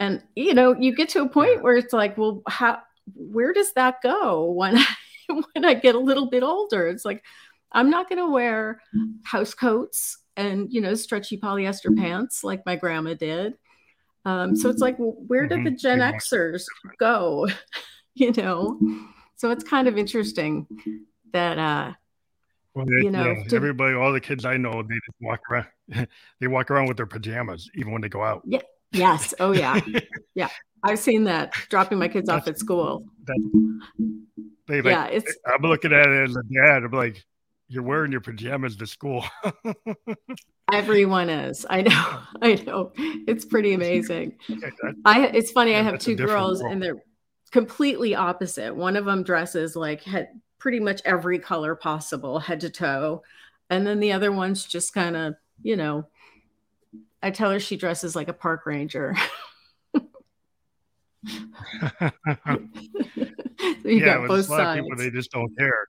and 0.00 0.22
you 0.34 0.54
know, 0.54 0.74
you 0.74 0.94
get 0.94 1.10
to 1.10 1.22
a 1.22 1.28
point 1.28 1.62
where 1.62 1.76
it's 1.76 1.92
like, 1.92 2.16
well, 2.16 2.42
how 2.48 2.80
where 3.14 3.52
does 3.52 3.72
that 3.74 4.02
go 4.02 4.50
when 4.50 4.78
I, 4.78 4.86
when 5.28 5.64
I 5.64 5.74
get 5.74 5.94
a 5.94 6.00
little 6.00 6.26
bit 6.26 6.42
older? 6.42 6.88
It's 6.88 7.04
like 7.04 7.22
I'm 7.72 7.90
not 7.90 8.08
going 8.08 8.18
to 8.18 8.30
wear 8.30 8.80
house 9.24 9.54
coats 9.54 10.18
and, 10.36 10.72
you 10.72 10.80
know, 10.80 10.94
stretchy 10.94 11.38
polyester 11.38 11.96
pants 11.96 12.44
like 12.44 12.64
my 12.66 12.76
grandma 12.76 13.14
did. 13.14 13.54
Um, 14.24 14.54
so 14.54 14.68
it's 14.68 14.80
like, 14.80 14.98
well, 14.98 15.16
where 15.26 15.46
did 15.46 15.64
the 15.64 15.70
mm-hmm. 15.70 15.76
Gen 15.76 15.98
Xers 15.98 16.64
go? 16.98 17.48
you 18.14 18.32
know, 18.32 18.78
so 19.36 19.50
it's 19.50 19.64
kind 19.64 19.88
of 19.88 19.98
interesting 19.98 20.66
that, 21.32 21.58
uh, 21.58 21.92
well, 22.74 22.86
they, 22.86 23.04
you 23.04 23.10
know, 23.10 23.24
yeah, 23.24 23.44
to, 23.44 23.56
everybody, 23.56 23.94
all 23.94 24.12
the 24.12 24.20
kids 24.20 24.44
I 24.44 24.56
know, 24.56 24.82
they 24.82 24.94
just 24.94 25.20
walk 25.20 25.40
around. 25.50 25.66
they 26.40 26.46
walk 26.46 26.70
around 26.70 26.88
with 26.88 26.96
their 26.96 27.06
pajamas 27.06 27.70
even 27.74 27.92
when 27.92 28.00
they 28.00 28.08
go 28.08 28.22
out. 28.22 28.42
Yeah. 28.46 28.62
Yes. 28.92 29.34
Oh, 29.40 29.52
yeah. 29.52 29.80
yeah. 30.34 30.48
I've 30.84 30.98
seen 30.98 31.24
that 31.24 31.52
dropping 31.68 31.98
my 31.98 32.08
kids 32.08 32.28
off 32.28 32.48
at 32.48 32.58
school. 32.58 33.06
They, 34.66 34.80
like, 34.80 34.84
yeah, 34.84 35.06
it's. 35.06 35.36
I'm 35.46 35.62
looking 35.62 35.92
at 35.92 36.08
it 36.08 36.30
as 36.30 36.36
a 36.36 36.42
dad. 36.42 36.84
I'm 36.84 36.90
like, 36.90 37.24
you're 37.68 37.82
wearing 37.82 38.10
your 38.10 38.20
pajamas 38.20 38.76
to 38.76 38.86
school. 38.86 39.24
Everyone 40.72 41.28
is. 41.28 41.64
I 41.68 41.82
know. 41.82 42.18
I 42.42 42.54
know. 42.54 42.92
It's 42.96 43.44
pretty 43.44 43.74
amazing. 43.74 44.38
I. 45.04 45.26
It's 45.26 45.52
funny. 45.52 45.72
Yeah, 45.72 45.80
I 45.80 45.82
have 45.82 45.98
two 45.98 46.16
girls, 46.16 46.62
world. 46.62 46.72
and 46.72 46.82
they're 46.82 47.02
completely 47.52 48.14
opposite. 48.14 48.74
One 48.74 48.96
of 48.96 49.04
them 49.04 49.22
dresses 49.22 49.76
like 49.76 50.02
had 50.02 50.28
pretty 50.62 50.78
much 50.78 51.02
every 51.04 51.40
color 51.40 51.74
possible, 51.74 52.38
head 52.38 52.60
to 52.60 52.70
toe, 52.70 53.20
and 53.68 53.84
then 53.84 53.98
the 53.98 54.12
other 54.12 54.30
one's 54.30 54.64
just 54.64 54.94
kind 54.94 55.16
of, 55.16 55.34
you 55.60 55.74
know. 55.74 56.06
I 57.20 57.32
tell 57.32 57.50
her 57.50 57.58
she 57.58 57.76
dresses 57.76 58.14
like 58.14 58.28
a 58.28 58.32
park 58.32 58.64
ranger. 58.64 59.16
so 59.94 60.02
you 63.82 63.82
yeah, 63.84 64.04
got 64.04 64.28
both 64.28 64.46
sides. 64.46 64.80
People, 64.80 64.96
they 64.96 65.10
just 65.10 65.32
don't 65.32 65.52
care. 65.58 65.88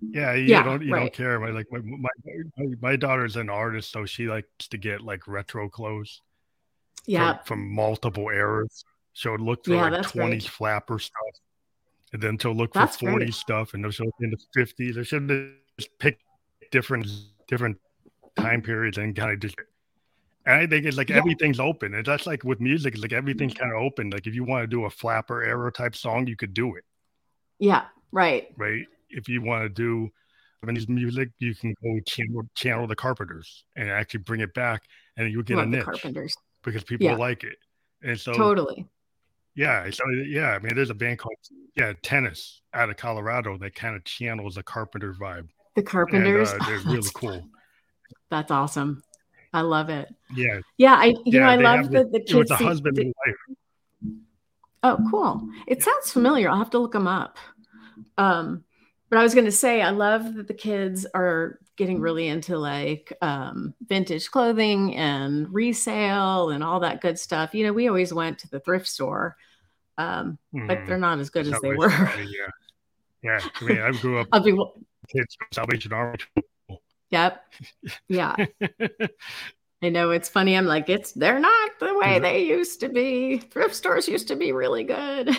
Yeah, 0.00 0.34
you 0.34 0.46
yeah, 0.46 0.64
don't 0.64 0.82
you 0.82 0.92
right. 0.92 1.00
don't 1.00 1.12
care. 1.12 1.38
My 1.38 1.50
like 1.50 1.66
my, 1.70 1.78
my 1.78 2.74
my 2.80 2.96
daughter's 2.96 3.36
an 3.36 3.50
artist, 3.50 3.92
so 3.92 4.04
she 4.04 4.26
likes 4.26 4.66
to 4.70 4.78
get 4.78 5.00
like 5.00 5.28
retro 5.28 5.68
clothes. 5.68 6.22
Yeah, 7.06 7.38
from, 7.38 7.44
from 7.44 7.74
multiple 7.74 8.30
eras. 8.30 8.84
So 9.12 9.34
look 9.34 9.64
for 9.64 9.74
yeah, 9.74 9.90
like 9.90 10.08
twenties 10.08 10.46
flapper 10.46 10.98
stuff, 10.98 11.40
and 12.12 12.22
then 12.22 12.38
to 12.38 12.50
look 12.50 12.72
that's 12.72 12.96
for 12.96 13.10
forties 13.10 13.36
stuff, 13.36 13.74
and 13.74 13.82
look 13.82 13.94
in 14.20 14.30
the 14.30 14.38
fifties. 14.54 14.98
I 14.98 15.02
should 15.02 15.28
just 15.78 15.96
pick 15.98 16.18
different 16.70 17.08
different 17.48 17.78
time 18.36 18.62
periods 18.62 18.98
and 18.98 19.14
kind 19.14 19.32
of 19.32 19.40
just. 19.40 19.56
And 20.46 20.56
I 20.56 20.66
think 20.66 20.86
it's 20.86 20.96
like 20.96 21.10
yeah. 21.10 21.18
everything's 21.18 21.60
open, 21.60 21.94
and 21.94 22.04
that's 22.04 22.26
like 22.26 22.44
with 22.44 22.60
music. 22.60 22.94
It's 22.94 23.02
like 23.02 23.12
everything's 23.12 23.54
mm-hmm. 23.54 23.62
kind 23.62 23.76
of 23.76 23.82
open. 23.82 24.10
Like 24.10 24.26
if 24.26 24.34
you 24.34 24.44
want 24.44 24.62
to 24.62 24.66
do 24.66 24.86
a 24.86 24.90
flapper 24.90 25.42
era 25.42 25.70
type 25.70 25.94
song, 25.94 26.26
you 26.26 26.36
could 26.36 26.54
do 26.54 26.76
it. 26.76 26.84
Yeah. 27.58 27.84
Right. 28.10 28.52
Right 28.56 28.86
if 29.10 29.28
you 29.28 29.42
want 29.42 29.64
to 29.64 29.68
do 29.68 30.10
Japanese 30.62 30.88
music, 30.88 31.30
you 31.38 31.54
can 31.54 31.74
go 31.82 31.98
channel 32.06 32.42
channel 32.54 32.86
the 32.86 32.96
Carpenters 32.96 33.64
and 33.76 33.88
actually 33.88 34.20
bring 34.20 34.40
it 34.40 34.54
back, 34.54 34.82
and 35.16 35.30
you 35.30 35.42
get 35.42 35.56
Love 35.56 35.66
a 35.66 35.70
niche 35.70 35.84
Carpenters 35.84 36.36
because 36.62 36.84
people 36.84 37.06
yeah. 37.06 37.16
like 37.16 37.44
it. 37.44 37.56
And 38.02 38.18
so 38.18 38.32
totally, 38.32 38.86
Yeah, 39.54 39.90
so 39.90 40.04
yeah, 40.26 40.50
I 40.50 40.58
mean, 40.58 40.74
there's 40.74 40.90
a 40.90 40.94
band 40.94 41.18
called 41.18 41.34
yeah 41.76 41.92
Tennis 42.02 42.62
out 42.72 42.88
of 42.88 42.96
Colorado 42.96 43.58
that 43.58 43.74
kind 43.74 43.96
of 43.96 44.04
channels 44.04 44.54
the 44.54 44.62
Carpenter 44.62 45.12
vibe. 45.12 45.48
The 45.76 45.82
Carpenters, 45.82 46.52
and, 46.52 46.62
uh, 46.62 46.66
they're 46.66 46.80
oh, 46.86 46.90
really 46.92 47.10
cool. 47.14 47.48
That's 48.30 48.50
awesome. 48.50 49.02
I 49.52 49.62
love 49.62 49.88
it. 49.88 50.08
Yeah, 50.34 50.60
yeah. 50.78 50.94
I 50.94 51.06
you 51.06 51.22
yeah, 51.26 51.40
know 51.40 51.46
I 51.46 51.56
love 51.56 51.90
the, 51.90 52.04
the 52.04 52.20
kids. 52.20 52.48
The 52.48 52.56
husband 52.56 52.96
the, 52.96 53.02
and 53.02 53.14
wife. 53.26 53.56
Oh, 54.82 54.98
cool! 55.10 55.48
It 55.66 55.82
sounds 55.82 56.10
familiar. 56.10 56.48
I'll 56.48 56.58
have 56.58 56.70
to 56.70 56.78
look 56.78 56.92
them 56.92 57.08
up. 57.08 57.36
Um, 58.16 58.64
but 59.10 59.18
I 59.18 59.22
was 59.22 59.34
going 59.34 59.46
to 59.46 59.52
say, 59.52 59.82
I 59.82 59.90
love 59.90 60.34
that 60.34 60.46
the 60.46 60.54
kids 60.54 61.04
are 61.14 61.58
getting 61.80 61.98
really 61.98 62.28
into 62.28 62.58
like 62.58 63.10
um, 63.22 63.72
vintage 63.86 64.30
clothing 64.30 64.94
and 64.96 65.52
resale 65.52 66.50
and 66.50 66.62
all 66.62 66.80
that 66.80 67.00
good 67.00 67.18
stuff. 67.18 67.54
You 67.54 67.64
know, 67.64 67.72
we 67.72 67.88
always 67.88 68.12
went 68.12 68.38
to 68.40 68.50
the 68.50 68.60
thrift 68.60 68.86
store, 68.86 69.34
um, 69.96 70.36
mm, 70.54 70.68
but 70.68 70.80
they're 70.86 70.98
not 70.98 71.20
as 71.20 71.30
good 71.30 71.46
as 71.46 71.58
they 71.62 71.72
were. 71.72 71.88
Yeah, 71.88 72.50
yeah. 73.22 73.40
I 73.60 73.64
mean, 73.64 73.80
I 73.80 73.92
grew 73.92 74.18
up. 74.18 74.28
I'll 74.32 74.42
be 74.42 74.54
kids 75.08 75.38
Salvation 75.52 75.94
Army. 75.94 76.18
Yep. 77.08 77.42
Yeah. 78.08 78.36
I 79.82 79.88
know 79.88 80.10
it's 80.10 80.28
funny. 80.28 80.58
I'm 80.58 80.66
like, 80.66 80.90
it's 80.90 81.12
they're 81.12 81.40
not 81.40 81.70
the 81.80 81.94
way 81.94 82.18
they 82.18 82.44
used 82.44 82.80
to 82.80 82.90
be. 82.90 83.38
Thrift 83.38 83.74
stores 83.74 84.06
used 84.06 84.28
to 84.28 84.36
be 84.36 84.52
really 84.52 84.84
good. 84.84 85.30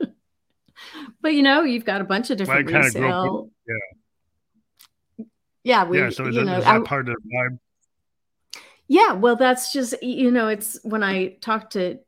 but 1.20 1.34
you 1.34 1.42
know, 1.42 1.64
you've 1.64 1.84
got 1.84 2.00
a 2.00 2.04
bunch 2.04 2.30
of 2.30 2.38
different 2.38 2.72
well, 2.72 2.82
resale. 2.82 3.50
yeah. 3.68 3.74
Yeah, 5.66 5.82
we. 5.82 5.98
Yeah, 5.98 6.10
so 6.10 6.28
is, 6.28 6.36
you 6.36 6.44
know, 6.44 6.58
is 6.58 6.64
that 6.64 6.76
I, 6.76 6.84
part 6.84 7.08
of 7.08 7.16
the 7.16 7.28
vibe? 7.28 7.58
Yeah, 8.86 9.12
well, 9.14 9.34
that's 9.34 9.72
just 9.72 10.00
you 10.00 10.30
know, 10.30 10.46
it's 10.46 10.78
when 10.84 11.02
I 11.02 11.38
talk 11.40 11.70
to 11.70 11.98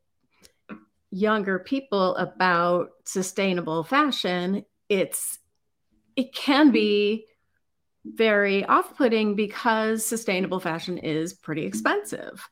younger 1.11 1.59
people 1.59 2.15
about 2.15 2.91
sustainable 3.03 3.83
fashion, 3.83 4.63
it's 4.87 5.39
it 6.15 6.33
can 6.33 6.71
be 6.71 7.25
very 8.05 8.63
off-putting 8.63 9.35
because 9.35 10.05
sustainable 10.05 10.61
fashion 10.61 10.97
is 10.97 11.33
pretty 11.33 11.65
expensive. 11.65 12.47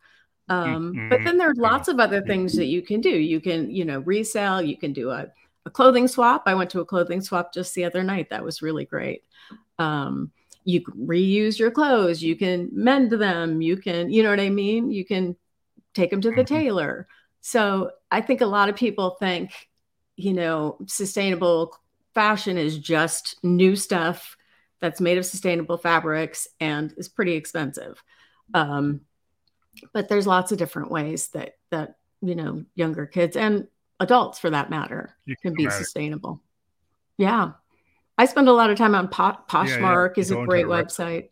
Um, 0.50 0.94
mm-hmm. 0.94 1.10
But 1.10 1.24
then 1.24 1.38
there 1.38 1.50
are 1.50 1.56
lots 1.56 1.88
of 1.88 2.02
other 2.02 2.22
things 2.22 2.54
that 2.58 2.66
you 2.66 2.82
can 2.82 3.00
do. 3.00 3.10
You 3.10 3.40
can, 3.40 3.72
you 3.72 3.86
know, 3.86 4.00
resell. 4.00 4.62
You 4.62 4.76
can 4.76 4.92
do 4.92 5.12
a 5.12 5.28
a 5.66 5.70
clothing 5.70 6.10
swap. 6.10 6.44
I 6.48 6.54
went 6.54 6.70
to 6.72 6.82
a 6.82 6.86
clothing 6.86 7.22
swap 7.22 7.54
just 7.54 7.76
the 7.76 7.86
other 7.86 8.04
night. 8.04 8.30
That 8.30 8.44
was 8.44 8.62
really 8.62 8.84
great. 8.84 9.24
Um, 9.80 10.32
you 10.68 10.82
can 10.82 11.08
reuse 11.08 11.58
your 11.58 11.72
clothes. 11.72 12.22
You 12.22 12.36
can 12.36 12.70
mend 12.74 13.12
them. 13.12 13.62
You 13.62 13.78
can, 13.78 14.12
you 14.12 14.22
know 14.22 14.30
what 14.30 14.42
I 14.42 14.50
mean? 14.50 14.92
You 14.92 15.06
can 15.06 15.38
take 15.94 16.10
them 16.10 16.20
to 16.20 16.30
the 16.30 16.44
mm-hmm. 16.44 16.56
tailor. 16.56 17.08
So 17.40 17.92
I 18.12 18.20
think 18.20 18.42
a 18.42 18.46
lot 18.46 18.68
of 18.68 18.76
people 18.76 19.12
think, 19.12 19.52
you 20.18 20.34
know, 20.34 20.78
sustainable 20.86 21.74
fashion 22.14 22.58
is 22.58 22.78
just 22.78 23.38
new 23.44 23.78
stuff 23.78 24.36
that's 24.82 25.00
made 25.00 25.18
of 25.18 25.26
sustainable 25.26 25.78
fabrics 25.78 26.50
and 26.60 26.94
is 26.98 27.08
pretty 27.08 27.36
expensive. 27.36 28.04
Um, 28.54 29.02
but 29.94 30.10
there's 30.10 30.28
lots 30.28 30.52
of 30.52 30.58
different 30.58 30.92
ways 30.92 31.30
that 31.30 31.54
that 31.72 31.96
you 32.22 32.36
know 32.36 32.66
younger 32.76 33.06
kids 33.06 33.38
and 33.38 33.68
adults 34.00 34.40
for 34.40 34.50
that 34.50 34.70
matter 34.70 35.16
you 35.26 35.36
can, 35.42 35.54
be 35.54 35.70
sustainable. 35.70 36.42
Yeah. 37.18 37.52
I 38.18 38.26
spend 38.26 38.50
a 38.50 38.54
lot 38.54 38.70
of 38.70 38.78
time 38.78 38.96
on 38.96 39.08
po- 39.08 39.38
Poshmark 39.48 40.10
yeah, 40.10 40.14
yeah. 40.16 40.22
is 40.22 40.32
a 40.32 40.36
great 40.46 40.66
website. 40.66 41.30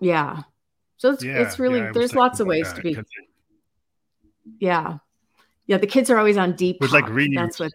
Yeah. 0.00 0.42
So 0.96 1.12
it's, 1.12 1.24
yeah, 1.24 1.38
it's 1.40 1.58
really, 1.58 1.90
there's 1.92 2.14
lots 2.14 2.40
of 2.40 2.46
ways 2.46 2.72
to 2.72 2.82
be. 2.82 2.96
Yeah. 4.58 4.98
Yeah. 5.66 5.78
The 5.78 5.86
kids 5.86 6.10
are 6.10 6.18
always 6.18 6.36
on 6.36 6.54
Depop. 6.54 6.82
It's 6.82 6.92
like 6.92 7.08
reading. 7.08 7.36
That's 7.36 7.60
what. 7.60 7.72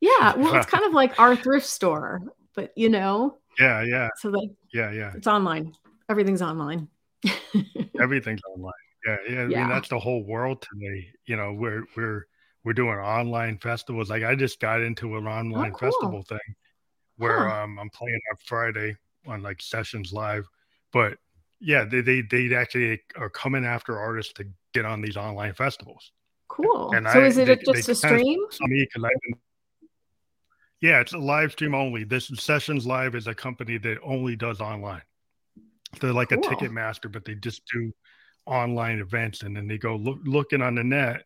Yeah. 0.00 0.34
Well, 0.34 0.54
it's 0.56 0.66
kind 0.66 0.84
of 0.84 0.92
like 0.92 1.18
our 1.20 1.36
thrift 1.36 1.66
store, 1.66 2.22
but 2.54 2.72
you 2.76 2.88
know. 2.88 3.38
Yeah. 3.60 3.82
Yeah. 3.82 4.08
So 4.16 4.30
like. 4.30 4.48
Yeah. 4.72 4.92
Yeah. 4.92 5.12
It's 5.14 5.26
online. 5.26 5.74
Everything's 6.08 6.40
online. 6.40 6.88
Everything's 8.00 8.40
online. 8.48 8.72
Yeah, 9.06 9.16
yeah. 9.28 9.40
I 9.40 9.46
mean, 9.46 9.68
that's 9.68 9.88
the 9.88 9.98
whole 9.98 10.24
world 10.24 10.62
today. 10.62 11.08
You 11.26 11.36
know, 11.36 11.52
we're 11.52 11.84
we're 11.96 12.26
we're 12.64 12.72
doing 12.72 12.96
online 12.98 13.58
festivals. 13.58 14.10
Like 14.10 14.22
I 14.22 14.34
just 14.34 14.60
got 14.60 14.80
into 14.80 15.16
an 15.16 15.26
oh, 15.26 15.30
online 15.30 15.72
oh, 15.74 15.78
cool. 15.78 15.90
festival 15.90 16.22
thing 16.22 16.54
where 17.16 17.48
huh. 17.48 17.64
um, 17.64 17.78
I'm 17.78 17.90
playing 17.90 18.20
on 18.30 18.36
Friday 18.44 18.96
on 19.26 19.42
like 19.42 19.60
sessions 19.60 20.12
live. 20.12 20.46
But 20.92 21.18
yeah, 21.60 21.84
they 21.84 22.00
they 22.00 22.22
they 22.22 22.54
actually 22.54 23.00
are 23.16 23.30
coming 23.30 23.64
after 23.64 23.98
artists 23.98 24.32
to 24.34 24.46
get 24.74 24.84
on 24.84 25.00
these 25.00 25.16
online 25.16 25.54
festivals. 25.54 26.12
Cool. 26.48 26.92
And 26.94 27.06
so 27.06 27.20
I, 27.20 27.26
is 27.26 27.38
it 27.38 27.46
they, 27.46 27.72
just 27.72 27.86
they 27.86 27.92
a 27.92 27.94
stream? 27.94 28.38
Me 28.60 28.86
I 28.96 29.08
yeah, 30.80 31.00
it's 31.00 31.12
a 31.12 31.18
live 31.18 31.52
stream 31.52 31.74
only. 31.74 32.02
This 32.02 32.26
Sessions 32.34 32.84
Live 32.84 33.14
is 33.14 33.28
a 33.28 33.34
company 33.34 33.78
that 33.78 33.98
only 34.02 34.34
does 34.34 34.60
online. 34.60 35.02
They're 36.00 36.12
like 36.12 36.30
cool. 36.30 36.38
a 36.38 36.42
Ticketmaster, 36.42 37.10
but 37.10 37.24
they 37.24 37.36
just 37.36 37.62
do 37.72 37.92
online 38.46 38.98
events 38.98 39.42
and 39.42 39.56
then 39.56 39.68
they 39.68 39.78
go 39.78 39.94
look, 39.94 40.18
looking 40.24 40.60
on 40.60 40.74
the 40.74 40.82
net 40.82 41.22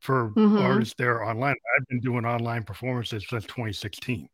for 0.00 0.30
mm-hmm. 0.30 0.58
artists 0.58 0.94
there 0.96 1.24
online. 1.24 1.54
I've 1.76 1.86
been 1.88 2.00
doing 2.00 2.24
online 2.24 2.62
performances 2.62 3.24
since 3.28 3.44
2016. 3.44 4.28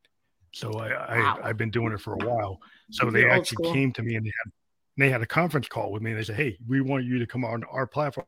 So 0.53 0.71
I, 0.79 1.19
wow. 1.19 1.39
I 1.43 1.49
have 1.49 1.57
been 1.57 1.71
doing 1.71 1.93
it 1.93 2.01
for 2.01 2.15
a 2.15 2.27
while. 2.27 2.61
So 2.91 3.11
they 3.11 3.29
actually 3.29 3.65
school. 3.65 3.73
came 3.73 3.93
to 3.93 4.03
me 4.03 4.15
and 4.15 4.25
they 4.25 4.33
had 4.45 4.53
they 4.97 5.11
had 5.11 5.23
a 5.23 5.27
conference 5.27 5.67
call 5.67 5.91
with 5.91 6.03
me 6.03 6.13
and 6.13 6.21
they 6.21 6.25
said, 6.25 6.37
Hey, 6.37 6.57
we 6.69 6.81
want 6.81 7.05
you 7.05 7.19
to 7.19 7.27
come 7.27 7.45
on 7.45 7.65
our 7.65 7.87
platform 7.87 8.27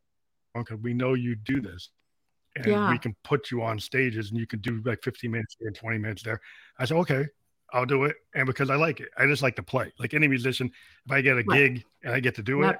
because 0.54 0.80
we 0.80 0.94
know 0.94 1.14
you 1.14 1.36
do 1.36 1.60
this. 1.60 1.90
And 2.56 2.66
yeah. 2.66 2.90
we 2.90 2.98
can 2.98 3.14
put 3.22 3.50
you 3.50 3.62
on 3.62 3.78
stages 3.78 4.30
and 4.30 4.40
you 4.40 4.46
can 4.46 4.60
do 4.60 4.82
like 4.84 5.02
15 5.04 5.30
minutes 5.30 5.56
here 5.58 5.68
and 5.68 5.76
20 5.76 5.98
minutes 5.98 6.22
there. 6.22 6.40
I 6.78 6.84
said, 6.84 6.96
Okay, 6.96 7.26
I'll 7.72 7.86
do 7.86 8.04
it. 8.04 8.16
And 8.34 8.46
because 8.46 8.70
I 8.70 8.76
like 8.76 9.00
it, 9.00 9.10
I 9.16 9.26
just 9.26 9.42
like 9.42 9.56
to 9.56 9.62
play. 9.62 9.92
Like 9.98 10.14
any 10.14 10.26
musician, 10.26 10.70
if 11.04 11.12
I 11.12 11.20
get 11.20 11.34
a 11.34 11.44
right. 11.46 11.48
gig 11.48 11.84
and 12.02 12.12
I 12.12 12.20
get 12.20 12.34
to 12.36 12.42
do 12.42 12.64
it, 12.64 12.76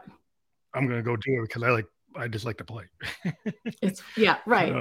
I'm 0.74 0.88
gonna 0.88 1.02
go 1.02 1.16
do 1.16 1.40
it 1.40 1.42
because 1.42 1.62
I 1.62 1.70
like 1.70 1.86
I 2.16 2.28
just 2.28 2.44
like 2.44 2.58
to 2.58 2.64
play. 2.64 2.84
it's 3.82 4.02
yeah, 4.16 4.38
right. 4.46 4.72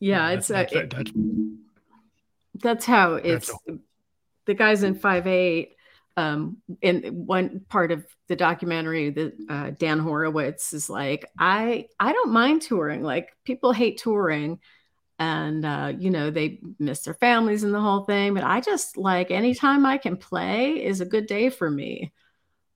yeah, 0.00 0.30
it's 0.30 0.48
that's, 0.48 0.74
uh, 0.74 0.86
that's, 0.90 1.10
that's, 2.54 2.84
how 2.86 3.14
it's 3.14 3.48
that's 3.66 3.78
the 4.46 4.54
guys 4.54 4.82
in 4.82 4.94
five 4.94 5.26
eight. 5.26 5.74
Um, 6.16 6.56
in 6.82 7.26
one 7.26 7.60
part 7.68 7.92
of 7.92 8.04
the 8.26 8.34
documentary, 8.34 9.10
that 9.10 9.34
uh, 9.48 9.70
Dan 9.70 10.00
Horowitz 10.00 10.72
is 10.72 10.90
like, 10.90 11.24
I 11.38 11.86
I 12.00 12.12
don't 12.12 12.32
mind 12.32 12.62
touring. 12.62 13.02
Like 13.04 13.30
people 13.44 13.72
hate 13.72 13.98
touring, 13.98 14.58
and 15.20 15.64
uh, 15.64 15.92
you 15.96 16.10
know 16.10 16.30
they 16.30 16.60
miss 16.78 17.02
their 17.02 17.14
families 17.14 17.62
and 17.62 17.72
the 17.72 17.80
whole 17.80 18.02
thing. 18.02 18.34
But 18.34 18.42
I 18.42 18.60
just 18.60 18.96
like 18.96 19.30
anytime 19.30 19.86
I 19.86 19.96
can 19.98 20.16
play 20.16 20.84
is 20.84 21.00
a 21.00 21.06
good 21.06 21.26
day 21.26 21.50
for 21.50 21.70
me, 21.70 22.12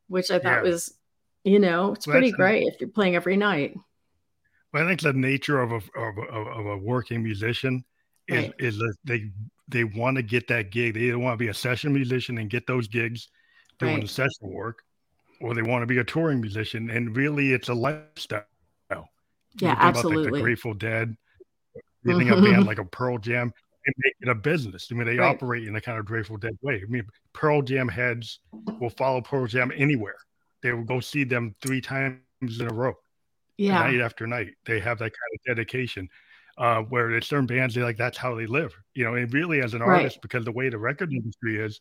which 0.06 0.30
I 0.30 0.38
thought 0.38 0.64
yeah. 0.64 0.70
was 0.70 0.94
you 1.44 1.58
know, 1.58 1.92
it's 1.92 2.06
well, 2.06 2.14
pretty 2.14 2.32
great 2.32 2.66
if 2.66 2.80
you're 2.80 2.90
playing 2.90 3.16
every 3.16 3.36
night. 3.36 3.76
Well, 4.72 4.84
I 4.84 4.88
think 4.88 5.00
the 5.00 5.12
nature 5.12 5.60
of 5.60 5.72
a 5.72 5.76
of 5.76 6.18
a, 6.18 6.22
of 6.22 6.66
a 6.66 6.76
working 6.78 7.22
musician 7.22 7.84
is 8.28 8.44
right. 8.44 8.54
is 8.58 8.76
that 8.78 8.94
they 9.04 9.30
they 9.68 9.84
want 9.84 10.16
to 10.16 10.22
get 10.22 10.48
that 10.48 10.70
gig. 10.70 10.94
They 10.94 11.00
either 11.00 11.18
want 11.18 11.34
to 11.34 11.44
be 11.44 11.48
a 11.48 11.54
session 11.54 11.92
musician 11.92 12.38
and 12.38 12.48
get 12.48 12.66
those 12.66 12.88
gigs 12.88 13.28
doing 13.78 13.94
right. 13.94 14.02
the 14.02 14.08
session 14.08 14.48
work, 14.48 14.82
or 15.40 15.54
they 15.54 15.62
want 15.62 15.82
to 15.82 15.86
be 15.86 15.98
a 15.98 16.04
touring 16.04 16.40
musician. 16.40 16.90
And 16.90 17.16
really, 17.16 17.52
it's 17.52 17.68
a 17.68 17.74
lifestyle. 17.74 18.44
Yeah, 19.60 19.76
absolutely. 19.78 20.24
Like 20.24 20.32
the 20.32 20.40
Grateful 20.40 20.74
Dead, 20.74 21.14
think 22.06 22.30
a 22.30 22.40
band 22.40 22.66
like 22.66 22.78
a 22.78 22.84
Pearl 22.84 23.18
Jam, 23.18 23.52
and 23.84 23.94
make 23.98 24.14
it 24.20 24.28
a 24.28 24.34
business. 24.34 24.88
I 24.90 24.94
mean, 24.94 25.06
they 25.06 25.18
right. 25.18 25.34
operate 25.34 25.68
in 25.68 25.76
a 25.76 25.80
kind 25.80 25.98
of 25.98 26.06
Grateful 26.06 26.38
Dead 26.38 26.56
way. 26.62 26.80
I 26.82 26.90
mean, 26.90 27.04
Pearl 27.34 27.60
Jam 27.60 27.88
heads 27.88 28.40
will 28.80 28.90
follow 28.90 29.20
Pearl 29.20 29.46
Jam 29.46 29.72
anywhere 29.76 30.16
they 30.62 30.72
will 30.72 30.84
go 30.84 31.00
see 31.00 31.24
them 31.24 31.54
three 31.60 31.80
times 31.80 32.20
in 32.42 32.68
a 32.70 32.74
row. 32.74 32.94
Yeah. 33.56 33.78
Night 33.78 34.00
after 34.00 34.26
night. 34.26 34.54
They 34.64 34.80
have 34.80 34.98
that 34.98 35.12
kind 35.12 35.12
of 35.34 35.56
dedication. 35.56 36.08
Uh, 36.58 36.82
where 36.82 37.08
there's 37.08 37.26
certain 37.26 37.46
bands 37.46 37.74
they 37.74 37.82
like 37.82 37.96
that's 37.96 38.18
how 38.18 38.34
they 38.34 38.46
live. 38.46 38.74
You 38.94 39.04
know, 39.04 39.14
and 39.14 39.32
really 39.32 39.60
as 39.60 39.72
an 39.72 39.80
right. 39.80 40.02
artist, 40.02 40.20
because 40.20 40.44
the 40.44 40.52
way 40.52 40.68
the 40.68 40.78
record 40.78 41.10
industry 41.12 41.58
is, 41.58 41.80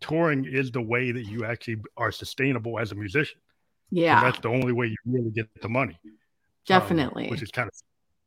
touring 0.00 0.46
is 0.46 0.70
the 0.70 0.80
way 0.80 1.12
that 1.12 1.24
you 1.24 1.44
actually 1.44 1.76
are 1.96 2.10
sustainable 2.10 2.78
as 2.78 2.90
a 2.90 2.94
musician. 2.94 3.38
Yeah. 3.90 4.22
that's 4.22 4.40
the 4.40 4.48
only 4.48 4.72
way 4.72 4.86
you 4.86 4.96
really 5.06 5.30
get 5.30 5.48
the 5.60 5.68
money. 5.68 5.98
Um, 6.04 6.12
Definitely. 6.66 7.24
Um, 7.24 7.30
which 7.30 7.42
is 7.42 7.50
kind 7.50 7.68
of 7.68 7.74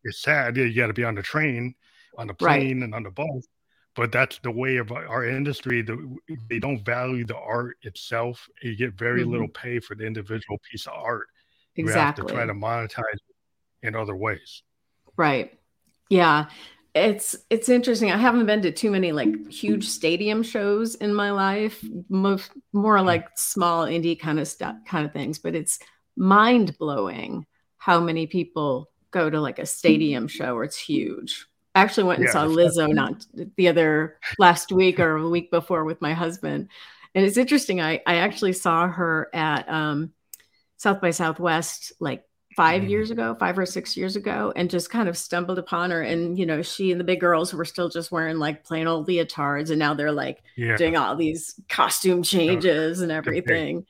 it's 0.04 0.22
sad. 0.22 0.58
You 0.58 0.74
got 0.76 0.88
to 0.88 0.94
be 0.94 1.04
on 1.04 1.16
the 1.16 1.22
train, 1.22 1.76
on 2.18 2.28
the 2.28 2.34
plane, 2.34 2.80
right. 2.80 2.84
and 2.84 2.96
on 2.96 3.04
the 3.04 3.12
bus 3.12 3.48
but 3.96 4.12
that's 4.12 4.40
the 4.40 4.52
way 4.52 4.78
of 4.78 4.92
our 4.92 5.26
industry. 5.26 5.82
The, 5.82 6.18
they 6.50 6.60
don't 6.60 6.84
value 6.86 7.26
the 7.26 7.38
art 7.38 7.78
itself. 7.82 8.48
You 8.62 8.76
get 8.76 8.94
very 8.94 9.22
mm-hmm. 9.22 9.32
little 9.32 9.48
pay 9.50 9.80
for 9.80 9.96
the 9.96 10.06
individual 10.06 10.60
piece 10.70 10.88
of 10.88 10.94
art. 10.96 11.28
Exactly. 11.76 11.94
You 11.94 12.06
have 12.06 12.16
to 12.16 12.34
try 12.34 12.46
to 12.46 12.54
monetize 12.54 13.20
in 13.84 13.96
other 13.96 14.16
ways. 14.16 14.64
Right. 15.18 15.58
Yeah. 16.10 16.46
It's 16.94 17.38
it's 17.50 17.70
interesting. 17.70 18.12
I 18.12 18.18
haven't 18.18 18.46
been 18.46 18.62
to 18.64 18.72
too 18.72 18.92
many 18.92 19.14
like 19.14 19.50
huge 19.50 19.88
stadium 19.88 20.44
shows 20.44 20.96
in 20.96 21.14
my 21.14 21.32
life. 21.32 21.84
Most 22.10 22.52
more 22.74 22.98
hmm. 23.00 23.06
like 23.06 23.28
small 23.38 23.86
indie 23.86 24.20
kind 24.20 24.40
of 24.40 24.48
stuff, 24.48 24.76
kind 24.86 25.06
of 25.06 25.14
things. 25.14 25.40
But 25.40 25.56
it's 25.56 25.80
mind 26.18 26.78
blowing 26.78 27.46
how 27.78 28.00
many 28.00 28.28
people 28.28 28.90
go 29.12 29.30
to 29.30 29.40
like 29.40 29.60
a 29.60 29.66
stadium 29.66 30.28
show 30.28 30.56
where 30.56 30.64
it's 30.64 30.78
huge. 30.78 31.46
I 31.74 31.82
actually 31.82 32.04
went 32.04 32.20
and 32.20 32.28
yeah, 32.28 32.34
saw 32.34 32.46
Lizzo 32.46 32.94
not 32.94 33.26
the 33.56 33.68
other 33.68 34.18
last 34.38 34.72
week 34.72 35.00
or 35.00 35.18
a 35.18 35.30
week 35.30 35.52
before 35.52 35.86
with 35.86 36.02
my 36.02 36.14
husband. 36.14 36.68
And 37.16 37.26
it's 37.26 37.38
interesting. 37.38 37.82
I, 37.82 38.02
I 38.06 38.16
actually 38.16 38.54
saw 38.54 38.88
her 38.88 39.30
at 39.34 39.68
um, 39.70 40.12
South 40.78 41.02
by 41.02 41.12
Southwest 41.12 41.94
like 42.00 42.26
five 42.56 42.84
years 42.84 43.10
mm. 43.10 43.14
ago, 43.14 43.36
five 43.40 43.58
or 43.58 43.66
six 43.66 43.96
years 43.96 44.18
ago, 44.18 44.52
and 44.56 44.70
just 44.70 44.90
kind 44.90 45.08
of 45.08 45.18
stumbled 45.18 45.60
upon 45.60 45.92
her. 45.92 46.02
And, 46.02 46.38
you 46.38 46.46
know, 46.46 46.62
she 46.62 46.92
and 46.92 47.00
the 47.00 47.06
big 47.06 47.22
girls 47.22 47.54
were 47.54 47.66
still 47.66 47.90
just 47.90 48.12
wearing 48.12 48.38
like 48.38 48.66
plain 48.66 48.88
old 48.88 49.08
leotards. 49.08 49.70
And 49.70 49.80
now 49.80 49.94
they're 49.94 50.12
like 50.12 50.44
yeah. 50.58 50.76
doing 50.76 50.98
all 50.98 51.16
these 51.16 51.60
costume 51.70 52.24
changes 52.24 53.00
and 53.02 53.12
everything. 53.12 53.86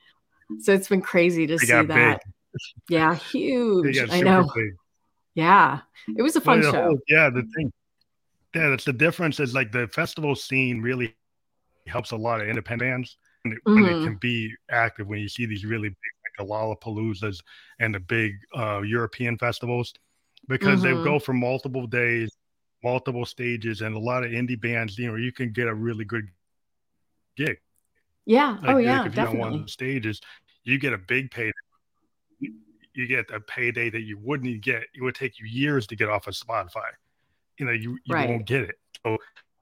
So 0.60 0.72
it's 0.72 0.88
been 0.88 1.02
crazy 1.02 1.46
to 1.46 1.56
they 1.56 1.66
see 1.66 1.72
that. 1.72 2.20
Big. 2.22 2.60
Yeah, 2.88 3.14
huge. 3.14 3.98
I 4.10 4.20
know. 4.20 4.48
Big. 4.54 4.74
Yeah, 5.34 5.80
it 6.16 6.22
was 6.22 6.36
a 6.36 6.40
fun 6.40 6.62
show. 6.62 6.72
Whole, 6.72 6.98
yeah, 7.08 7.30
the 7.30 7.42
thing. 7.54 7.72
Yeah, 8.54 8.68
that's 8.68 8.84
the 8.84 8.92
difference. 8.92 9.40
Is 9.40 9.54
like 9.54 9.72
the 9.72 9.88
festival 9.88 10.34
scene 10.34 10.82
really 10.82 11.14
helps 11.86 12.10
a 12.10 12.16
lot 12.16 12.40
of 12.40 12.48
independent 12.48 12.90
bands 12.90 13.16
when 13.42 13.54
it, 13.54 13.64
mm-hmm. 13.64 13.82
when 13.82 13.84
it 13.84 14.04
can 14.04 14.16
be 14.16 14.52
active. 14.70 15.06
When 15.06 15.20
you 15.20 15.28
see 15.28 15.46
these 15.46 15.64
really 15.64 15.88
big, 15.88 15.96
like 15.96 16.46
the 16.46 16.52
Lollapaloozas 16.52 17.40
and 17.80 17.94
the 17.94 18.00
big 18.00 18.34
uh, 18.54 18.82
European 18.82 19.38
festivals, 19.38 19.94
because 20.48 20.82
mm-hmm. 20.82 20.98
they 20.98 21.04
go 21.04 21.18
for 21.18 21.32
multiple 21.32 21.86
days, 21.86 22.30
multiple 22.84 23.24
stages, 23.24 23.80
and 23.80 23.96
a 23.96 23.98
lot 23.98 24.24
of 24.24 24.32
indie 24.32 24.60
bands. 24.60 24.98
You 24.98 25.08
know, 25.08 25.16
you 25.16 25.32
can 25.32 25.50
get 25.50 25.66
a 25.66 25.74
really 25.74 26.04
good 26.04 26.28
gig. 27.36 27.56
Yeah. 28.26 28.58
Like, 28.62 28.70
oh, 28.70 28.76
yeah. 28.78 28.98
Like 28.98 29.06
if 29.08 29.14
definitely. 29.14 29.38
you're 29.38 29.46
on 29.46 29.52
one 29.60 29.68
stages, 29.68 30.20
you 30.64 30.78
get 30.78 30.92
a 30.92 30.98
big 30.98 31.30
payday 31.30 31.52
you 32.94 33.06
get 33.06 33.30
a 33.30 33.40
payday 33.40 33.90
that 33.90 34.02
you 34.02 34.18
wouldn't 34.18 34.60
get. 34.60 34.84
It 34.94 35.02
would 35.02 35.14
take 35.14 35.38
you 35.38 35.46
years 35.46 35.86
to 35.88 35.96
get 35.96 36.08
off 36.08 36.26
of 36.26 36.34
Spotify. 36.34 36.90
You 37.58 37.66
know, 37.66 37.72
you, 37.72 37.98
you 38.04 38.14
right. 38.14 38.28
won't 38.28 38.46
get 38.46 38.62
it. 38.62 38.76
So, 39.04 39.18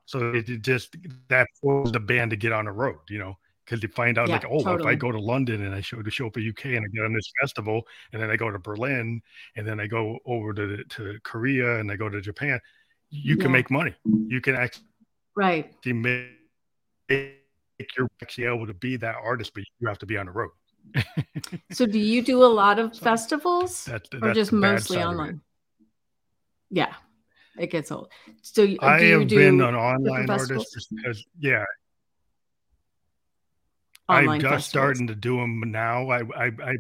so 0.07 0.33
it 0.33 0.63
just 0.63 0.97
that 1.29 1.49
forced 1.61 1.93
the 1.93 2.01
band 2.01 2.31
to 2.31 2.37
get 2.37 2.53
on 2.53 2.65
the 2.65 2.73
road. 2.73 2.99
You 3.09 3.19
know, 3.19 3.39
because 3.65 3.83
you 3.83 3.89
find 3.89 4.19
out 4.19 4.29
yeah, 4.29 4.35
like, 4.35 4.47
oh, 4.47 4.63
totally. 4.63 4.81
if 4.81 4.87
I 4.87 4.95
go 4.95 5.13
to 5.13 5.21
London 5.21 5.65
and 5.65 5.75
I 5.75 5.81
show 5.81 6.03
to 6.03 6.11
show 6.11 6.27
up 6.27 6.37
at 6.37 6.43
UK 6.43 6.67
and 6.67 6.85
I 6.85 6.89
get 6.93 7.05
on 7.05 7.13
this 7.13 7.31
festival, 7.41 7.87
and 8.13 8.23
then 8.23 8.31
I 8.31 8.37
go 8.37 8.51
to 8.51 8.59
Berlin, 8.59 9.23
and 9.57 9.67
then 9.67 9.81
I 9.81 9.87
go 9.87 10.19
over 10.27 10.53
to 10.53 10.85
to 10.85 11.19
Korea 11.23 11.79
and 11.79 11.91
I 11.91 11.97
go 11.97 12.09
to 12.09 12.21
Japan, 12.21 12.61
you 13.11 13.37
yeah. 13.37 13.43
can 13.43 13.53
make 13.53 13.71
money. 13.71 13.95
You 14.05 14.41
can 14.41 14.57
actually 14.57 14.87
right 15.37 15.73
make, 15.87 16.27
make 17.09 17.37
you're 17.97 18.09
actually 18.21 18.45
able 18.45 18.67
to 18.67 18.75
be 18.75 18.97
that 18.97 19.17
artist, 19.23 19.53
but 19.55 19.65
you 19.79 19.89
have 19.89 19.99
to 19.99 20.07
be 20.07 20.19
on 20.19 20.27
the 20.27 20.33
road 20.33 20.51
so 21.73 21.87
do 21.87 21.99
you 21.99 22.23
do 22.23 22.45
a 22.45 22.47
lot 22.47 22.79
of 22.79 22.97
festivals 22.97 23.85
that's, 23.85 24.09
that's 24.11 24.23
or 24.23 24.35
just 24.35 24.53
mostly 24.53 24.99
online? 25.03 25.41
Yeah, 26.71 26.95
it 27.59 27.71
gets 27.71 27.91
old. 27.91 28.11
So 28.43 28.67
I 28.81 29.01
have 29.03 29.29
been 29.29 29.61
an 29.61 29.75
online 29.75 30.29
artist 30.29 30.89
because, 30.95 31.25
yeah. 31.39 31.65
Online 34.09 34.29
I'm 34.29 34.41
just 34.41 34.53
festivals. 34.53 34.67
starting 34.67 35.07
to 35.07 35.15
do 35.15 35.37
them 35.37 35.61
now. 35.71 36.11
I, 36.11 36.23
I, 36.37 36.47
I 36.47 36.77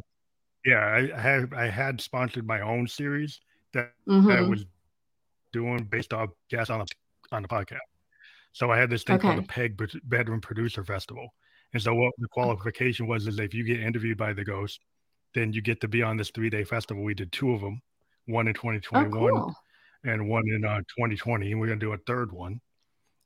yeah, 0.64 1.09
I 1.14 1.20
had 1.20 1.55
I 1.55 1.68
had 1.68 2.01
sponsored 2.01 2.46
my 2.46 2.61
own 2.61 2.86
series 2.86 3.40
that 3.72 3.92
mm-hmm. 4.09 4.30
I 4.30 4.40
was 4.42 4.66
doing 5.53 5.84
based 5.84 6.12
off 6.12 6.30
guests 6.51 6.70
on 6.70 6.80
the 6.80 6.86
on 7.32 7.42
the 7.42 7.48
podcast. 7.48 7.78
So 8.53 8.70
I 8.70 8.78
had 8.78 8.90
this 8.90 9.05
thing 9.05 9.16
okay. 9.16 9.28
called 9.28 9.38
the 9.38 9.46
Peg 9.46 9.80
Bedroom 10.05 10.40
Producer 10.40 10.84
Festival, 10.84 11.32
and 11.72 11.82
so 11.82 11.94
what 11.94 12.12
the 12.18 12.28
qualification 12.28 13.06
was 13.06 13.26
is 13.26 13.38
if 13.38 13.54
you 13.54 13.64
get 13.64 13.80
interviewed 13.80 14.18
by 14.18 14.32
the 14.32 14.44
ghost, 14.44 14.80
then 15.34 15.52
you 15.52 15.62
get 15.62 15.80
to 15.80 15.88
be 15.88 16.02
on 16.02 16.16
this 16.16 16.30
three 16.30 16.50
day 16.50 16.64
festival. 16.64 17.04
We 17.04 17.14
did 17.14 17.30
two 17.32 17.52
of 17.52 17.60
them, 17.60 17.80
one 18.26 18.48
in 18.48 18.54
2021 18.54 19.12
oh, 19.12 19.30
cool. 19.30 19.54
and 20.04 20.28
one 20.28 20.48
in 20.48 20.64
uh, 20.64 20.78
2020. 20.78 21.52
And 21.52 21.60
we're 21.60 21.68
going 21.68 21.78
to 21.78 21.86
do 21.86 21.92
a 21.92 21.98
third 21.98 22.32
one. 22.32 22.60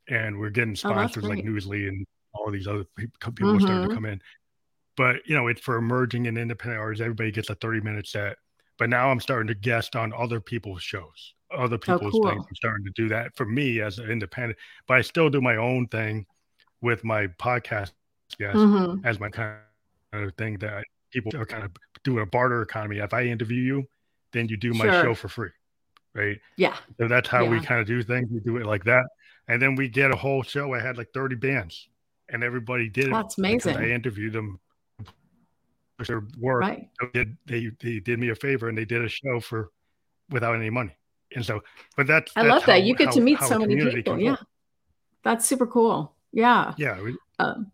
And 0.09 0.39
we're 0.39 0.51
getting 0.51 0.73
oh, 0.73 0.91
sponsors 0.91 1.25
oh, 1.25 1.29
like 1.29 1.45
Newsly 1.45 1.89
and 1.89 2.07
all 2.35 2.51
these 2.51 2.67
other 2.67 2.85
people, 2.97 3.33
people 3.33 3.53
mm-hmm. 3.55 3.61
starting 3.61 3.83
to 3.83 3.89
mm-hmm. 3.89 3.95
come 3.95 4.05
in. 4.05 4.21
But, 4.97 5.17
you 5.27 5.35
know, 5.35 5.49
it's 5.49 5.63
for 5.63 5.77
emerging 5.77 6.27
and 6.27 6.37
independent 6.37 6.81
artists. 6.81 7.01
Everybody 7.01 7.33
gets 7.33 7.49
a 7.49 7.55
30 7.55 7.81
minute 7.81 8.07
set. 8.07 8.37
But 8.79 8.91
now 8.91 9.11
I'm 9.11 9.21
starting 9.21 9.47
to 9.49 9.55
guest 9.55 9.97
on 9.97 10.13
other 10.13 10.41
people's 10.41 10.83
shows, 10.83 11.35
other 11.57 11.77
oh, 11.77 11.79
people's 11.79 12.15
oh, 12.17 12.21
cool. 12.21 12.31
things. 12.31 12.45
I'm 12.47 12.55
starting 12.57 12.85
to 12.85 12.93
do 12.95 13.09
that 13.09 13.35
for 13.37 13.47
me 13.47 13.81
as 13.81 13.99
an 13.99 14.11
independent. 14.11 14.59
But 14.87 14.99
I 14.99 15.01
still 15.01 15.31
do 15.31 15.41
my 15.41 15.57
own 15.57 15.87
thing 15.87 16.27
with 16.83 17.05
my 17.05 17.29
podcast 17.29 17.93
yes, 18.39 18.55
mm-hmm. 18.57 19.07
as 19.07 19.21
my 19.21 19.29
kind 19.29 19.59
of 20.13 20.35
thing 20.35 20.59
that 20.59 20.85
people 21.13 21.35
are 21.37 21.47
kind 21.47 21.65
of 21.65 21.71
doing 22.03 22.23
a 22.23 22.27
barter 22.27 22.63
economy. 22.63 22.99
If 22.99 23.15
I 23.15 23.25
interview 23.25 23.61
you, 23.61 23.85
then 24.33 24.49
you 24.49 24.57
do 24.57 24.73
my 24.75 24.85
sure. 24.85 25.03
show 25.03 25.15
for 25.15 25.29
free, 25.29 25.51
right? 26.15 26.39
Yeah. 26.57 26.77
So 26.99 27.09
that's 27.09 27.29
how 27.29 27.45
yeah. 27.45 27.51
we 27.51 27.61
kind 27.61 27.81
of 27.81 27.87
do 27.87 28.03
things. 28.03 28.29
We 28.31 28.41
do 28.41 28.57
it 28.59 28.67
like 28.67 28.85
that, 28.85 29.05
and 29.49 29.61
then 29.61 29.75
we 29.75 29.89
get 29.89 30.11
a 30.11 30.17
whole 30.17 30.43
show. 30.43 30.75
I 30.75 30.81
had 30.81 30.99
like 30.99 31.09
thirty 31.13 31.37
bands, 31.37 31.89
and 32.29 32.43
everybody 32.43 32.89
did 32.89 33.07
it. 33.07 33.13
That's 33.13 33.39
amazing. 33.39 33.77
I 33.77 33.91
interviewed 33.91 34.33
them. 34.33 34.61
Their 36.09 36.25
work. 36.41 36.61
Right. 36.61 36.89
So 37.01 37.07
did 37.15 37.37
they 37.47 37.71
they 37.81 38.01
did 38.01 38.19
me 38.19 38.31
a 38.31 38.35
favor 38.35 38.69
and 38.69 38.77
they 38.77 38.85
did 38.85 39.03
a 39.05 39.09
show 39.09 39.39
for 39.39 39.71
without 40.29 40.57
any 40.57 40.69
money. 40.69 40.91
And 41.37 41.47
so, 41.47 41.63
but 41.97 42.09
that's, 42.09 42.33
I 42.35 42.43
that's 42.43 42.53
love 42.53 42.67
that. 42.67 42.83
you 42.83 42.97
get 42.97 43.07
how, 43.07 43.13
to 43.13 43.21
meet 43.21 43.39
so 43.41 43.61
many 43.61 43.77
people. 43.77 44.19
Yeah. 44.19 44.33
Work. 44.33 44.41
That's 45.23 45.47
super 45.47 45.69
cool. 45.69 46.13
Yeah. 46.33 46.75
Yeah. 46.77 47.01
We, 47.01 47.17
um, 47.39 47.71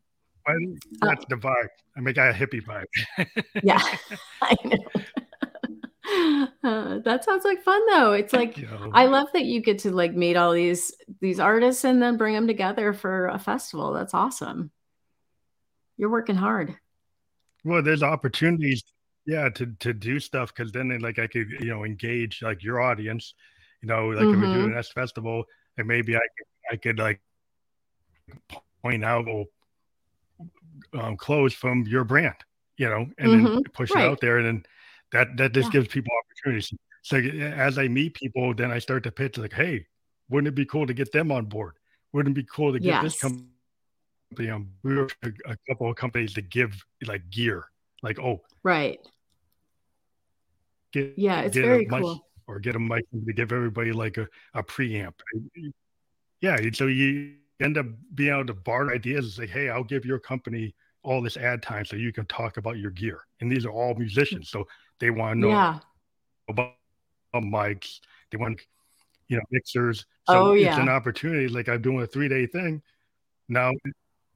that's 1.01 1.25
uh, 1.25 1.29
the 1.29 1.37
vibe. 1.37 1.69
I 1.97 2.01
make 2.01 2.17
a 2.17 2.33
hippie 2.33 2.63
vibe. 2.65 2.85
yeah, 3.63 3.83
I 4.43 4.57
know. 4.65 4.79
Uh, 6.65 6.99
that 7.01 7.25
sounds 7.25 7.45
like 7.45 7.63
fun 7.63 7.81
though. 7.91 8.13
It's 8.13 8.33
like 8.33 8.59
I 8.93 9.07
love 9.07 9.29
that 9.33 9.45
you 9.45 9.61
get 9.63 9.79
to 9.81 9.93
like 9.93 10.15
meet 10.15 10.37
all 10.37 10.53
these 10.53 10.93
these 11.21 11.39
artists 11.39 11.85
and 11.85 12.03
then 12.03 12.17
bring 12.17 12.35
them 12.35 12.47
together 12.47 12.93
for 12.93 13.29
a 13.29 13.39
festival. 13.39 13.93
That's 13.93 14.15
awesome. 14.15 14.71
You're 15.97 16.11
working 16.11 16.37
hard. 16.37 16.75
Well, 17.65 17.83
there's 17.83 18.03
opportunities, 18.03 18.83
yeah, 19.27 19.51
to 19.51 19.67
to 19.81 19.93
do 19.93 20.19
stuff 20.19 20.53
because 20.55 20.73
then 20.73 20.89
they, 20.89 20.99
like 20.99 21.19
I 21.19 21.27
could 21.27 21.51
you 21.51 21.67
know 21.67 21.85
engage 21.85 22.43
like 22.43 22.65
your 22.65 22.81
audience, 22.81 23.35
you 23.83 23.89
know, 23.89 24.09
like 24.09 24.25
mm-hmm. 24.25 24.43
if 24.43 24.49
we 24.49 24.55
do 24.55 24.65
an 24.65 24.77
S 24.77 24.91
festival, 24.91 25.45
and 25.79 25.87
maybe 25.87 26.17
I 26.17 26.21
could 26.21 26.73
I 26.73 26.77
could 26.77 26.99
like 26.99 27.21
point 28.83 29.05
out 29.05 29.27
well 29.27 29.45
um, 30.99 31.17
clothes 31.17 31.55
from 31.55 31.85
your 31.87 32.05
brand, 32.05 32.37
you 32.77 32.89
know, 32.89 33.07
and 33.19 33.31
mm-hmm. 33.31 33.45
then 33.45 33.63
push 33.73 33.91
right. 33.91 34.05
it 34.05 34.11
out 34.11 34.21
there. 34.21 34.39
And 34.39 34.47
then 34.47 34.67
that, 35.13 35.37
that 35.37 35.53
just 35.53 35.69
yeah. 35.69 35.81
gives 35.81 35.89
people 35.89 36.13
opportunities. 36.25 36.73
So 37.03 37.17
as 37.17 37.79
I 37.79 37.89
meet 37.89 38.15
people, 38.15 38.55
then 38.55 38.71
I 38.71 38.79
start 38.79 39.05
to 39.05 39.13
pitch 39.13 39.39
like, 39.39 39.53
Hey, 39.53 39.87
wouldn't 40.29 40.49
it 40.49 40.55
be 40.55 40.67
cool 40.67 40.87
to 40.87 40.95
get 40.95 41.13
them 41.13 41.33
on 41.33 41.47
board? 41.47 41.75
Wouldn't 42.13 42.37
it 42.37 42.41
be 42.41 42.49
cool 42.51 42.73
to 42.73 42.79
get 42.79 42.89
yes. 42.89 43.03
this 43.03 43.21
company 43.21 44.51
on? 44.51 44.69
We 44.83 44.97
were 44.97 45.09
a, 45.23 45.57
couple 45.69 45.91
of 45.91 45.97
companies 45.97 46.35
to 46.35 46.43
give 46.43 46.85
like 47.07 47.31
gear, 47.31 47.65
like, 48.03 48.19
Oh, 48.19 48.43
right. 48.63 48.99
Get, 50.93 51.15
yeah, 51.17 51.43
it's 51.43 51.57
very 51.57 51.87
cool. 51.87 52.27
Or 52.47 52.59
get 52.59 52.75
a 52.75 52.81
mic 52.81 53.05
to 53.13 53.33
give 53.33 53.53
everybody 53.53 53.93
like 53.93 54.19
a, 54.19 54.27
a 54.55 54.63
preamp. 54.63 55.15
Yeah. 56.41 56.59
So 56.73 56.89
you, 56.89 57.37
end 57.61 57.79
up 57.79 57.87
being 58.15 58.33
able 58.33 58.47
to 58.47 58.55
barter 58.55 58.93
ideas 58.93 59.25
and 59.25 59.33
say, 59.33 59.53
hey, 59.53 59.69
I'll 59.69 59.85
give 59.85 60.05
your 60.05 60.19
company 60.19 60.75
all 61.03 61.23
this 61.23 61.37
ad 61.37 61.63
time 61.63 61.85
so 61.85 61.97
you 61.97 62.13
can 62.13 62.27
talk 62.27 62.57
about 62.57 62.79
your 62.79 62.91
gear. 62.91 63.21
And 63.41 63.51
these 63.51 63.65
are 63.65 63.71
all 63.71 63.95
musicians. 63.95 64.51
So 64.51 64.67
they 64.99 65.11
want 65.11 65.37
to 65.37 65.41
know 65.41 65.49
yeah. 65.49 65.79
about, 66.49 66.75
about 67.33 67.49
mics. 67.49 68.01
They 68.31 68.39
want, 68.39 68.61
you 69.29 69.37
know, 69.37 69.43
mixers. 69.51 70.07
So 70.29 70.49
oh, 70.49 70.53
yeah. 70.53 70.71
it's 70.71 70.79
an 70.79 70.89
opportunity. 70.89 71.49
Like 71.49 71.69
I'm 71.69 71.83
doing 71.83 72.03
a 72.03 72.07
three 72.07 72.29
day 72.29 72.47
thing. 72.47 72.83
Now, 73.49 73.73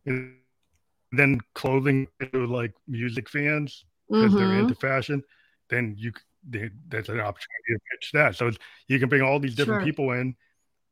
then 0.05 1.41
clothing 1.55 2.09
to 2.20 2.47
like 2.47 2.75
music 2.89 3.29
fans 3.29 3.85
because 4.09 4.33
mm-hmm. 4.33 4.37
they're 4.37 4.59
into 4.59 4.75
fashion. 4.75 5.22
Then 5.70 5.95
you, 5.97 6.12
they, 6.49 6.70
that's 6.89 7.09
an 7.09 7.20
opportunity 7.20 7.75
to 7.75 7.79
pitch 7.91 8.11
that. 8.12 8.37
So 8.37 8.51
you 8.89 8.99
can 8.99 9.09
bring 9.09 9.22
all 9.22 9.39
these 9.39 9.55
different 9.55 9.83
sure. 9.83 9.87
people 9.87 10.12
in 10.12 10.35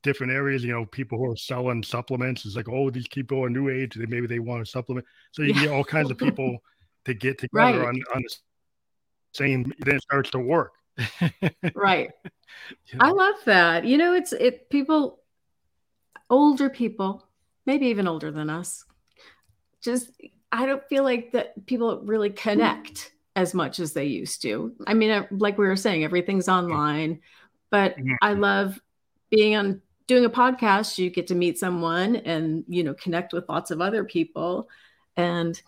different 0.02 0.32
areas. 0.32 0.64
You 0.64 0.72
know, 0.72 0.86
people 0.86 1.18
who 1.18 1.30
are 1.30 1.36
selling 1.36 1.82
supplements. 1.82 2.44
It's 2.44 2.56
like, 2.56 2.68
oh, 2.68 2.90
these 2.90 3.08
people 3.08 3.44
are 3.44 3.50
new 3.50 3.68
age. 3.68 3.94
They 3.94 4.06
maybe 4.06 4.26
they 4.26 4.38
want 4.38 4.62
a 4.62 4.66
supplement. 4.66 5.06
So 5.32 5.42
you 5.42 5.54
yeah. 5.54 5.62
get 5.62 5.70
all 5.72 5.84
kinds 5.84 6.10
of 6.10 6.18
people 6.18 6.58
to 7.04 7.14
get 7.14 7.38
together 7.38 7.80
right. 7.80 7.88
on 7.88 8.02
on 8.14 8.22
the 8.22 8.36
same. 9.32 9.72
Then 9.80 9.96
it 9.96 10.02
starts 10.02 10.30
to 10.30 10.38
work. 10.38 10.72
right. 11.74 12.10
You 12.88 12.98
know? 12.98 13.06
I 13.06 13.10
love 13.12 13.36
that. 13.46 13.86
You 13.86 13.96
know, 13.96 14.12
it's 14.12 14.34
it 14.34 14.68
people, 14.68 15.20
older 16.28 16.68
people, 16.68 17.26
maybe 17.64 17.86
even 17.86 18.06
older 18.06 18.30
than 18.30 18.50
us. 18.50 18.84
Just 19.82 20.10
I 20.52 20.66
don't 20.66 20.86
feel 20.86 21.02
like 21.02 21.32
that 21.32 21.64
people 21.64 22.02
really 22.04 22.28
connect 22.28 23.10
as 23.34 23.54
much 23.54 23.80
as 23.80 23.94
they 23.94 24.04
used 24.04 24.42
to. 24.42 24.74
I 24.86 24.92
mean, 24.92 25.26
like 25.30 25.56
we 25.56 25.66
were 25.66 25.76
saying, 25.76 26.04
everything's 26.04 26.48
online, 26.48 27.20
but 27.70 27.96
mm-hmm. 27.96 28.14
I 28.20 28.34
love 28.34 28.78
being 29.30 29.56
on 29.56 29.80
doing 30.06 30.24
a 30.24 30.30
podcast, 30.30 30.98
you 30.98 31.10
get 31.10 31.26
to 31.28 31.34
meet 31.34 31.58
someone 31.58 32.16
and, 32.16 32.64
you 32.68 32.84
know, 32.84 32.94
connect 32.94 33.32
with 33.32 33.48
lots 33.48 33.70
of 33.70 33.80
other 33.80 34.04
people. 34.04 34.68
And 35.16 35.60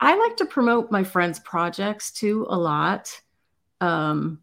I 0.00 0.16
like 0.16 0.36
to 0.38 0.46
promote 0.46 0.90
my 0.90 1.04
friends' 1.04 1.40
projects 1.40 2.10
too 2.10 2.46
a 2.48 2.56
lot. 2.56 3.20
Um, 3.80 4.40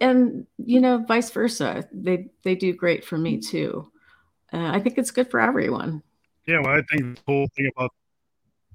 and 0.00 0.46
you 0.58 0.80
know, 0.80 0.98
vice 0.98 1.30
versa. 1.30 1.88
They 1.92 2.28
they 2.42 2.54
do 2.54 2.72
great 2.72 3.04
for 3.04 3.18
me 3.18 3.38
too. 3.38 3.90
Uh, 4.52 4.70
I 4.72 4.80
think 4.80 4.98
it's 4.98 5.10
good 5.10 5.30
for 5.30 5.40
everyone. 5.40 6.02
Yeah, 6.46 6.60
well, 6.60 6.76
I 6.76 6.82
think 6.90 7.16
the 7.16 7.22
whole 7.26 7.48
thing 7.56 7.70
about 7.76 7.92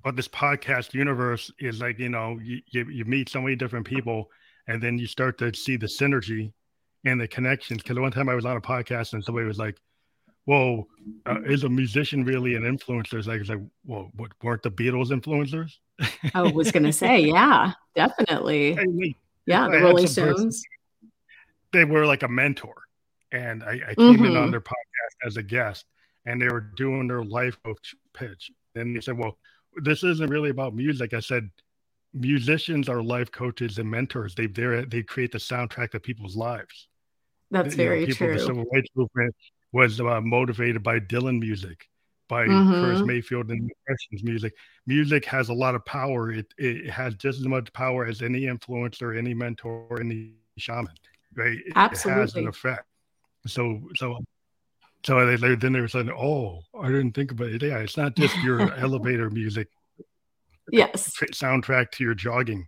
about 0.04 0.16
this 0.16 0.28
podcast 0.28 0.94
universe 0.94 1.52
is 1.60 1.82
like 1.82 2.00
you 2.00 2.10
know 2.10 2.40
you, 2.42 2.62
you, 2.68 2.86
you 2.86 3.06
meet 3.06 3.30
so 3.30 3.42
many 3.42 3.56
different 3.56 3.86
people, 3.86 4.30
and 4.68 4.82
then 4.82 4.98
you 4.98 5.08
start 5.08 5.38
to 5.40 5.54
see 5.54 5.76
the 5.76 5.88
synergy 5.88 6.52
and 7.06 7.20
the 7.20 7.28
connections. 7.28 7.82
Because 7.82 7.98
one 8.00 8.12
time 8.12 8.30
I 8.30 8.36
was 8.36 8.46
on 8.46 8.58
a 8.58 8.62
podcast 8.62 9.14
and 9.14 9.24
somebody 9.24 9.46
was 9.46 9.58
like, 9.58 9.78
"Well, 10.46 10.88
uh, 11.26 11.42
is 11.46 11.64
a 11.64 11.70
musician 11.70 12.24
really 12.24 12.56
an 12.56 12.64
influencer?" 12.64 13.16
It's 13.16 13.28
like, 13.28 13.42
it's 13.42 13.50
like, 13.50 13.62
well, 13.86 14.12
what 14.16 14.32
weren't 14.42 14.64
the 14.64 14.72
Beatles 14.72 15.10
influencers? 15.10 15.74
I 16.34 16.42
was 16.44 16.72
to 16.72 16.94
say, 16.94 17.20
yeah, 17.26 17.74
definitely. 17.96 18.78
yeah, 19.46 19.68
the 19.70 19.80
Rolling 19.80 20.08
Stones. 20.08 20.64
They 21.74 21.86
were 21.86 22.06
like 22.06 22.24
a 22.24 22.28
mentor, 22.28 22.76
and 23.32 23.64
I, 23.64 23.82
I 23.90 23.96
came 23.96 24.16
mm-hmm. 24.16 24.26
in 24.26 24.38
on 24.38 24.44
mm-hmm. 24.44 24.52
their 24.52 24.62
podcast 24.62 25.26
as 25.26 25.38
a 25.38 25.44
guest, 25.44 25.86
and 26.26 26.42
they 26.42 26.48
were 26.48 26.62
doing 26.62 27.08
their 27.08 27.24
life 27.24 27.58
coach 27.64 27.96
pitch. 28.14 28.52
And 28.76 28.96
they 28.96 29.02
said, 29.02 29.18
"Well, 29.18 29.38
this 29.78 30.04
isn't 30.04 30.30
really 30.30 30.50
about 30.50 30.76
music." 30.76 31.14
I 31.14 31.20
said, 31.20 31.50
"Musicians 32.14 32.90
are 32.90 33.02
life 33.02 33.32
coaches 33.32 33.78
and 33.78 33.90
mentors. 33.90 34.36
They 34.36 34.48
they 34.48 34.86
they 34.86 35.04
create 35.04 35.32
the 35.32 35.38
soundtrack 35.38 35.94
of 35.94 36.04
people's 36.04 36.36
lives." 36.36 36.88
That's 37.52 37.72
you 37.72 37.78
very 37.78 38.02
know, 38.02 38.06
people, 38.08 38.28
true. 38.28 38.34
The 38.34 38.46
civil 38.46 38.66
rights 38.74 38.90
movement 38.96 39.36
was 39.72 40.00
uh, 40.02 40.22
motivated 40.22 40.84
by 40.84 41.00
Dylan 41.00 41.40
music, 41.40 41.88
by 42.28 42.46
mm-hmm. 42.46 42.72
Curtis 42.74 43.02
Mayfield 43.06 43.50
and 43.50 43.62
Impressions 43.62 44.24
music. 44.24 44.54
Music 44.86 45.26
has 45.26 45.50
a 45.50 45.54
lot 45.54 45.76
of 45.76 45.86
power. 45.86 46.32
It 46.32 46.54
it 46.58 46.90
has 46.90 47.16
just 47.16 47.40
as 47.40 47.48
much 47.48 47.72
power 47.74 48.06
as 48.06 48.22
any 48.22 48.42
influencer, 48.42 49.18
any 49.18 49.34
mentor, 49.34 50.00
any 50.00 50.34
shaman. 50.58 50.94
Right? 51.36 51.58
Absolutely. 51.76 52.22
It 52.22 52.26
has 52.26 52.36
an 52.36 52.48
effect. 52.48 52.86
So 53.46 53.82
so 53.96 54.18
so 55.04 55.26
they, 55.26 55.36
they, 55.36 55.56
then 55.56 55.74
they 55.74 55.82
were 55.82 55.88
saying, 55.88 56.10
"Oh, 56.12 56.64
I 56.78 56.88
didn't 56.88 57.14
think 57.14 57.32
about 57.32 57.50
it. 57.50 57.62
Yeah, 57.62 57.78
it's 57.78 57.98
not 57.98 58.16
just 58.16 58.36
your 58.44 58.74
elevator 58.78 59.30
music. 59.30 59.70
Yes, 60.72 61.14
soundtrack 61.34 61.92
to 61.92 62.04
your 62.04 62.14
jogging. 62.14 62.68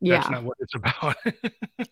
Yeah, 0.00 0.18
that's 0.18 0.30
not 0.30 0.44
what 0.44 0.56
it's 0.60 0.74
about. 0.74 1.16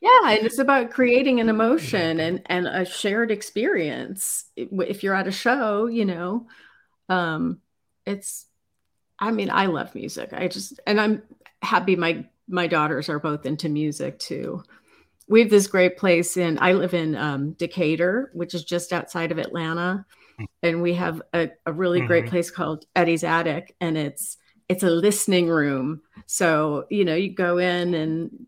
yeah, 0.01 0.31
and 0.31 0.47
it's 0.47 0.59
about 0.59 0.91
creating 0.91 1.41
an 1.41 1.49
emotion 1.49 2.21
and 2.21 2.43
and 2.47 2.67
a 2.67 2.85
shared 2.85 3.31
experience. 3.31 4.47
If 4.57 5.03
you're 5.03 5.15
at 5.15 5.27
a 5.27 5.33
show, 5.33 5.87
you 5.87 6.05
know, 6.05 6.47
um, 7.09 7.61
it's. 8.07 8.47
I 9.21 9.33
mean, 9.33 9.51
I 9.51 9.67
love 9.67 9.97
music. 9.97 10.33
I 10.33 10.47
just 10.47 10.79
and 10.87 11.01
I'm 11.01 11.23
happy 11.63 11.97
my 11.97 12.25
my 12.49 12.67
daughters 12.67 13.09
are 13.09 13.19
both 13.19 13.47
into 13.47 13.69
music 13.69 14.19
too 14.19 14.63
we 15.29 15.41
have 15.41 15.51
this 15.51 15.67
great 15.67 15.97
place 15.97 16.37
in 16.37 16.59
i 16.61 16.73
live 16.73 16.95
in 16.95 17.15
um, 17.15 17.53
decatur 17.53 18.31
which 18.33 18.55
is 18.55 18.65
just 18.65 18.93
outside 18.93 19.31
of 19.31 19.39
atlanta 19.39 20.05
hmm. 20.39 20.45
and 20.63 20.83
we 20.83 20.95
have 20.95 21.23
a, 21.35 21.51
a 21.67 21.73
really 21.73 21.99
mm-hmm. 21.99 22.07
great 22.07 22.27
place 22.27 22.51
called 22.51 22.87
eddie's 22.97 23.25
attic 23.25 23.75
and 23.81 23.97
it's 23.97 24.39
it's 24.69 24.83
a 24.83 24.91
listening 24.91 25.49
room. 25.49 26.03
So 26.27 26.87
you 26.91 27.05
know 27.05 27.15
you 27.15 27.35
go 27.35 27.59
in 27.59 27.95
and 27.95 28.47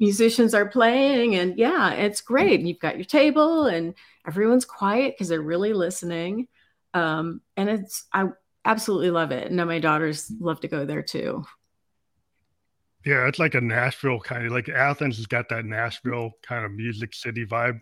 musicians 0.00 0.54
are 0.54 0.66
playing 0.66 1.36
and 1.36 1.58
yeah 1.58 1.92
it's 1.92 2.20
great. 2.20 2.60
You've 2.60 2.78
got 2.78 2.96
your 2.96 3.04
table 3.04 3.66
and 3.66 3.94
everyone's 4.26 4.64
quiet 4.64 5.14
because 5.14 5.28
they're 5.28 5.40
really 5.40 5.72
listening. 5.72 6.48
Um, 6.94 7.42
and 7.56 7.68
it's 7.68 8.06
i 8.12 8.26
absolutely 8.64 9.10
love 9.10 9.30
it. 9.30 9.46
And 9.46 9.56
now 9.56 9.64
my 9.64 9.78
daughters 9.78 10.30
love 10.40 10.60
to 10.60 10.68
go 10.68 10.84
there 10.84 11.02
too. 11.02 11.44
Yeah, 13.04 13.26
it's 13.26 13.38
like 13.38 13.54
a 13.54 13.60
Nashville 13.60 14.20
kind 14.20 14.44
of 14.44 14.52
like 14.52 14.68
Athens 14.68 15.16
has 15.16 15.26
got 15.26 15.48
that 15.48 15.64
Nashville 15.64 16.32
kind 16.42 16.64
of 16.64 16.72
music 16.72 17.14
city 17.14 17.46
vibe. 17.46 17.80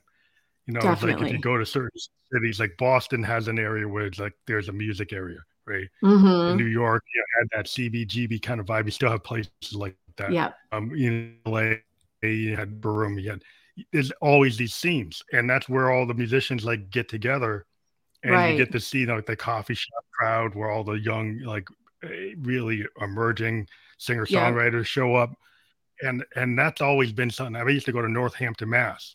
You 0.66 0.74
know, 0.74 0.93
it's 0.93 1.03
like 1.03 1.20
if 1.20 1.33
you 1.33 1.39
go 1.39 1.57
to 1.57 1.66
certain 1.66 1.99
cities, 2.33 2.61
like 2.61 2.77
Boston 2.79 3.22
has 3.22 3.49
an 3.49 3.59
area 3.59 3.89
where 3.89 4.07
it's 4.07 4.18
like 4.18 4.35
there's 4.47 4.68
a 4.68 4.72
music 4.72 5.12
area, 5.12 5.39
right? 5.67 5.89
Mm-hmm. 6.03 6.51
In 6.51 6.57
New 6.57 6.67
York, 6.67 7.05
you 7.14 7.25
had 7.39 7.49
that 7.57 7.67
CBGB 7.67 8.43
kind 8.43 8.61
of 8.61 8.67
vibe. 8.67 8.87
You 8.87 8.91
still 8.91 9.11
have 9.11 9.25
places 9.25 9.51
like 9.73 9.97
that. 10.17 10.33
Yeah. 10.33 10.53
Um, 10.73 10.93
in 10.95 11.37
LA, 11.45 11.75
you 12.23 12.57
had 12.57 12.81
Borough, 12.81 13.17
you 13.17 13.31
had 13.31 13.43
there's 13.93 14.11
always 14.23 14.57
these 14.57 14.75
scenes, 14.75 15.23
and 15.33 15.49
that's 15.49 15.69
where 15.69 15.91
all 15.91 16.07
the 16.07 16.14
musicians 16.14 16.64
like 16.64 16.91
get 16.91 17.09
together, 17.09 17.67
and 18.23 18.33
right. 18.33 18.51
you 18.51 18.57
get 18.57 18.73
to 18.73 18.81
see 18.81 19.05
like 19.07 19.27
the 19.27 19.37
coffee 19.37 19.75
shop 19.75 20.05
crowd 20.12 20.55
where 20.55 20.71
all 20.71 20.83
the 20.83 20.95
young 20.95 21.41
like 21.41 21.69
eh, 22.03 22.35
really 22.39 22.87
emerging 23.01 23.69
singer 23.99 24.25
songwriters 24.25 24.73
yeah. 24.73 24.83
show 24.85 25.14
up, 25.14 25.35
and 26.01 26.25
and 26.37 26.59
that's 26.59 26.81
always 26.81 27.12
been 27.12 27.31
something. 27.31 27.57
I 27.57 27.69
used 27.69 27.87
to 27.87 27.93
go 27.93 28.01
to 28.01 28.09
Northampton, 28.09 28.71
Mass, 28.71 29.14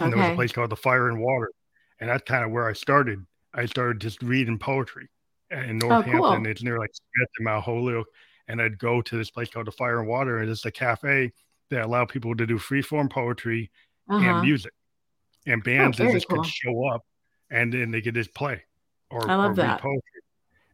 and 0.00 0.08
okay. 0.08 0.16
there 0.16 0.28
was 0.28 0.32
a 0.32 0.36
place 0.36 0.52
called 0.52 0.70
the 0.70 0.76
Fire 0.76 1.08
and 1.08 1.20
Water, 1.20 1.52
and 2.00 2.10
that's 2.10 2.24
kind 2.24 2.44
of 2.44 2.50
where 2.50 2.68
I 2.68 2.72
started. 2.72 3.24
I 3.54 3.66
started 3.66 4.00
just 4.00 4.22
reading 4.22 4.58
poetry 4.58 5.08
in 5.50 5.78
Northampton. 5.78 6.16
Oh, 6.16 6.36
cool. 6.36 6.46
It's 6.46 6.62
near 6.62 6.78
like 6.78 6.90
Smith 6.92 7.28
and 7.38 7.44
Mount 7.44 7.64
Holyoke, 7.64 8.08
and 8.48 8.60
I'd 8.60 8.78
go 8.78 9.00
to 9.02 9.16
this 9.16 9.30
place 9.30 9.48
called 9.48 9.66
the 9.66 9.72
Fire 9.72 10.00
and 10.00 10.08
Water, 10.08 10.38
and 10.38 10.50
it's 10.50 10.64
a 10.64 10.70
cafe 10.70 11.32
that 11.70 11.84
allow 11.84 12.04
people 12.04 12.34
to 12.34 12.46
do 12.46 12.58
free 12.58 12.82
form 12.82 13.08
poetry 13.08 13.70
uh-huh. 14.08 14.24
and 14.24 14.42
music, 14.42 14.72
and 15.46 15.62
bands 15.62 16.00
oh, 16.00 16.10
just 16.10 16.28
cool. 16.28 16.42
could 16.42 16.50
show 16.50 16.86
up, 16.88 17.04
and 17.50 17.72
then 17.72 17.90
they 17.90 18.00
could 18.00 18.14
just 18.14 18.34
play 18.34 18.62
or, 19.10 19.28
I 19.28 19.34
love 19.34 19.52
or 19.52 19.54
that. 19.56 19.80
poetry. 19.80 20.02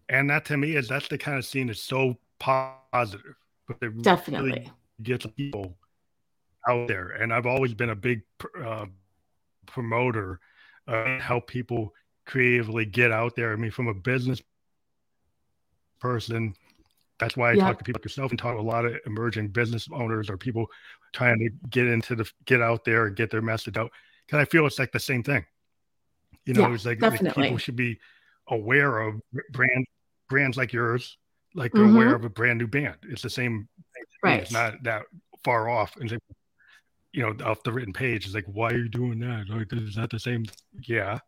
And 0.09 0.29
that 0.31 0.45
to 0.47 0.57
me 0.57 0.77
is 0.77 0.89
that's 0.89 1.09
the 1.09 1.19
kind 1.19 1.39
of 1.39 1.45
scene 1.45 1.69
that's 1.69 1.81
so 1.81 2.19
positive, 2.39 3.35
but 3.67 3.81
they 3.81 3.89
definitely 3.89 4.51
really 4.51 4.73
get 5.03 5.37
people 5.37 5.77
out 6.69 6.89
there. 6.89 7.09
And 7.09 7.33
I've 7.33 7.47
always 7.47 7.75
been 7.75 7.91
a 7.91 7.97
big 7.97 8.23
uh, 8.63 8.87
promoter, 9.67 10.41
uh, 10.87 11.19
help 11.21 11.47
people 11.47 11.95
creatively 12.27 12.85
get 12.85 13.13
out 13.13 13.35
there. 13.35 13.53
I 13.53 13.57
mean, 13.57 13.71
from 13.71 13.89
a 13.89 13.95
business 13.95 14.43
person, 16.05 16.55
that's 17.19 17.37
why 17.37 17.51
I 17.51 17.53
yeah. 17.55 17.65
talk 17.65 17.79
to 17.79 17.85
people 17.85 18.01
like 18.01 18.05
yourself 18.05 18.31
and 18.31 18.39
talk 18.39 18.55
to 18.55 18.61
a 18.61 18.63
lot 18.63 18.85
of 18.85 18.97
emerging 19.07 19.49
business 19.49 19.89
owners 19.93 20.29
or 20.29 20.37
people 20.37 20.67
trying 21.13 21.39
to 21.39 21.51
get 21.71 21.87
into 21.87 22.15
the 22.15 22.31
get 22.45 22.61
out 22.61 22.85
there 22.85 23.07
and 23.07 23.17
get 23.17 23.31
their 23.31 23.43
message 23.43 23.77
out. 23.77 23.91
Because 24.27 24.41
I 24.41 24.45
feel 24.45 24.67
it's 24.67 24.79
like 24.79 24.93
the 24.93 25.01
same 25.01 25.23
thing. 25.23 25.45
You 26.45 26.55
know, 26.55 26.69
yeah, 26.69 26.75
it's 26.75 26.85
like, 26.85 27.01
like, 27.01 27.35
people 27.35 27.57
should 27.57 27.77
be 27.77 27.99
aware 28.49 29.01
of 29.01 29.21
brand 29.53 29.87
brands 30.29 30.57
like 30.57 30.73
yours 30.73 31.17
like 31.55 31.73
they're 31.73 31.85
mm-hmm. 31.85 31.97
aware 31.97 32.15
of 32.15 32.25
a 32.25 32.29
brand 32.29 32.59
new 32.59 32.67
band. 32.67 32.97
It's 33.09 33.23
the 33.23 33.31
same 33.31 33.69
thing. 33.95 34.05
Right. 34.23 34.43
It's 34.43 34.53
not 34.53 34.75
that 34.83 35.03
far 35.45 35.69
off. 35.69 35.97
And 35.97 36.11
like, 36.11 36.21
you 37.13 37.23
know, 37.23 37.35
off 37.45 37.63
the 37.63 37.73
written 37.73 37.93
page, 37.93 38.27
it's 38.27 38.35
like, 38.35 38.47
why 38.47 38.71
are 38.71 38.77
you 38.77 38.89
doing 38.89 39.21
that? 39.21 39.47
Like, 39.49 39.73
is 39.73 39.95
that 39.95 40.11
the 40.11 40.19
same? 40.19 40.45
Yeah. 40.83 41.19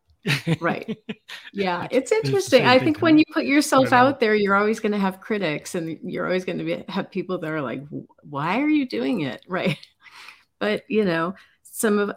Right. 0.61 0.99
Yeah. 1.53 1.89
It's 1.91 2.13
interesting. 2.13 2.63
It's 2.63 2.69
I 2.69 2.79
think 2.79 2.99
when 2.99 3.19
you 3.19 3.25
put 3.33 3.47
yourself 3.47 3.93
out 3.93 4.21
there, 4.21 4.35
you're 4.35 4.55
always 4.55 4.79
going 4.79 4.93
to 4.93 4.99
have 4.99 5.23
critics 5.23 5.75
and 5.75 5.99
you're 6.03 6.27
always 6.27 6.45
going 6.45 6.59
to 6.59 6.65
be, 6.65 6.85
have 6.89 7.11
people 7.11 7.39
that 7.39 7.51
are 7.51 7.63
like, 7.63 7.83
why 8.23 8.61
are 8.61 8.69
you 8.69 8.87
doing 8.87 9.21
it? 9.23 9.43
Right. 9.49 9.79
But, 10.59 10.83
you 10.89 11.05
know, 11.05 11.35
some 11.63 11.99
of, 11.99 12.13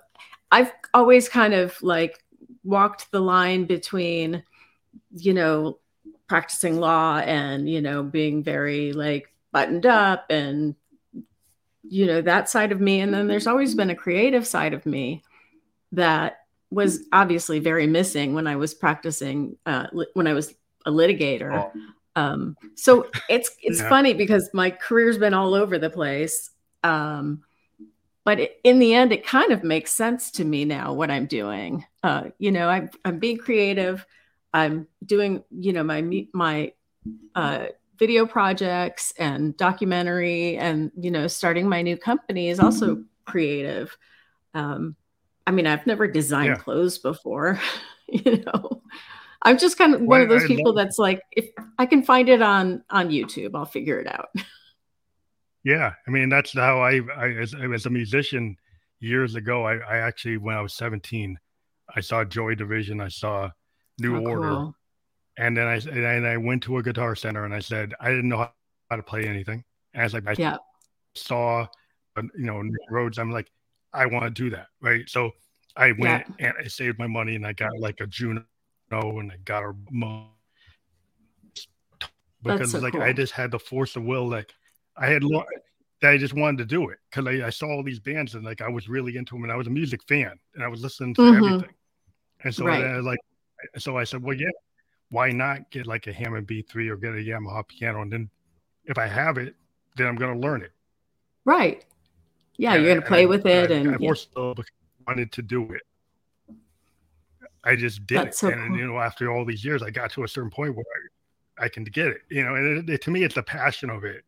I've 0.52 0.72
always 0.94 1.30
kind 1.30 1.54
of 1.54 1.82
like 1.82 2.22
walked 2.64 3.12
the 3.12 3.22
line 3.22 3.66
between, 3.66 4.44
you 5.12 5.34
know, 5.34 5.80
practicing 6.30 6.80
law 6.80 7.18
and 7.18 7.68
you 7.68 7.82
know 7.82 8.04
being 8.04 8.44
very 8.44 8.94
like 8.94 9.34
buttoned 9.52 9.86
up 9.88 10.28
and 10.30 10.76
you 11.84 12.06
know 12.06 12.22
that 12.22 12.48
side 12.48 12.72
of 12.72 12.80
me 12.80 13.02
and 13.02 13.12
then 13.12 13.28
there's 13.28 13.48
always 13.48 13.74
been 13.74 13.90
a 13.90 13.96
creative 13.96 14.46
side 14.46 14.76
of 14.76 14.86
me 14.86 15.24
that 15.92 16.39
was 16.72 17.06
obviously 17.12 17.60
very 17.60 17.88
missing 17.88 18.34
when 18.34 18.48
i 18.48 18.56
was 18.56 18.74
practicing 18.74 19.56
uh, 19.66 19.88
li- 19.92 20.08
when 20.14 20.28
i 20.28 20.34
was 20.34 20.54
a 20.86 20.92
litigator 20.92 21.72
oh. 21.76 22.22
um, 22.22 22.56
so 22.76 23.08
it's 23.30 23.52
it's 23.62 23.80
yeah. 23.80 23.90
funny 23.90 24.14
because 24.14 24.50
my 24.54 24.70
career's 24.70 25.18
been 25.18 25.34
all 25.34 25.54
over 25.54 25.78
the 25.78 25.90
place 25.90 26.52
um, 26.84 27.44
but 28.24 28.40
it, 28.40 28.60
in 28.64 28.80
the 28.80 28.94
end 28.94 29.12
it 29.12 29.26
kind 29.26 29.52
of 29.52 29.64
makes 29.64 29.92
sense 29.92 30.32
to 30.32 30.46
me 30.46 30.66
now 30.66 30.94
what 30.94 31.12
i'm 31.12 31.26
doing 31.26 31.86
uh, 32.04 32.26
you 32.38 32.52
know 32.52 32.70
I'm, 32.70 32.90
I'm 33.04 33.20
being 33.20 33.38
creative 33.38 34.06
I'm 34.54 34.88
doing, 35.06 35.44
you 35.52 35.74
know, 35.74 35.84
my 35.84 36.28
my 36.34 36.74
uh, 37.36 37.68
video 37.98 38.26
projects 38.26 39.14
and 39.18 39.56
documentary, 39.58 40.58
and 40.58 40.92
you 41.00 41.12
know, 41.12 41.28
starting 41.28 41.70
my 41.70 41.82
new 41.82 41.98
company 41.98 42.50
is 42.50 42.60
also 42.60 43.04
creative. 43.26 43.96
Um, 44.54 44.96
I 45.50 45.52
mean, 45.52 45.66
I've 45.66 45.88
never 45.88 46.08
designed 46.08 46.50
yeah. 46.50 46.56
clothes 46.58 47.00
before, 47.00 47.60
you 48.08 48.44
know. 48.46 48.84
I'm 49.42 49.58
just 49.58 49.80
kind 49.80 49.96
of 49.96 50.02
one 50.02 50.22
of 50.22 50.30
those 50.30 50.46
people 50.46 50.74
that's 50.74 51.00
like, 51.00 51.24
if 51.32 51.50
I 51.80 51.88
can 51.88 52.04
find 52.04 52.30
it 52.30 52.44
on 52.44 52.84
on 52.92 53.10
YouTube, 53.10 53.56
I'll 53.56 53.66
figure 53.66 54.00
it 54.00 54.08
out. 54.08 54.30
Yeah, 55.66 55.92
I 56.08 56.12
mean, 56.12 56.30
that's 56.30 56.54
how 56.54 56.80
I, 56.80 57.02
I 57.18 57.32
as, 57.32 57.54
as 57.54 57.86
a 57.86 57.90
musician 57.90 58.56
years 59.02 59.36
ago. 59.36 59.66
I, 59.66 59.76
I 59.76 59.98
actually, 59.98 60.38
when 60.38 60.56
I 60.56 60.62
was 60.62 60.74
17, 60.74 61.38
I 61.94 62.00
saw 62.00 62.24
Joy 62.24 62.56
Division. 62.56 63.02
I 63.02 63.10
saw 63.10 63.50
New 64.00 64.16
oh, 64.16 64.26
Order. 64.26 64.50
Cool. 64.50 64.76
And 65.38 65.58
then 65.58 65.68
I 65.68 65.76
and 65.76 66.26
I 66.26 66.38
went 66.38 66.64
to 66.64 66.78
a 66.78 66.82
guitar 66.82 67.14
center 67.14 67.44
and 67.44 67.54
I 67.54 67.60
said 67.60 67.94
I 68.00 68.08
didn't 68.08 68.30
know 68.30 68.48
how 68.90 68.96
to 68.96 69.04
play 69.04 69.26
anything. 69.26 69.66
And 69.94 70.02
I 70.02 70.06
was 70.06 70.14
like, 70.14 70.28
I 70.28 70.36
yeah. 70.38 70.58
saw, 71.14 71.68
uh, 72.16 72.22
you 72.38 72.46
know, 72.46 72.62
Nick 72.62 72.90
Rhodes. 72.90 73.20
I'm 73.20 73.32
like, 73.32 73.52
I 73.94 74.06
want 74.06 74.24
to 74.26 74.30
do 74.30 74.50
that, 74.52 74.68
right? 74.82 75.10
So 75.10 75.32
I 75.76 75.94
went 75.94 76.26
yeah. 76.40 76.48
and 76.48 76.54
I 76.64 76.68
saved 76.68 77.00
my 77.00 77.08
money 77.08 77.36
and 77.36 77.46
I 77.46 77.54
got 77.54 77.72
like 77.80 78.00
a 78.02 78.08
Juno 78.08 78.44
and 78.92 79.32
I 79.32 79.38
got 79.46 79.64
a 79.64 79.74
because 82.44 82.72
so 82.72 82.80
like 82.80 82.94
cool. 82.94 83.02
I 83.02 83.14
just 83.14 83.34
had 83.34 83.52
the 83.52 83.60
force 83.60 83.96
of 83.96 84.04
will, 84.04 84.28
like 84.28 84.54
I 84.96 85.08
had 85.08 85.24
that 86.02 86.12
I 86.12 86.18
just 86.18 86.34
wanted 86.34 86.58
to 86.60 86.66
do 86.66 86.90
it 86.90 86.98
because 87.10 87.28
I, 87.28 87.48
I, 87.48 87.50
saw 87.50 87.68
all 87.68 87.84
these 87.84 88.00
bands 88.00 88.36
and 88.36 88.46
like 88.46 88.62
I 88.62 88.70
was 88.70 88.88
really 88.88 89.18
into 89.18 89.36
them 89.36 89.44
and 89.44 89.52
I 89.52 89.56
was 89.56 89.68
a 89.68 89.72
music 89.72 90.02
fan 90.08 90.40
and 90.56 90.64
I 90.64 90.68
was 90.68 90.82
listening 90.82 91.14
to 91.16 91.22
mm-hmm. 91.22 91.46
everything. 91.46 91.76
And 92.44 92.56
so 92.56 92.66
right. 92.66 92.84
I, 92.84 93.00
like, 93.00 93.20
so 93.78 93.98
I 93.98 94.06
said, 94.06 94.24
well, 94.24 94.36
yeah, 94.36 94.48
why 95.10 95.32
not 95.32 95.70
get 95.72 95.88
like 95.88 96.08
a 96.08 96.14
Hammond 96.14 96.48
B3 96.48 96.90
or 96.90 96.96
get 96.96 97.12
a 97.12 97.18
Yamaha 97.18 97.68
piano? 97.68 98.02
And 98.02 98.12
then 98.12 98.30
if 98.86 98.98
I 98.98 99.08
have 99.08 99.38
it, 99.38 99.56
then 99.98 100.08
I'm 100.08 100.16
going 100.16 100.34
to 100.34 100.40
learn 100.40 100.62
it. 100.62 100.72
Right. 101.44 101.84
Yeah. 102.60 102.74
And, 102.74 102.84
you're 102.84 102.94
going 102.94 103.02
to 103.02 103.08
play 103.08 103.26
with 103.26 103.46
it. 103.46 103.72
I, 103.72 103.76
and 103.76 103.96
I 103.96 103.98
yeah. 104.00 104.10
also 104.10 104.56
wanted 105.08 105.32
to 105.32 105.42
do 105.42 105.72
it. 105.72 105.82
I 107.64 107.76
just 107.76 108.06
did 108.06 108.18
That's 108.20 108.38
it. 108.38 108.40
So 108.40 108.50
and, 108.50 108.70
cool. 108.70 108.78
you 108.78 108.88
know, 108.88 109.00
after 109.00 109.32
all 109.32 109.46
these 109.46 109.66
years, 109.66 109.82
I 109.82 109.90
got 109.90 110.12
to 110.12 110.24
a 110.24 110.28
certain 110.28 110.52
point 110.52 110.76
where 110.76 110.86
I, 111.60 111.66
I 111.66 111.70
can 111.70 111.84
get 111.84 112.08
it, 112.08 112.22
you 112.30 112.44
know, 112.44 112.56
and 112.56 112.90
it, 112.90 112.94
it, 112.94 113.02
to 113.04 113.12
me, 113.12 113.24
it's 113.24 113.36
the 113.36 113.44
passion 113.44 113.90
of 113.90 114.04
it 114.04 114.24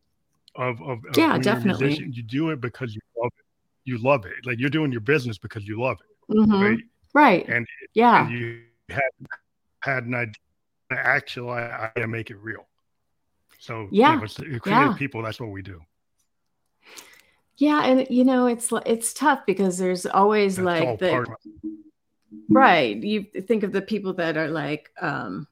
of, 0.55 0.81
of, 0.81 1.05
of 1.05 1.17
yeah, 1.17 1.37
definitely. 1.37 1.87
Musician, 1.87 2.13
you 2.13 2.23
do 2.23 2.49
it 2.49 2.59
because 2.61 2.93
you 2.93 3.01
love 3.17 3.31
it. 3.37 3.45
You 3.83 3.97
love 3.97 4.25
it. 4.25 4.45
Like 4.45 4.59
you're 4.59 4.69
doing 4.69 4.91
your 4.91 5.01
business 5.01 5.37
because 5.37 5.67
you 5.67 5.81
love 5.81 5.97
it. 6.01 6.33
Mm-hmm. 6.33 6.61
Right. 6.61 6.79
Right. 7.13 7.49
And 7.49 7.67
yeah, 7.93 8.25
and 8.25 8.31
you 8.31 8.61
had 8.89 9.01
had 9.81 10.05
an 10.05 10.15
idea, 10.15 10.33
actual 10.91 11.49
I 11.49 11.91
make 12.07 12.29
it 12.29 12.37
real. 12.37 12.67
So 13.59 13.87
yeah, 13.91 14.13
you 14.13 14.21
know, 14.21 14.59
creative 14.59 14.91
yeah. 14.91 14.93
people. 14.97 15.21
That's 15.23 15.39
what 15.39 15.49
we 15.49 15.61
do. 15.61 15.81
Yeah, 17.61 17.83
and 17.83 18.07
you 18.09 18.23
know 18.23 18.47
it's 18.47 18.73
it's 18.87 19.13
tough 19.13 19.45
because 19.45 19.77
there's 19.77 20.07
always 20.07 20.55
that's 20.55 20.65
like 20.65 20.97
the 20.97 21.27
right. 22.49 22.97
You 22.97 23.21
think 23.23 23.61
of 23.61 23.71
the 23.71 23.83
people 23.83 24.13
that 24.13 24.35
are 24.35 24.47
like, 24.47 24.89
um, 24.99 25.47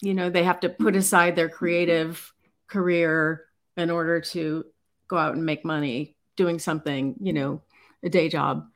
you 0.00 0.14
know, 0.14 0.30
they 0.30 0.44
have 0.44 0.60
to 0.60 0.68
put 0.68 0.94
aside 0.94 1.34
their 1.34 1.48
creative 1.48 2.32
career 2.68 3.46
in 3.76 3.90
order 3.90 4.20
to 4.20 4.66
go 5.08 5.18
out 5.18 5.34
and 5.34 5.44
make 5.44 5.64
money 5.64 6.14
doing 6.36 6.60
something, 6.60 7.16
you 7.20 7.32
know, 7.32 7.60
a 8.04 8.08
day 8.08 8.28
job. 8.28 8.68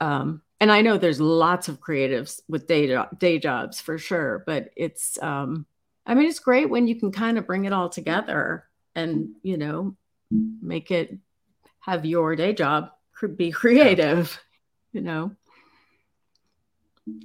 Um, 0.00 0.40
and 0.58 0.72
I 0.72 0.80
know 0.80 0.96
there's 0.96 1.20
lots 1.20 1.68
of 1.68 1.80
creatives 1.80 2.40
with 2.48 2.66
day 2.66 2.86
jo- 2.86 3.08
day 3.18 3.38
jobs 3.38 3.78
for 3.78 3.98
sure, 3.98 4.42
but 4.46 4.70
it's 4.74 5.22
um, 5.22 5.66
I 6.06 6.14
mean 6.14 6.30
it's 6.30 6.40
great 6.40 6.70
when 6.70 6.86
you 6.86 6.98
can 6.98 7.12
kind 7.12 7.36
of 7.36 7.46
bring 7.46 7.66
it 7.66 7.74
all 7.74 7.90
together 7.90 8.64
and 8.94 9.32
you 9.42 9.58
know 9.58 9.94
make 10.62 10.90
it 10.90 11.18
have 11.80 12.04
your 12.04 12.36
day 12.36 12.52
job 12.52 12.90
be 13.28 13.50
creative, 13.50 14.40
you 14.92 15.00
know. 15.00 15.32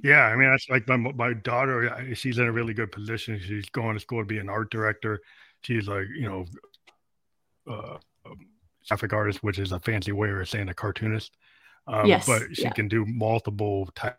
Yeah, 0.02 0.22
I 0.22 0.36
mean 0.36 0.50
that's 0.50 0.68
like 0.68 0.88
my 0.88 0.96
my 0.96 1.32
daughter. 1.32 2.14
She's 2.14 2.38
in 2.38 2.46
a 2.46 2.52
really 2.52 2.74
good 2.74 2.90
position. 2.90 3.38
She's 3.38 3.68
going 3.70 3.94
to 3.94 4.00
school 4.00 4.20
to 4.20 4.26
be 4.26 4.38
an 4.38 4.48
art 4.48 4.70
director. 4.70 5.20
She's 5.62 5.86
like 5.86 6.06
you 6.14 6.28
know 6.28 6.44
uh, 7.70 7.98
um, 8.26 8.38
graphic 8.88 9.12
artist, 9.12 9.42
which 9.42 9.58
is 9.58 9.72
a 9.72 9.80
fancy 9.80 10.12
way 10.12 10.30
of 10.30 10.48
saying 10.48 10.68
a 10.68 10.74
cartoonist. 10.74 11.36
Um, 11.86 12.06
yes, 12.06 12.26
but 12.26 12.54
she 12.54 12.62
yeah. 12.62 12.70
can 12.70 12.88
do 12.88 13.04
multiple 13.06 13.88
types 13.94 14.16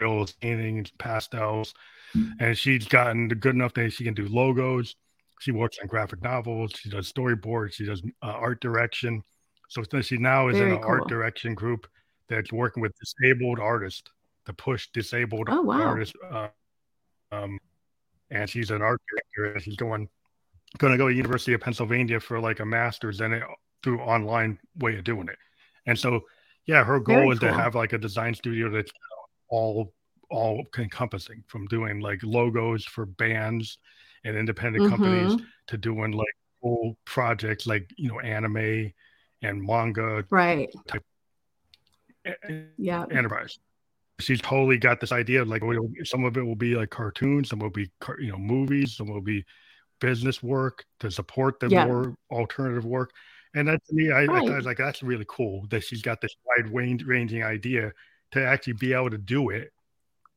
of 0.00 0.32
paintings, 0.40 0.90
pastels, 0.98 1.72
and 2.40 2.56
she's 2.58 2.86
gotten 2.86 3.28
good 3.28 3.54
enough 3.54 3.74
that 3.74 3.92
she 3.92 4.04
can 4.04 4.14
do 4.14 4.26
logos. 4.28 4.96
She 5.40 5.52
works 5.52 5.78
on 5.80 5.88
graphic 5.88 6.22
novels. 6.22 6.72
She 6.74 6.88
does 6.88 7.12
storyboards. 7.12 7.74
She 7.74 7.84
does 7.84 8.02
uh, 8.22 8.26
art 8.26 8.60
direction. 8.60 9.22
So 9.68 9.82
she 10.00 10.16
now 10.16 10.48
is 10.48 10.56
Very 10.56 10.70
in 10.70 10.76
an 10.76 10.82
cool. 10.82 10.90
art 10.90 11.08
direction 11.08 11.54
group 11.54 11.86
that's 12.28 12.52
working 12.52 12.80
with 12.80 12.92
disabled 12.98 13.58
artists 13.58 14.10
to 14.46 14.52
push 14.52 14.88
disabled 14.92 15.48
oh, 15.50 15.62
wow. 15.62 15.82
artists. 15.82 16.14
Uh, 16.30 16.48
um, 17.32 17.58
and 18.30 18.48
she's 18.48 18.70
an 18.70 18.82
art 18.82 19.00
director. 19.10 19.54
And 19.54 19.62
she's 19.62 19.76
going 19.76 20.08
going 20.78 20.92
to 20.92 20.98
go 20.98 21.08
to 21.08 21.14
University 21.14 21.52
of 21.52 21.60
Pennsylvania 21.60 22.20
for 22.20 22.40
like 22.40 22.60
a 22.60 22.64
master's 22.64 23.20
and 23.20 23.34
it 23.34 23.42
through 23.82 24.00
online 24.00 24.58
way 24.78 24.96
of 24.96 25.04
doing 25.04 25.28
it. 25.28 25.38
And 25.86 25.98
so, 25.98 26.20
yeah, 26.66 26.82
her 26.84 26.98
goal 26.98 27.16
Very 27.16 27.28
is 27.30 27.38
cool. 27.38 27.50
to 27.50 27.54
have 27.54 27.74
like 27.74 27.92
a 27.92 27.98
design 27.98 28.34
studio 28.34 28.70
that's 28.70 28.90
all 29.48 29.92
all 30.28 30.64
encompassing 30.76 31.44
from 31.46 31.66
doing 31.66 32.00
like 32.00 32.20
logos 32.24 32.84
for 32.84 33.06
bands 33.06 33.78
and 34.26 34.36
independent 34.36 34.84
mm-hmm. 34.84 34.94
companies 34.94 35.40
to 35.66 35.76
doing 35.76 36.12
like 36.12 36.26
whole 36.62 36.96
projects 37.04 37.66
like 37.66 37.88
you 37.96 38.08
know 38.08 38.20
anime 38.20 38.92
and 39.42 39.62
manga 39.62 40.24
right 40.30 40.70
type 40.88 41.02
yeah 42.76 43.04
enterprise 43.10 43.58
she's 44.18 44.40
totally 44.40 44.78
got 44.78 45.00
this 45.00 45.12
idea 45.12 45.42
of 45.42 45.48
like 45.48 45.62
some 46.04 46.24
of 46.24 46.36
it 46.36 46.42
will 46.42 46.56
be 46.56 46.74
like 46.74 46.90
cartoons 46.90 47.50
some 47.50 47.58
will 47.58 47.70
be 47.70 47.88
you 48.18 48.32
know 48.32 48.38
movies 48.38 48.96
some 48.96 49.08
will 49.08 49.20
be 49.20 49.44
business 50.00 50.42
work 50.42 50.84
to 51.00 51.10
support 51.10 51.60
the 51.60 51.68
yeah. 51.68 51.86
more 51.86 52.16
alternative 52.30 52.84
work. 52.84 53.10
And 53.54 53.68
that 53.68 53.84
to 53.86 53.94
me, 53.94 54.10
I, 54.10 54.24
right. 54.24 54.48
I, 54.48 54.56
was 54.56 54.66
like, 54.66 54.76
that's 54.76 55.02
really 55.02 55.24
cool 55.28 55.66
that 55.70 55.82
she's 55.82 56.02
got 56.02 56.20
this 56.20 56.34
wide 56.44 56.72
range, 56.72 57.04
ranging 57.04 57.42
idea 57.42 57.92
to 58.32 58.44
actually 58.44 58.74
be 58.74 58.92
able 58.92 59.10
to 59.10 59.18
do 59.18 59.50
it 59.50 59.72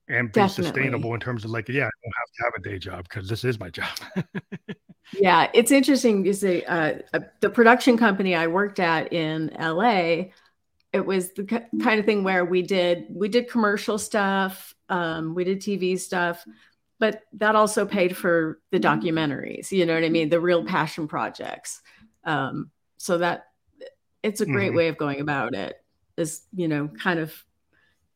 and 0.08 0.30
be 0.30 0.40
Definitely. 0.40 0.64
sustainable 0.66 1.14
in 1.14 1.20
terms 1.20 1.44
of 1.44 1.52
like, 1.52 1.68
yeah, 1.68 1.88
I 1.88 1.99
have 2.18 2.32
to 2.38 2.44
have 2.44 2.54
a 2.58 2.62
day 2.62 2.80
job 2.80 3.08
because 3.08 3.28
this 3.28 3.44
is 3.44 3.60
my 3.60 3.70
job. 3.70 3.98
yeah, 5.14 5.50
it's 5.54 5.72
interesting. 5.72 6.26
You 6.26 6.34
say 6.34 6.64
uh, 6.64 7.00
uh, 7.14 7.20
the 7.40 7.50
production 7.50 7.98
company 7.98 8.36
I 8.36 8.48
worked 8.48 8.80
at 8.80 9.12
in 9.14 9.52
LA. 9.60 10.30
It 10.92 11.06
was 11.06 11.32
the 11.34 11.44
kind 11.44 12.00
of 12.00 12.06
thing 12.06 12.24
where 12.24 12.46
we 12.46 12.64
did 12.64 13.06
we 13.10 13.30
did 13.30 13.50
commercial 13.50 13.98
stuff, 14.00 14.74
um, 14.90 15.36
we 15.36 15.44
did 15.44 15.62
TV 15.62 16.00
stuff, 16.00 16.44
but 17.00 17.24
that 17.34 17.56
also 17.56 17.86
paid 17.86 18.16
for 18.16 18.60
the 18.72 18.80
documentaries 18.80 19.72
you 19.72 19.86
know 19.86 19.96
what 19.96 20.04
i 20.04 20.10
mean 20.10 20.30
the 20.30 20.40
real 20.40 20.64
passion 20.64 21.08
projects 21.08 21.82
um, 22.26 22.70
so 22.98 23.18
that 23.18 23.46
it's 24.22 24.42
a 24.42 24.46
great 24.46 24.68
mm-hmm. 24.68 24.78
way 24.78 24.88
of 24.90 24.98
going 24.98 25.22
about 25.22 25.56
it 25.56 25.82
is 26.18 26.42
you 26.54 26.68
know 26.68 26.88
kind 26.88 27.20
of 27.20 27.34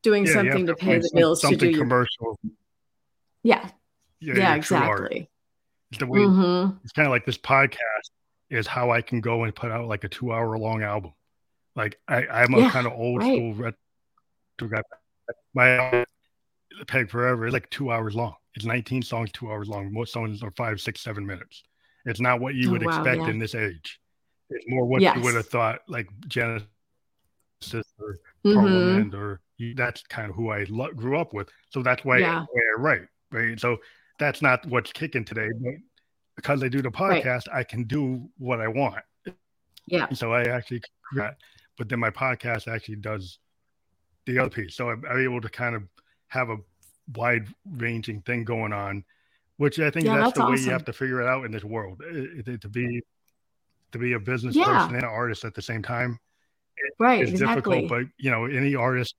doing 0.01 0.25
yeah, 0.25 0.33
something 0.33 0.67
to, 0.67 0.75
pay 0.75 0.99
the 0.99 1.09
bills 1.15 1.41
to 1.41 1.55
do 1.55 1.69
your 1.69 1.79
commercial 1.79 2.37
yeah 4.23 4.33
yeah, 4.33 4.39
yeah 4.39 4.55
exactly 4.55 5.29
it's 5.91 5.99
the 5.99 6.07
way 6.07 6.19
mm-hmm. 6.19 6.75
it's 6.83 6.93
kind 6.93 7.05
of 7.05 7.11
like 7.11 7.25
this 7.25 7.37
podcast 7.37 8.09
is 8.49 8.67
how 8.67 8.91
i 8.91 9.01
can 9.01 9.21
go 9.21 9.43
and 9.43 9.55
put 9.55 9.71
out 9.71 9.87
like 9.87 10.03
a 10.03 10.09
two 10.09 10.31
hour 10.31 10.57
long 10.57 10.83
album 10.83 11.13
like 11.75 11.99
I, 12.07 12.25
i'm 12.27 12.53
a 12.53 12.59
yeah, 12.59 12.69
kind 12.69 12.87
of 12.87 12.93
old 12.93 13.21
right. 13.21 13.35
school 13.35 13.53
retro 13.53 14.69
guy 14.69 14.81
my 15.53 16.05
peg 16.87 17.09
forever 17.09 17.47
is 17.47 17.53
like 17.53 17.69
two 17.69 17.91
hours 17.91 18.15
long 18.15 18.35
it's 18.55 18.65
19 18.65 19.01
songs, 19.01 19.31
two 19.31 19.49
hours 19.49 19.67
long. 19.67 19.91
Most 19.91 20.13
songs 20.13 20.43
are 20.43 20.51
five, 20.51 20.79
six, 20.79 21.01
seven 21.01 21.25
minutes. 21.25 21.63
It's 22.05 22.19
not 22.19 22.39
what 22.39 22.55
you 22.55 22.69
oh, 22.69 22.71
would 22.73 22.85
wow, 22.85 22.97
expect 22.97 23.21
yeah. 23.21 23.29
in 23.29 23.39
this 23.39 23.55
age. 23.55 23.99
It's 24.49 24.65
more 24.67 24.85
what 24.85 25.01
yes. 25.01 25.15
you 25.15 25.23
would 25.23 25.35
have 25.35 25.47
thought, 25.47 25.79
like 25.87 26.07
Genesis 26.27 26.67
or 27.71 28.19
mm-hmm. 28.45 28.53
Parliament, 28.53 29.15
or 29.15 29.41
that's 29.75 30.03
kind 30.03 30.29
of 30.29 30.35
who 30.35 30.49
I 30.49 30.65
lo- 30.69 30.91
grew 30.91 31.17
up 31.17 31.33
with. 31.33 31.49
So 31.69 31.81
that's 31.81 32.05
why, 32.05 32.19
yeah. 32.19 32.45
why 32.51 32.61
I 32.77 32.79
write, 32.79 33.07
right? 33.31 33.59
So 33.59 33.77
that's 34.19 34.41
not 34.41 34.65
what's 34.67 34.91
kicking 34.91 35.25
today, 35.25 35.49
but 35.59 35.73
because 36.35 36.63
I 36.63 36.67
do 36.67 36.81
the 36.81 36.91
podcast, 36.91 37.47
right. 37.47 37.59
I 37.59 37.63
can 37.63 37.83
do 37.83 38.29
what 38.37 38.61
I 38.61 38.67
want. 38.67 39.03
Yeah. 39.87 40.11
So 40.13 40.33
I 40.33 40.43
actually, 40.43 40.81
but 41.77 41.89
then 41.89 41.99
my 41.99 42.09
podcast 42.09 42.73
actually 42.73 42.97
does 42.97 43.39
the 44.25 44.39
other 44.39 44.49
piece. 44.49 44.75
So 44.75 44.89
I'm, 44.89 45.03
I'm 45.09 45.19
able 45.19 45.41
to 45.41 45.49
kind 45.49 45.75
of 45.75 45.83
have 46.27 46.49
a 46.49 46.57
wide 47.15 47.47
ranging 47.77 48.21
thing 48.21 48.43
going 48.43 48.73
on, 48.73 49.03
which 49.57 49.79
I 49.79 49.89
think 49.89 50.05
yeah, 50.05 50.15
that's, 50.15 50.27
that's, 50.27 50.37
the 50.37 50.43
awesome. 50.43 50.55
way 50.55 50.61
you 50.61 50.71
have 50.71 50.85
to 50.85 50.93
figure 50.93 51.21
it 51.21 51.27
out 51.27 51.45
in 51.45 51.51
this 51.51 51.63
world 51.63 52.01
it, 52.05 52.47
it, 52.47 52.61
to 52.61 52.69
be 52.69 53.01
to 53.91 53.99
be 53.99 54.13
a 54.13 54.19
business 54.19 54.55
yeah. 54.55 54.65
person 54.65 54.95
and 54.95 55.03
an 55.03 55.09
artist 55.09 55.45
at 55.45 55.53
the 55.53 55.61
same 55.61 55.83
time. 55.83 56.17
It, 56.77 56.93
right, 56.97 57.21
it's 57.21 57.31
exactly. 57.31 57.81
difficult, 57.81 57.89
but 57.89 58.11
you 58.17 58.31
know, 58.31 58.45
any 58.45 58.75
artist 58.75 59.15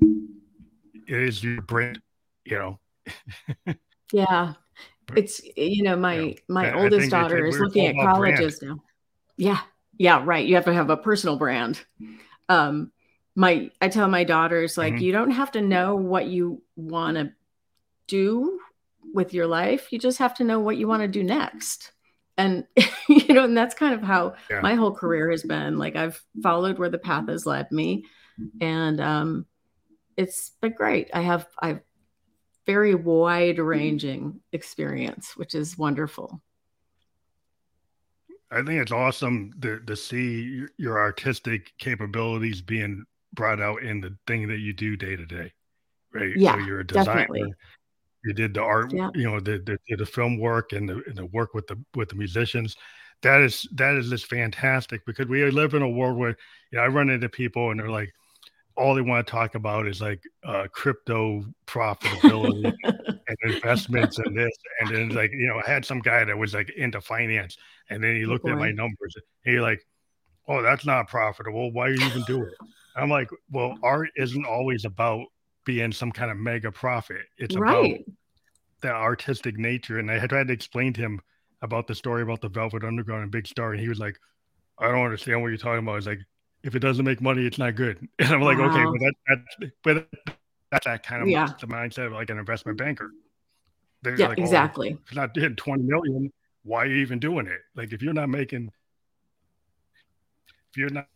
it 0.00 1.22
is 1.22 1.42
your 1.42 1.62
brand, 1.62 2.00
you 2.44 2.58
know. 2.58 2.78
yeah. 4.12 4.54
It's 5.16 5.42
you 5.56 5.82
know, 5.82 5.96
my 5.96 6.20
yeah. 6.20 6.34
my 6.48 6.74
oldest 6.74 7.10
daughter 7.10 7.44
is 7.44 7.58
looking 7.58 7.86
at 7.86 7.96
colleges 7.96 8.60
brand. 8.60 8.76
now. 8.76 8.84
Yeah. 9.36 9.60
Yeah, 9.98 10.22
right. 10.24 10.44
You 10.44 10.54
have 10.54 10.64
to 10.64 10.72
have 10.72 10.90
a 10.90 10.96
personal 10.96 11.36
brand. 11.36 11.84
Um, 12.48 12.92
my 13.34 13.70
I 13.80 13.88
tell 13.88 14.08
my 14.08 14.24
daughters 14.24 14.76
like 14.76 14.94
mm-hmm. 14.94 15.02
you 15.02 15.12
don't 15.12 15.30
have 15.30 15.52
to 15.52 15.60
know 15.60 15.96
what 15.96 16.26
you 16.26 16.62
want 16.76 17.16
to 17.16 17.32
do 18.06 18.58
with 19.14 19.34
your 19.34 19.46
life. 19.46 19.92
You 19.92 19.98
just 19.98 20.18
have 20.18 20.34
to 20.34 20.44
know 20.44 20.60
what 20.60 20.76
you 20.76 20.88
want 20.88 21.02
to 21.02 21.08
do 21.08 21.22
next. 21.22 21.92
And 22.36 22.64
you 23.08 23.34
know, 23.34 23.44
and 23.44 23.56
that's 23.56 23.74
kind 23.74 23.94
of 23.94 24.02
how 24.02 24.34
yeah. 24.50 24.60
my 24.60 24.74
whole 24.74 24.92
career 24.92 25.30
has 25.30 25.42
been. 25.42 25.78
Like 25.78 25.96
I've 25.96 26.22
followed 26.42 26.78
where 26.78 26.90
the 26.90 26.98
path 26.98 27.28
has 27.28 27.46
led 27.46 27.70
me. 27.72 28.04
And 28.60 29.00
um 29.00 29.46
it's 30.16 30.50
been 30.60 30.72
great. 30.72 31.10
I 31.14 31.20
have 31.22 31.46
I've 31.58 31.80
very 32.66 32.94
wide 32.94 33.56
mm-hmm. 33.56 33.66
ranging 33.66 34.40
experience, 34.52 35.36
which 35.36 35.54
is 35.54 35.76
wonderful. 35.76 36.40
I 38.50 38.56
think 38.56 38.82
it's 38.82 38.92
awesome 38.92 39.52
to, 39.62 39.80
to 39.80 39.96
see 39.96 40.66
your 40.76 40.98
artistic 40.98 41.72
capabilities 41.78 42.60
being 42.60 43.04
brought 43.32 43.62
out 43.62 43.82
in 43.82 44.00
the 44.00 44.14
thing 44.26 44.46
that 44.48 44.58
you 44.58 44.74
do 44.74 44.94
day 44.94 45.16
to 45.16 45.24
day, 45.24 45.52
right? 46.12 46.36
Yeah, 46.36 46.54
so 46.54 46.60
you're 46.60 46.80
a 46.80 46.86
designer. 46.86 47.20
definitely. 47.20 47.54
You 48.24 48.34
did 48.34 48.54
the 48.54 48.62
art, 48.62 48.92
Yeah. 48.92 49.10
you 49.14 49.24
know, 49.24 49.40
the, 49.40 49.58
the 49.58 49.96
the 49.96 50.06
film 50.06 50.38
work 50.38 50.72
and 50.72 50.88
the 50.88 51.02
and 51.06 51.16
the 51.16 51.26
work 51.26 51.54
with 51.54 51.66
the 51.66 51.82
with 51.94 52.10
the 52.10 52.14
musicians. 52.14 52.76
That 53.22 53.40
is 53.40 53.66
that 53.72 53.96
is 53.96 54.10
just 54.10 54.26
fantastic 54.26 55.04
because 55.06 55.26
we 55.26 55.48
live 55.50 55.74
in 55.74 55.82
a 55.82 55.88
world 55.88 56.18
where 56.18 56.36
you 56.70 56.78
know 56.78 56.82
I 56.84 56.88
run 56.88 57.08
into 57.08 57.28
people 57.28 57.70
and 57.70 57.80
they're 57.80 57.88
like, 57.88 58.12
all 58.76 58.94
they 58.94 59.00
want 59.00 59.26
to 59.26 59.30
talk 59.30 59.54
about 59.54 59.86
is 59.86 60.00
like 60.00 60.22
uh, 60.44 60.66
crypto 60.72 61.44
profitability 61.66 62.72
and 62.84 63.36
investments 63.44 64.18
and 64.18 64.36
this. 64.36 64.52
And 64.80 64.94
then 64.94 65.08
like, 65.10 65.30
you 65.32 65.46
know, 65.46 65.60
I 65.64 65.70
had 65.70 65.84
some 65.84 66.00
guy 66.00 66.24
that 66.24 66.36
was 66.36 66.54
like 66.54 66.70
into 66.70 67.00
finance 67.00 67.56
and 67.90 68.02
then 68.02 68.16
he 68.16 68.24
looked 68.24 68.48
at 68.48 68.56
my 68.56 68.70
numbers 68.70 69.14
and 69.44 69.54
you're 69.54 69.62
like, 69.62 69.84
oh, 70.48 70.62
that's 70.62 70.86
not 70.86 71.08
profitable. 71.08 71.72
Why 71.72 71.88
are 71.88 71.90
you 71.90 72.04
even 72.06 72.22
doing 72.22 72.48
it? 72.48 72.68
I'm 72.96 73.10
like, 73.10 73.28
well, 73.50 73.76
art 73.82 74.10
isn't 74.16 74.46
always 74.46 74.84
about 74.84 75.24
being 75.64 75.92
some 75.92 76.12
kind 76.12 76.30
of 76.30 76.36
mega 76.36 76.72
profit. 76.72 77.22
It's 77.38 77.54
about 77.54 77.82
right. 77.82 78.04
the 78.80 78.90
artistic 78.90 79.58
nature. 79.58 79.98
And 79.98 80.10
I 80.10 80.18
had 80.18 80.30
tried 80.30 80.48
to 80.48 80.52
explain 80.52 80.92
to 80.94 81.00
him 81.00 81.20
about 81.62 81.86
the 81.86 81.94
story 81.94 82.22
about 82.22 82.40
the 82.40 82.48
Velvet 82.48 82.84
Underground 82.84 83.22
and 83.22 83.32
Big 83.32 83.46
Star. 83.46 83.72
And 83.72 83.80
he 83.80 83.88
was 83.88 83.98
like, 83.98 84.18
I 84.78 84.88
don't 84.88 85.04
understand 85.04 85.40
what 85.40 85.48
you're 85.48 85.58
talking 85.58 85.84
about. 85.84 85.98
It's 85.98 86.06
like, 86.06 86.20
if 86.62 86.74
it 86.74 86.78
doesn't 86.78 87.04
make 87.04 87.20
money, 87.20 87.46
it's 87.46 87.58
not 87.58 87.74
good. 87.74 88.08
And 88.18 88.28
I'm 88.30 88.40
like, 88.42 88.58
okay, 88.58 88.82
uh-huh. 88.82 88.92
but 88.92 89.00
that, 89.00 89.14
that's, 89.28 89.72
but 89.82 90.08
that's 90.70 90.86
that 90.86 91.02
kind 91.02 91.22
of 91.22 91.28
Yeah. 91.28 91.48
the 91.60 91.66
mindset 91.66 92.06
of 92.06 92.12
like 92.12 92.30
an 92.30 92.38
investment 92.38 92.78
banker. 92.78 93.10
They're 94.02 94.16
Yeah, 94.16 94.28
like, 94.28 94.38
oh, 94.38 94.42
exactly. 94.42 94.90
if 94.90 95.12
you're 95.12 95.22
not 95.22 95.34
doing 95.34 95.56
20 95.56 95.82
million, 95.82 96.32
why 96.64 96.82
are 96.82 96.86
you 96.86 96.96
even 96.96 97.18
doing 97.18 97.46
it? 97.46 97.60
Like, 97.74 97.92
if 97.92 98.02
you're 98.02 98.12
not 98.12 98.28
making, 98.28 98.70
if 100.70 100.76
you're 100.76 100.90
not 100.90 101.06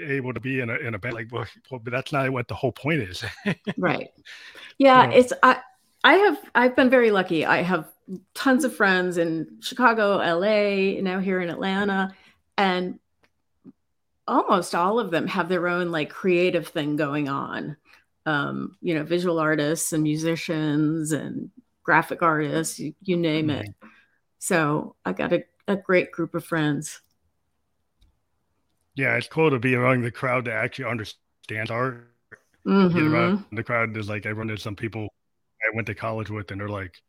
able 0.00 0.34
to 0.34 0.40
be 0.40 0.60
in 0.60 0.70
a, 0.70 0.74
in 0.76 0.94
a 0.94 0.98
bank, 0.98 1.14
like, 1.14 1.28
well, 1.32 1.46
but 1.70 1.90
that's 1.90 2.12
not 2.12 2.30
what 2.30 2.48
the 2.48 2.54
whole 2.54 2.72
point 2.72 3.00
is. 3.00 3.24
right 3.76 4.10
yeah 4.78 5.06
know. 5.06 5.12
it's 5.16 5.32
i 5.42 5.58
i 6.04 6.14
have 6.14 6.38
i've 6.54 6.76
been 6.76 6.90
very 6.90 7.10
lucky 7.10 7.44
i 7.46 7.62
have 7.62 7.90
tons 8.34 8.64
of 8.64 8.74
friends 8.74 9.18
in 9.18 9.46
chicago 9.60 10.16
la 10.16 11.00
now 11.02 11.18
here 11.18 11.40
in 11.40 11.48
atlanta 11.50 12.14
and 12.56 12.98
almost 14.28 14.74
all 14.76 15.00
of 15.00 15.10
them 15.12 15.28
have 15.28 15.48
their 15.50 15.68
own 15.68 15.90
like 15.92 16.10
creative 16.10 16.68
thing 16.68 16.96
going 16.96 17.28
on 17.28 17.76
um 18.26 18.76
you 18.82 18.94
know 18.94 19.04
visual 19.04 19.38
artists 19.40 19.92
and 19.94 20.02
musicians 20.04 21.12
and 21.12 21.50
graphic 21.84 22.22
artists 22.22 22.78
you, 22.78 22.94
you 23.02 23.16
name 23.16 23.50
it 23.50 23.68
so 24.38 24.96
i 25.04 25.12
got 25.12 25.32
a, 25.32 25.44
a 25.68 25.76
great 25.76 26.12
group 26.12 26.34
of 26.34 26.44
friends 26.44 27.00
yeah, 28.94 29.16
it's 29.16 29.28
cool 29.28 29.50
to 29.50 29.58
be 29.58 29.74
among 29.74 30.02
the 30.02 30.10
crowd 30.10 30.44
that 30.46 30.54
actually 30.54 30.86
understands 30.90 31.70
art. 31.70 32.12
Mhm. 32.64 33.44
the 33.52 33.62
crowd. 33.64 33.96
is 33.96 34.08
like 34.08 34.26
I 34.26 34.30
run 34.32 34.50
into 34.50 34.60
some 34.62 34.76
people 34.76 35.08
I 35.62 35.74
went 35.74 35.86
to 35.88 35.94
college 35.94 36.30
with, 36.30 36.50
and 36.50 36.60
they're 36.60 36.68
like, 36.68 37.00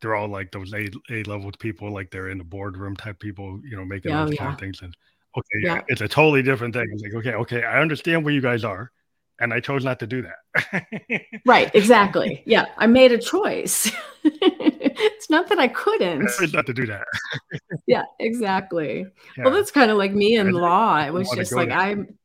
they're 0.00 0.14
all 0.16 0.28
like 0.28 0.52
those 0.52 0.72
A 0.74 0.90
A 1.10 1.24
level 1.24 1.52
people, 1.58 1.92
like 1.92 2.10
they're 2.10 2.30
in 2.30 2.38
the 2.38 2.44
boardroom 2.44 2.96
type 2.96 3.20
people, 3.20 3.60
you 3.64 3.76
know, 3.76 3.84
making 3.84 4.12
Oh, 4.12 4.26
those 4.26 4.32
yeah. 4.32 4.36
kind 4.38 4.52
of 4.52 4.58
things. 4.58 4.82
And 4.82 4.96
okay, 5.36 5.58
yeah, 5.62 5.80
it's 5.88 6.00
a 6.00 6.08
totally 6.08 6.42
different 6.42 6.74
thing. 6.74 6.86
It's 6.92 7.02
like, 7.02 7.14
okay, 7.14 7.34
okay, 7.34 7.64
I 7.64 7.80
understand 7.80 8.24
where 8.24 8.34
you 8.34 8.40
guys 8.40 8.64
are, 8.64 8.90
and 9.40 9.52
I 9.52 9.60
chose 9.60 9.84
not 9.84 9.98
to 10.00 10.06
do 10.06 10.22
that. 10.22 10.84
right 11.46 11.70
exactly 11.74 12.42
yeah 12.46 12.66
i 12.78 12.86
made 12.86 13.10
a 13.12 13.18
choice 13.18 13.90
it's 14.24 15.28
not 15.28 15.48
that 15.48 15.58
i 15.58 15.66
couldn't 15.68 16.22
I 16.22 16.40
chose 16.40 16.54
not 16.54 16.66
to 16.66 16.72
do 16.72 16.86
that. 16.86 17.04
yeah 17.86 18.04
exactly 18.20 19.04
Yeah. 19.36 19.44
well 19.44 19.52
that's 19.54 19.70
kind 19.72 19.90
of 19.90 19.98
like 19.98 20.12
me 20.12 20.36
in 20.36 20.48
I 20.48 20.50
law 20.50 21.04
It 21.04 21.12
was 21.12 21.28
just 21.30 21.52
like 21.52 21.70
i'm 21.70 22.16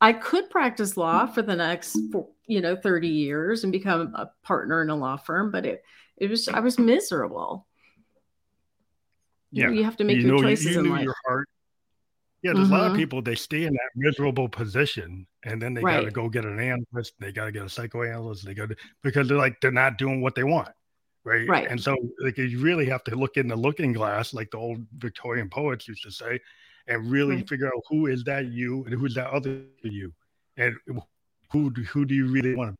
i 0.00 0.12
could 0.12 0.50
practice 0.50 0.96
law 0.96 1.26
for 1.26 1.42
the 1.42 1.56
next 1.56 1.96
you 2.46 2.60
know 2.60 2.76
30 2.76 3.08
years 3.08 3.64
and 3.64 3.72
become 3.72 4.14
a 4.14 4.30
partner 4.42 4.82
in 4.82 4.90
a 4.90 4.96
law 4.96 5.16
firm 5.16 5.50
but 5.50 5.64
it 5.66 5.82
it 6.18 6.28
was 6.28 6.46
i 6.48 6.60
was 6.60 6.78
miserable 6.78 7.66
You 9.52 9.64
Yeah. 9.64 9.70
you 9.70 9.84
have 9.84 9.96
to 9.96 10.04
make 10.04 10.18
you 10.18 10.24
your 10.28 10.32
know, 10.36 10.42
choices 10.42 10.66
you 10.74 10.80
in 10.80 10.90
life 10.90 11.04
your 11.04 11.16
heart. 11.26 11.48
Yeah, 12.42 12.54
there's 12.54 12.70
a 12.70 12.72
lot 12.72 12.86
of 12.86 12.94
Mhm. 12.94 12.94
people 12.94 13.20
they 13.20 13.34
stay 13.34 13.64
in 13.64 13.74
that 13.74 13.90
miserable 13.94 14.48
position, 14.48 15.26
and 15.42 15.60
then 15.60 15.74
they 15.74 15.84
got 15.84 16.00
to 16.02 16.10
go 16.10 16.28
get 16.30 16.46
an 16.46 16.58
analyst. 16.58 17.14
They 17.20 17.32
got 17.32 17.44
to 17.46 17.52
get 17.52 17.64
a 17.66 17.68
psychoanalyst. 17.68 18.46
They 18.46 18.54
got 18.54 18.70
because 19.02 19.28
they're 19.28 19.36
like 19.36 19.60
they're 19.60 19.70
not 19.70 19.98
doing 19.98 20.22
what 20.22 20.34
they 20.34 20.44
want, 20.44 20.70
right? 21.24 21.50
Right. 21.50 21.68
And 21.68 21.82
so 21.82 21.96
like 22.20 22.38
you 22.38 22.58
really 22.60 22.86
have 22.86 23.04
to 23.04 23.14
look 23.16 23.36
in 23.36 23.48
the 23.48 23.56
looking 23.56 23.92
glass, 23.92 24.32
like 24.32 24.50
the 24.52 24.56
old 24.58 24.86
Victorian 24.96 25.50
poets 25.50 25.86
used 25.86 26.02
to 26.04 26.10
say, 26.10 26.40
and 26.86 27.10
really 27.10 27.42
Right. 27.42 27.46
figure 27.48 27.66
out 27.68 27.82
who 27.90 28.06
is 28.06 28.24
that 28.24 28.46
you 28.46 28.84
and 28.86 28.94
who's 28.94 29.14
that 29.16 29.28
other 29.30 29.66
you, 29.82 30.14
and 30.56 30.76
who 31.52 31.70
do, 31.72 31.82
who 31.82 32.06
do 32.06 32.14
you 32.14 32.26
really 32.28 32.54
want 32.54 32.74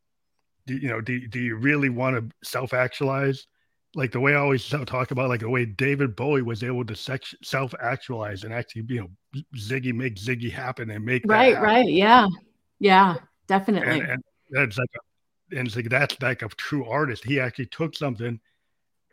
to, 0.66 0.74
do, 0.74 0.82
you 0.82 0.88
know, 0.88 1.00
do 1.02 1.26
do 1.28 1.40
you 1.40 1.56
really 1.56 1.90
want 1.90 2.16
to 2.16 2.36
self 2.48 2.74
actualize? 2.74 3.46
Like 3.95 4.12
the 4.12 4.20
way 4.20 4.34
I 4.34 4.38
always 4.38 4.68
talk 4.68 5.11
about, 5.11 5.28
like 5.28 5.41
the 5.41 5.51
way 5.51 5.64
David 5.64 6.14
Bowie 6.14 6.43
was 6.43 6.62
able 6.62 6.84
to 6.84 6.95
sex, 6.95 7.34
self 7.43 7.74
actualize 7.82 8.45
and 8.45 8.55
actually, 8.55 8.84
you 8.88 9.01
know, 9.01 9.43
Ziggy 9.57 9.93
make 9.93 10.14
Ziggy 10.14 10.51
happen 10.51 10.91
and 10.91 11.05
make 11.05 11.24
right 11.26 11.55
happen. 11.55 11.62
right 11.62 11.88
yeah 11.88 12.28
yeah 12.78 13.16
definitely 13.49 14.01
And, 14.01 14.11
and 14.11 14.22
that's 14.51 14.78
like, 14.78 14.91
a, 14.95 15.59
and 15.59 15.66
it's 15.66 15.76
like 15.76 15.88
that's 15.88 16.20
like 16.22 16.43
a 16.43 16.49
true 16.51 16.86
artist. 16.86 17.24
He 17.24 17.41
actually 17.41 17.66
took 17.66 17.97
something, 17.97 18.38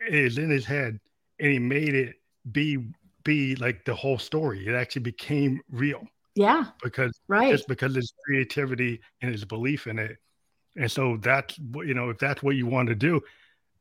it 0.06 0.14
is 0.14 0.38
in 0.38 0.50
his 0.50 0.64
head, 0.64 1.00
and 1.40 1.50
he 1.50 1.58
made 1.58 1.94
it 1.94 2.16
be 2.52 2.78
be 3.24 3.56
like 3.56 3.84
the 3.84 3.94
whole 3.94 4.18
story. 4.18 4.66
It 4.66 4.74
actually 4.74 5.02
became 5.02 5.60
real 5.70 6.02
yeah 6.36 6.66
because 6.84 7.18
right 7.26 7.50
just 7.50 7.66
because 7.66 7.96
his 7.96 8.12
creativity 8.24 9.00
and 9.22 9.32
his 9.32 9.44
belief 9.44 9.88
in 9.88 9.98
it. 9.98 10.18
And 10.76 10.90
so 10.90 11.16
that's 11.20 11.58
you 11.58 11.94
know, 11.94 12.10
if 12.10 12.18
that's 12.18 12.42
what 12.44 12.54
you 12.54 12.66
want 12.66 12.88
to 12.88 12.94
do, 12.94 13.20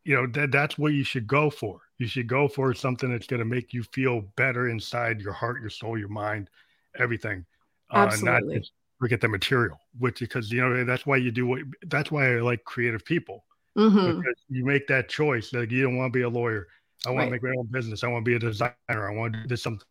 you 0.07 0.15
know, 0.15 0.27
that 0.27 0.51
that's 0.51 0.77
what 0.77 0.93
you 0.93 1.03
should 1.03 1.27
go 1.27 1.49
for. 1.49 1.81
You 1.99 2.07
should 2.07 2.27
go 2.27 2.47
for 2.47 2.73
something 2.73 3.11
that's 3.11 3.27
going 3.27 3.39
to 3.41 3.45
make 3.45 3.73
you 3.73 3.83
feel 3.83 4.21
better 4.37 4.69
inside 4.69 5.21
your 5.21 5.33
heart, 5.33 5.61
your 5.61 5.69
soul, 5.69 5.97
your 5.99 6.09
mind, 6.09 6.49
everything. 6.97 7.45
Uh, 7.91 8.15
not 8.21 8.43
Absolutely. 8.43 8.59
just 8.59 8.71
look 9.01 9.11
at 9.11 9.21
the 9.21 9.27
material, 9.27 9.79
which 9.99 10.19
because 10.19 10.51
you 10.51 10.61
know 10.61 10.83
that's 10.85 11.05
why 11.05 11.17
you 11.17 11.31
do 11.31 11.45
what. 11.47 11.61
That's 11.87 12.11
why 12.11 12.35
I 12.37 12.41
like 12.41 12.63
creative 12.65 13.05
people 13.05 13.45
Mhm. 13.77 14.23
because 14.23 14.35
you 14.49 14.65
make 14.65 14.87
that 14.87 15.09
choice. 15.09 15.53
Like 15.53 15.71
you 15.71 15.83
don't 15.83 15.97
want 15.97 16.13
to 16.13 16.17
be 16.17 16.23
a 16.23 16.29
lawyer. 16.29 16.67
I 17.05 17.11
want 17.11 17.19
Right. 17.19 17.25
to 17.27 17.31
make 17.31 17.43
my 17.43 17.53
own 17.57 17.67
business. 17.71 18.03
I 18.03 18.07
want 18.07 18.25
to 18.25 18.29
be 18.29 18.35
a 18.35 18.39
designer. 18.39 19.09
I 19.09 19.13
want 19.13 19.33
to 19.33 19.47
do 19.47 19.55
something 19.55 19.87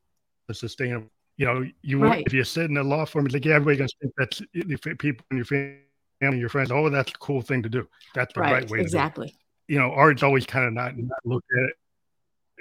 sustainable. 0.53 1.09
You 1.37 1.47
know, 1.47 1.71
you 1.83 2.01
Right. 2.01 2.27
if 2.27 2.33
you 2.33 2.45
sit 2.45 2.71
in 2.71 2.77
a 2.77 2.83
law 2.83 3.05
firm, 3.05 3.27
it's 3.27 3.35
like 3.35 3.45
yeah, 3.45 3.55
everybody 3.57 3.79
can 3.79 3.89
think 4.01 4.15
that's 4.17 4.43
if 4.55 4.81
people 4.99 5.27
in 5.31 5.37
your 5.39 5.47
family, 5.47 6.39
your 6.41 6.49
friends. 6.49 6.71
Oh, 6.71 6.89
that's 6.91 7.13
a 7.13 7.19
cool 7.19 7.43
thing 7.43 7.63
to 7.63 7.69
do. 7.69 7.89
That's 8.15 8.35
the 8.35 8.41
right, 8.41 8.53
right 8.53 8.69
way 8.69 8.83
to 8.83 8.91
do 8.91 9.03
it 9.05 9.13
exactly 9.15 9.35
you 9.69 9.79
know, 9.79 9.91
art's 9.93 10.23
always 10.23 10.47
kind 10.47 10.67
of 10.67 10.73
not, 10.73 10.97
not 10.97 11.19
looked 11.25 11.51
at 11.53 11.65
it 11.65 11.75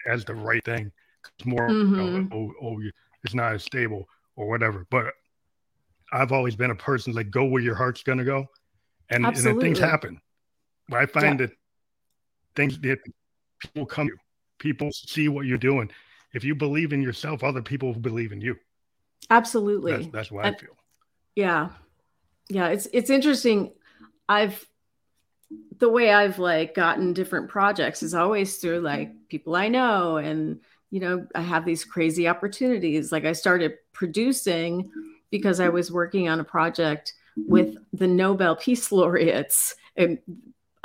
as 0.07 0.25
the 0.25 0.33
right 0.35 0.63
thing. 0.63 0.91
It's 1.37 1.45
more, 1.45 1.69
you 1.69 1.95
know, 1.97 2.03
Mhm. 2.03 2.33
oh, 2.33 2.53
oh, 2.61 2.81
it's 3.23 3.33
not 3.33 3.53
as 3.53 3.63
stable 3.63 4.07
or 4.35 4.47
whatever. 4.47 4.85
But 4.89 5.13
I've 6.11 6.31
always 6.31 6.55
been 6.55 6.71
a 6.71 6.75
person 6.75 7.13
like 7.13 7.29
go 7.31 7.45
where 7.45 7.61
your 7.61 7.75
heart's 7.75 8.03
gonna 8.03 8.23
go, 8.23 8.47
and, 9.09 9.25
and 9.25 9.35
then 9.35 9.59
things 9.59 9.79
happen. 9.79 10.19
happen. 10.89 10.97
I 10.97 11.05
find 11.05 11.39
that 11.39 11.51
things 12.55 12.79
that 12.79 12.99
people 13.59 13.85
come 13.85 14.07
to 14.07 14.13
you, 14.13 14.19
people 14.59 14.91
see 14.91 15.27
what 15.27 15.45
you're 15.45 15.57
doing. 15.57 15.91
If 16.33 16.43
you 16.43 16.53
believe 16.55 16.93
in 16.93 17.01
yourself, 17.01 17.43
other 17.43 17.61
people 17.61 17.93
will 17.93 17.99
believe 17.99 18.31
in 18.31 18.41
you. 18.41 18.55
absolutely 19.29 19.93
That's, 19.93 20.07
that's 20.07 20.31
what 20.31 20.45
I 20.45 20.53
feel. 20.53 20.77
yeah 21.35 21.69
yeah 22.49 22.67
it's 22.67 22.87
it's 22.93 23.09
interesting 23.09 23.73
i've 24.29 24.63
the 25.79 25.89
way 25.89 26.11
i've 26.13 26.39
like 26.39 26.73
gotten 26.73 27.13
different 27.13 27.49
projects 27.49 28.01
is 28.01 28.13
always 28.13 28.57
through 28.57 28.79
like 28.79 29.11
people 29.29 29.55
i 29.55 29.67
know 29.67 30.17
and 30.17 30.59
you 30.89 30.99
know 30.99 31.25
i 31.35 31.41
have 31.41 31.65
these 31.65 31.83
crazy 31.83 32.27
opportunities. 32.27 33.11
Like 33.11 33.25
i 33.25 33.33
started 33.33 33.75
producing 33.93 34.91
because 35.31 35.59
i 35.59 35.69
was 35.69 35.91
working 35.91 36.29
on 36.29 36.39
a 36.39 36.43
project 36.43 37.13
with 37.35 37.75
the 37.93 38.07
nobel 38.07 38.55
peace 38.55 38.91
laureates 38.91 39.75
and 39.95 40.19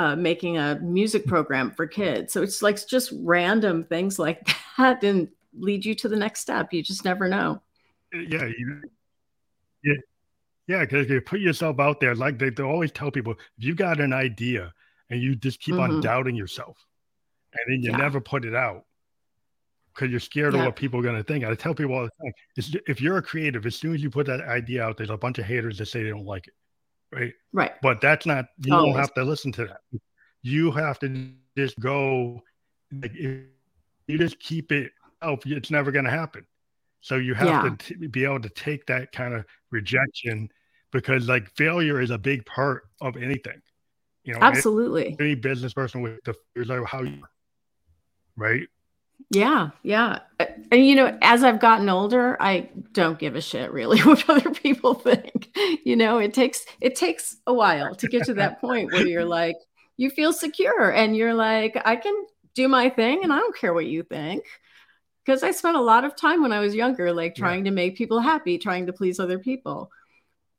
uh, 0.00 0.16
making 0.16 0.56
a 0.56 0.76
music 0.76 1.26
program 1.26 1.70
for 1.70 1.86
kids. 1.86 2.32
So 2.32 2.42
it's 2.42 2.62
like 2.62 2.86
just 2.86 3.12
random 3.16 3.84
things 3.84 4.18
like 4.18 4.48
that 4.78 5.04
and 5.04 5.28
lead 5.58 5.84
you 5.84 5.94
to 5.96 6.08
the 6.08 6.16
next 6.16 6.40
step. 6.40 6.72
You 6.72 6.82
just 6.82 7.04
never 7.04 7.28
know. 7.28 7.61
Yeah, 8.12 8.46
you, 8.46 8.82
yeah, 9.84 9.94
yeah. 10.70 10.80
Because 10.80 11.08
you 11.08 11.20
put 11.20 11.40
yourself 11.40 11.80
out 11.80 12.00
there, 12.00 12.14
like 12.14 12.38
they, 12.38 12.50
they 12.50 12.62
always 12.62 12.92
tell 12.92 13.10
people, 13.10 13.32
if 13.58 13.64
you 13.64 13.74
got 13.74 14.00
an 14.00 14.12
idea 14.12 14.72
and 15.10 15.20
you 15.20 15.34
just 15.34 15.60
keep 15.60 15.74
on 15.74 15.90
Mhm. 15.90 16.02
doubting 16.02 16.36
yourself, 16.36 16.76
and 17.52 17.60
then 17.74 17.82
you 17.82 17.90
Yeah. 17.90 17.96
never 17.96 18.20
put 18.20 18.44
it 18.44 18.54
out 18.54 18.84
because 19.92 20.10
you're 20.10 20.20
scared 20.20 20.54
Yeah. 20.54 20.60
of 20.60 20.66
what 20.66 20.76
people 20.76 21.00
are 21.00 21.02
going 21.02 21.16
to 21.16 21.24
think. 21.24 21.44
I 21.44 21.54
tell 21.54 21.74
people 21.74 21.94
all 21.94 22.04
the 22.04 22.10
time, 22.22 22.32
if 22.86 23.00
you're 23.00 23.18
a 23.18 23.22
creative, 23.22 23.66
as 23.66 23.76
soon 23.76 23.94
as 23.94 24.02
you 24.02 24.10
put 24.10 24.26
that 24.26 24.40
idea 24.42 24.84
out, 24.84 24.96
there's 24.96 25.10
a 25.10 25.16
bunch 25.16 25.38
of 25.38 25.44
haters 25.46 25.78
that 25.78 25.86
say 25.86 26.02
they 26.04 26.10
don't 26.10 26.24
like 26.26 26.46
it, 26.46 26.54
right? 27.12 27.34
right 27.52 27.72
But 27.82 28.00
that's 28.00 28.24
not. 28.24 28.46
You 28.64 28.74
Always. 28.74 28.92
don't 28.94 29.00
have 29.00 29.14
to 29.14 29.24
listen 29.24 29.50
to 29.52 29.66
that. 29.66 29.80
You 30.42 30.70
have 30.70 30.98
to 31.00 31.32
just 31.56 31.78
go. 31.80 32.42
Like, 32.92 33.14
if 33.14 33.42
you 34.06 34.18
just 34.18 34.38
keep 34.38 34.70
it 34.72 34.92
out, 35.22 35.44
it's 35.46 35.70
never 35.70 35.90
going 35.90 36.04
to 36.04 36.10
happen. 36.10 36.46
So 37.02 37.16
you 37.16 37.34
have 37.34 37.48
yeah. 37.48 37.62
to 37.76 37.76
t- 37.76 38.06
be 38.06 38.24
able 38.24 38.40
to 38.40 38.48
take 38.50 38.86
that 38.86 39.10
kind 39.12 39.34
of 39.34 39.44
rejection 39.70 40.48
because 40.93 41.28
like 41.28 41.49
failure 41.57 42.01
is 42.01 42.11
a 42.11 42.18
big 42.18 42.45
part 42.47 42.84
of 43.01 43.16
anything. 43.16 43.61
You 44.24 44.34
know, 44.34 44.41
absolutely. 44.43 45.16
Any, 45.18 45.30
any 45.30 45.34
business 45.34 45.72
person 45.72 46.03
with 46.03 46.22
the 46.24 46.34
fears 46.55 46.68
like 46.68 46.84
how 46.84 47.03
you 47.03 47.22
right? 48.36 48.66
Yeah, 49.30 49.70
yeah. 49.82 50.20
And 50.72 50.86
you 50.86 50.97
know, 50.97 51.16
as 51.22 51.45
I've 51.45 51.61
gotten 51.61 51.88
older, 51.88 52.36
I 52.41 52.68
don't 52.93 53.18
give 53.18 53.36
a 53.36 53.41
shit 53.41 53.70
really 53.72 54.01
what 54.05 54.28
other 54.28 54.51
people 54.51 54.95
think. 54.95 55.57
You 55.84 55.97
know, 55.97 56.18
it 56.18 56.34
takes 56.34 56.64
it 56.80 56.97
takes 56.97 57.36
a 57.47 57.55
while 57.55 57.95
to 57.97 58.09
get 58.09 58.24
to 58.24 58.34
that 58.34 58.61
point 58.62 58.93
where 58.93 59.07
you're 59.07 59.24
like 59.24 59.57
you 59.97 60.11
feel 60.11 60.32
secure 60.32 60.91
and 60.91 61.16
you're 61.16 61.34
like 61.34 61.80
I 61.84 61.97
can 61.97 62.14
do 62.55 62.66
my 62.66 62.88
thing 62.88 63.20
and 63.22 63.32
I 63.32 63.38
don't 63.38 63.57
care 63.57 63.74
what 63.74 63.86
you 63.86 64.03
think. 64.03 64.45
Cuz 65.26 65.43
I 65.43 65.51
spent 65.51 65.76
a 65.76 65.82
lot 65.82 66.05
of 66.05 66.16
time 66.16 66.43
when 66.43 66.53
I 66.53 66.61
was 66.61 66.74
younger 66.74 67.12
like 67.12 67.34
trying 67.34 67.64
yeah. 67.64 67.70
to 67.70 67.76
make 67.76 67.97
people 67.97 68.20
happy, 68.20 68.59
trying 68.59 68.86
to 68.86 68.93
please 68.93 69.20
other 69.20 69.38
people. 69.38 69.91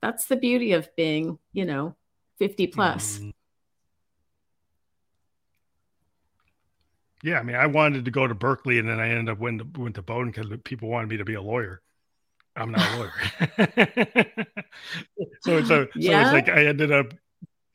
That's 0.01 0.25
the 0.25 0.35
beauty 0.35 0.73
of 0.73 0.93
being, 0.95 1.37
you 1.53 1.65
know, 1.65 1.95
50 2.39 2.67
plus. 2.67 3.17
Mm-hmm. 3.17 3.29
Yeah, 7.23 7.39
I 7.39 7.43
mean, 7.43 7.55
I 7.55 7.67
wanted 7.67 8.05
to 8.05 8.11
go 8.11 8.25
to 8.25 8.33
Berklee, 8.33 8.79
and 8.79 8.89
then 8.89 8.99
I 8.99 9.09
ended 9.09 9.29
up 9.29 9.37
went 9.37 9.59
to, 9.59 9.81
went 9.81 9.95
to 9.95 10.01
Bowdoin 10.01 10.31
because 10.31 10.47
people 10.63 10.89
wanted 10.89 11.09
me 11.09 11.17
to 11.17 11.25
be 11.25 11.35
a 11.35 11.41
lawyer. 11.41 11.81
I'm 12.55 12.71
not 12.71 12.81
a 12.81 12.97
lawyer. 12.97 14.35
so 15.41 15.63
so 15.63 15.87
yeah. 15.95 16.29
so 16.29 16.35
it's 16.35 16.47
like 16.47 16.49
I 16.49 16.65
ended 16.65 16.91
up 16.91 17.13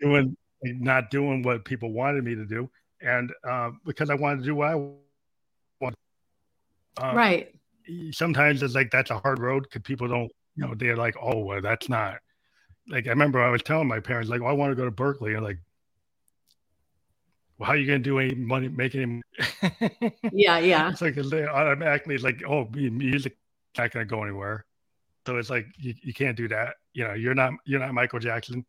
doing 0.01 0.37
not 0.63 1.11
doing 1.11 1.43
what 1.43 1.65
people 1.65 1.93
wanted 1.93 2.25
me 2.25 2.35
to 2.35 2.45
do, 2.45 2.69
and 3.01 3.33
uh, 3.49 3.71
because 3.85 4.11
I 4.11 4.15
wanted 4.15 4.41
to 4.41 4.47
do 4.47 4.55
what 4.57 4.69
I 4.69 4.75
wanted. 4.75 5.97
Um, 7.01 7.17
right. 7.17 7.55
Sometimes 8.11 8.63
it's 8.65 8.75
like 8.75 8.91
that's 8.91 9.11
a 9.11 9.19
hard 9.19 9.39
road 9.39 9.63
because 9.63 9.83
people 9.83 10.09
don't, 10.09 10.31
you 10.57 10.67
know, 10.67 10.75
they're 10.75 10.97
like, 10.97 11.17
oh, 11.21 11.39
well, 11.39 11.61
that's 11.61 11.89
not. 11.89 12.19
Like 12.89 13.07
I 13.07 13.11
remember 13.11 13.43
I 13.43 13.51
was 13.51 13.63
telling 13.63 13.89
my 13.89 14.01
parents, 14.01 14.31
like, 14.31 14.41
oh, 14.41 14.47
I 14.47 14.53
want 14.53 14.71
to 14.71 14.77
go 14.77 14.85
to 14.85 14.91
Berklee, 14.91 15.35
and 15.35 15.45
like, 15.45 15.59
well, 17.59 17.67
how 17.67 17.73
are 17.73 17.77
you 17.77 17.87
going 17.87 18.03
to 18.03 18.05
do 18.05 18.19
any 18.19 18.35
money, 18.35 18.69
make 18.69 18.95
any? 18.95 19.23
yeah, 20.33 20.59
yeah. 20.59 20.91
It's 20.91 21.01
like 21.01 21.15
they 21.15 21.47
automatically 21.47 22.19
like, 22.19 22.43
oh, 22.47 22.69
music 22.73 23.37
not 23.77 23.91
going 23.91 24.07
to 24.07 24.11
go 24.11 24.23
anywhere. 24.23 24.65
So 25.27 25.37
it's 25.37 25.51
like 25.51 25.67
you, 25.77 25.95
you 26.03 26.15
can't 26.15 26.37
do 26.37 26.49
that. 26.49 26.75
You 26.93 27.05
know, 27.05 27.15
you're 27.15 27.35
not 27.35 27.53
you're 27.65 27.81
not 27.81 27.93
Michael 27.93 28.21
Jackson. 28.21 28.65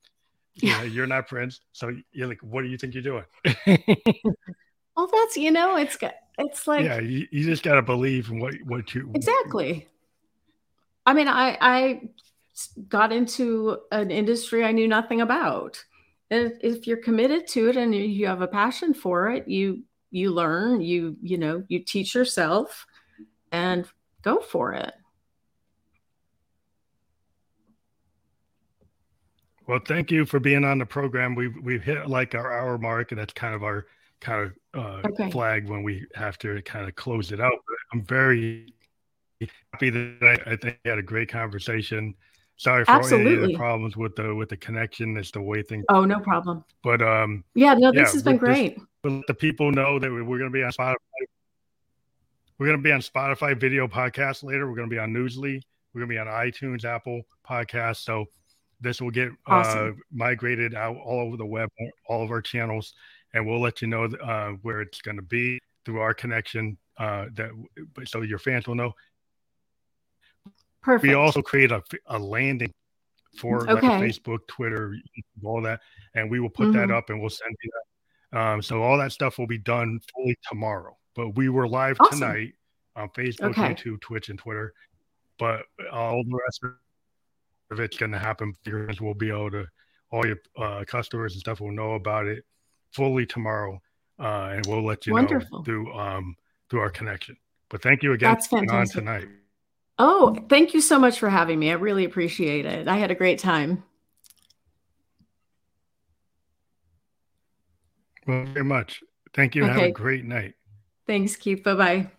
You 0.56 0.72
know, 0.72 0.84
you're 0.84 1.08
not 1.08 1.28
Prince. 1.28 1.62
So 1.72 1.96
you're 2.12 2.28
like, 2.28 2.42
what 2.42 2.64
do 2.64 2.68
you 2.68 2.78
think 2.78 2.96
you're 2.96 3.04
doing? 3.04 3.24
well, 4.98 5.08
that's 5.12 5.38
you 5.38 5.52
know, 5.52 5.76
it's 5.78 5.98
it's 6.40 6.66
like 6.68 6.84
yeah, 6.84 7.00
you, 7.00 7.28
you 7.32 7.44
just 7.44 7.62
got 7.62 7.76
to 7.76 7.84
believe 7.84 8.30
in 8.30 8.40
what 8.40 8.56
what 8.66 8.94
you 8.96 9.12
exactly. 9.14 9.88
I 11.08 11.14
mean, 11.14 11.30
I 11.30 11.58
I 11.62 12.02
got 12.90 13.14
into 13.14 13.78
an 13.92 14.12
industry 14.12 14.64
I 14.66 14.74
knew 14.74 14.88
nothing 14.88 15.22
about. 15.22 15.82
And 16.30 16.54
if 16.62 16.86
you're 16.86 16.98
committed 16.98 17.48
to 17.50 17.70
it 17.70 17.78
and 17.78 17.96
you 17.96 18.28
have 18.28 18.42
a 18.42 18.48
passion 18.48 18.94
for 18.94 19.30
it 19.32 19.48
you 19.48 19.84
you 20.12 20.32
learn 20.32 20.82
you 20.82 21.16
you 21.22 21.38
know 21.38 21.64
you 21.70 21.80
teach 21.80 22.14
yourself 22.14 22.86
and 23.54 23.88
go 24.22 24.40
for 24.40 24.74
it. 24.74 24.94
Well 29.66 29.80
thank 29.86 30.12
you 30.12 30.26
for 30.26 30.42
being 30.42 30.66
on 30.66 30.80
the 30.80 30.86
program. 30.86 31.36
We've 31.36 31.56
we've 31.64 31.84
hit 31.84 32.10
like 32.10 32.36
our 32.36 32.52
hour 32.52 32.78
mark 32.78 33.12
and 33.12 33.20
that's 33.20 33.34
kind 33.34 33.56
of 33.56 33.64
our 33.64 33.86
kind 34.20 34.52
of 34.52 34.54
uh, 34.74 35.08
okay. 35.08 35.32
flag 35.32 35.70
when 35.70 35.84
we 35.84 36.06
have 36.16 36.38
to 36.40 36.62
kind 36.64 36.90
of 36.90 36.96
close 36.96 37.32
it 37.32 37.40
out 37.40 37.54
but 37.68 37.78
i'm 37.94 38.04
very 38.04 38.74
happy 39.74 39.90
that 39.90 40.42
I, 40.46 40.52
I 40.52 40.56
think 40.56 40.78
we 40.84 40.90
had 40.90 41.00
a 41.00 41.04
great 41.04 41.30
conversation 41.30 42.16
Sorry 42.58 42.84
for 42.86 42.92
Absolutely. 42.92 43.44
any 43.44 43.54
the 43.54 43.58
problems 43.58 43.96
with 43.96 44.16
the 44.16 44.34
with 44.34 44.50
the 44.50 44.58
connection. 44.58 45.16
It's 45.16 45.30
the 45.30 45.42
way 45.42 45.62
things. 45.62 45.86
Oh, 45.90 46.06
no 46.06 46.20
problem. 46.20 46.66
But 46.84 47.04
um, 47.04 47.44
yeah, 47.54 47.76
no, 47.76 47.92
this 47.92 48.08
yeah, 48.08 48.14
has 48.14 48.24
been 48.24 48.38
great. 48.38 48.80
This, 49.04 49.24
the 49.28 49.34
people 49.34 49.72
know 49.72 50.00
that 50.00 50.12
we're 50.12 50.24
going 50.24 50.40
to 50.46 50.50
be 50.50 50.64
on 50.64 50.72
Spotify. 50.72 50.96
We're 52.58 52.66
going 52.66 52.80
to 52.80 52.84
be 52.84 52.92
on 52.92 53.02
Spotify 53.02 53.60
video 53.60 53.88
podcast 53.88 54.44
later. 54.44 54.68
We're 54.68 54.76
going 54.76 54.90
to 54.90 54.94
be 54.94 55.00
on 55.00 55.14
Newsly. 55.14 55.62
We're 55.94 56.02
going 56.02 56.10
to 56.10 56.16
be 56.16 56.18
on 56.18 56.26
iTunes, 56.26 56.84
Apple 56.84 57.22
Podcast. 57.48 57.98
So 57.98 58.26
this 58.82 59.00
will 59.00 59.12
get 59.12 59.30
uh, 59.30 59.54
awesome. 59.54 59.90
uh, 59.90 59.92
migrated 60.12 60.74
out 60.74 60.98
all 60.98 61.20
over 61.20 61.38
the 61.38 61.46
web, 61.46 61.70
all 62.08 62.24
of 62.24 62.32
our 62.32 62.42
channels, 62.42 62.96
and 63.36 63.46
we'll 63.46 63.62
let 63.62 63.84
you 63.84 63.88
know 63.88 64.06
uh, 64.06 64.54
where 64.64 64.82
it's 64.82 65.02
going 65.02 65.18
to 65.18 65.24
be 65.24 65.60
through 65.86 66.00
our 66.00 66.16
connection. 66.16 66.76
Uh, 66.98 67.28
that 67.36 67.52
so 68.06 68.24
your 68.24 68.40
fans 68.40 68.68
will 68.68 68.74
know. 68.74 68.94
Perfect. 70.82 71.10
We 71.10 71.16
also 71.16 71.42
create 71.42 71.72
a, 71.72 71.82
a 72.08 72.18
landing 72.18 72.74
for 73.38 73.70
okay. 73.70 73.74
like 73.74 74.02
Facebook, 74.02 74.40
Twitter, 74.48 74.96
all 75.44 75.62
that, 75.62 75.82
and 76.16 76.30
we 76.30 76.40
will 76.40 76.50
put 76.50 76.68
mm-hmm. 76.68 76.90
that 76.90 76.92
up 76.92 77.10
and 77.10 77.20
we'll 77.20 77.30
send 77.30 77.56
you 77.64 77.70
that. 78.32 78.40
Um, 78.40 78.62
so 78.62 78.82
all 78.82 78.98
that 78.98 79.12
stuff 79.12 79.38
will 79.38 79.48
be 79.48 79.58
done 79.58 80.00
fully 80.14 80.38
tomorrow. 80.50 80.98
But 81.16 81.36
we 81.36 81.50
were 81.50 81.68
live 81.68 81.98
awesome. 82.00 82.20
tonight 82.20 82.54
on 82.96 83.10
Facebook, 83.10 83.52
okay. 83.52 83.74
YouTube, 83.74 84.02
Twitch, 84.02 84.30
and 84.30 84.38
Twitter. 84.38 84.74
But 85.40 85.62
all 85.92 86.24
the 86.24 86.40
rest 86.46 86.64
of 87.72 87.80
it's 87.80 87.98
going 87.98 88.12
to 88.12 88.20
happen. 88.20 88.54
We'll 89.00 89.14
be 89.14 89.30
able 89.30 89.52
to, 89.52 89.66
all 90.12 90.26
your 90.26 90.38
uh, 90.58 90.84
customers 90.88 91.34
and 91.34 91.40
stuff 91.40 91.60
will 91.60 91.72
know 91.72 91.94
about 91.94 92.26
it 92.28 92.44
fully 92.92 93.26
tomorrow, 93.26 93.80
uh, 94.20 94.52
and 94.54 94.66
we'll 94.66 94.86
let 94.86 95.06
you 95.06 95.14
Wonderful. 95.14 95.60
know 95.60 95.64
through 95.64 95.94
um, 95.94 96.36
through 96.70 96.80
our 96.80 96.90
connection. 96.90 97.38
But 97.70 97.82
thank 97.82 98.04
you 98.04 98.14
again 98.14 98.34
That's 98.34 98.48
fantastic. 98.48 98.98
on 98.98 99.04
tonight. 99.04 99.28
Oh, 100.00 100.36
thank 100.50 100.74
you 100.74 100.82
so 100.82 101.00
much 101.00 101.20
for 101.20 101.30
having 101.30 101.60
me. 101.60 101.72
I 101.72 101.74
really 101.74 102.06
appreciate 102.06 102.66
it. 102.66 102.88
I 102.88 102.98
had 102.98 103.12
a 103.12 103.16
great 103.16 103.40
time. 103.40 103.84
Well, 108.28 108.46
very 108.46 108.66
much. 108.66 109.02
Thank 109.34 109.56
you. 109.56 109.64
Okay. 109.64 109.74
Have 109.74 109.84
a 109.90 109.92
great 109.92 110.26
night. 110.26 110.54
Thanks, 111.08 111.36
Keith. 111.36 111.64
Bye 111.64 111.76
bye. 111.76 112.12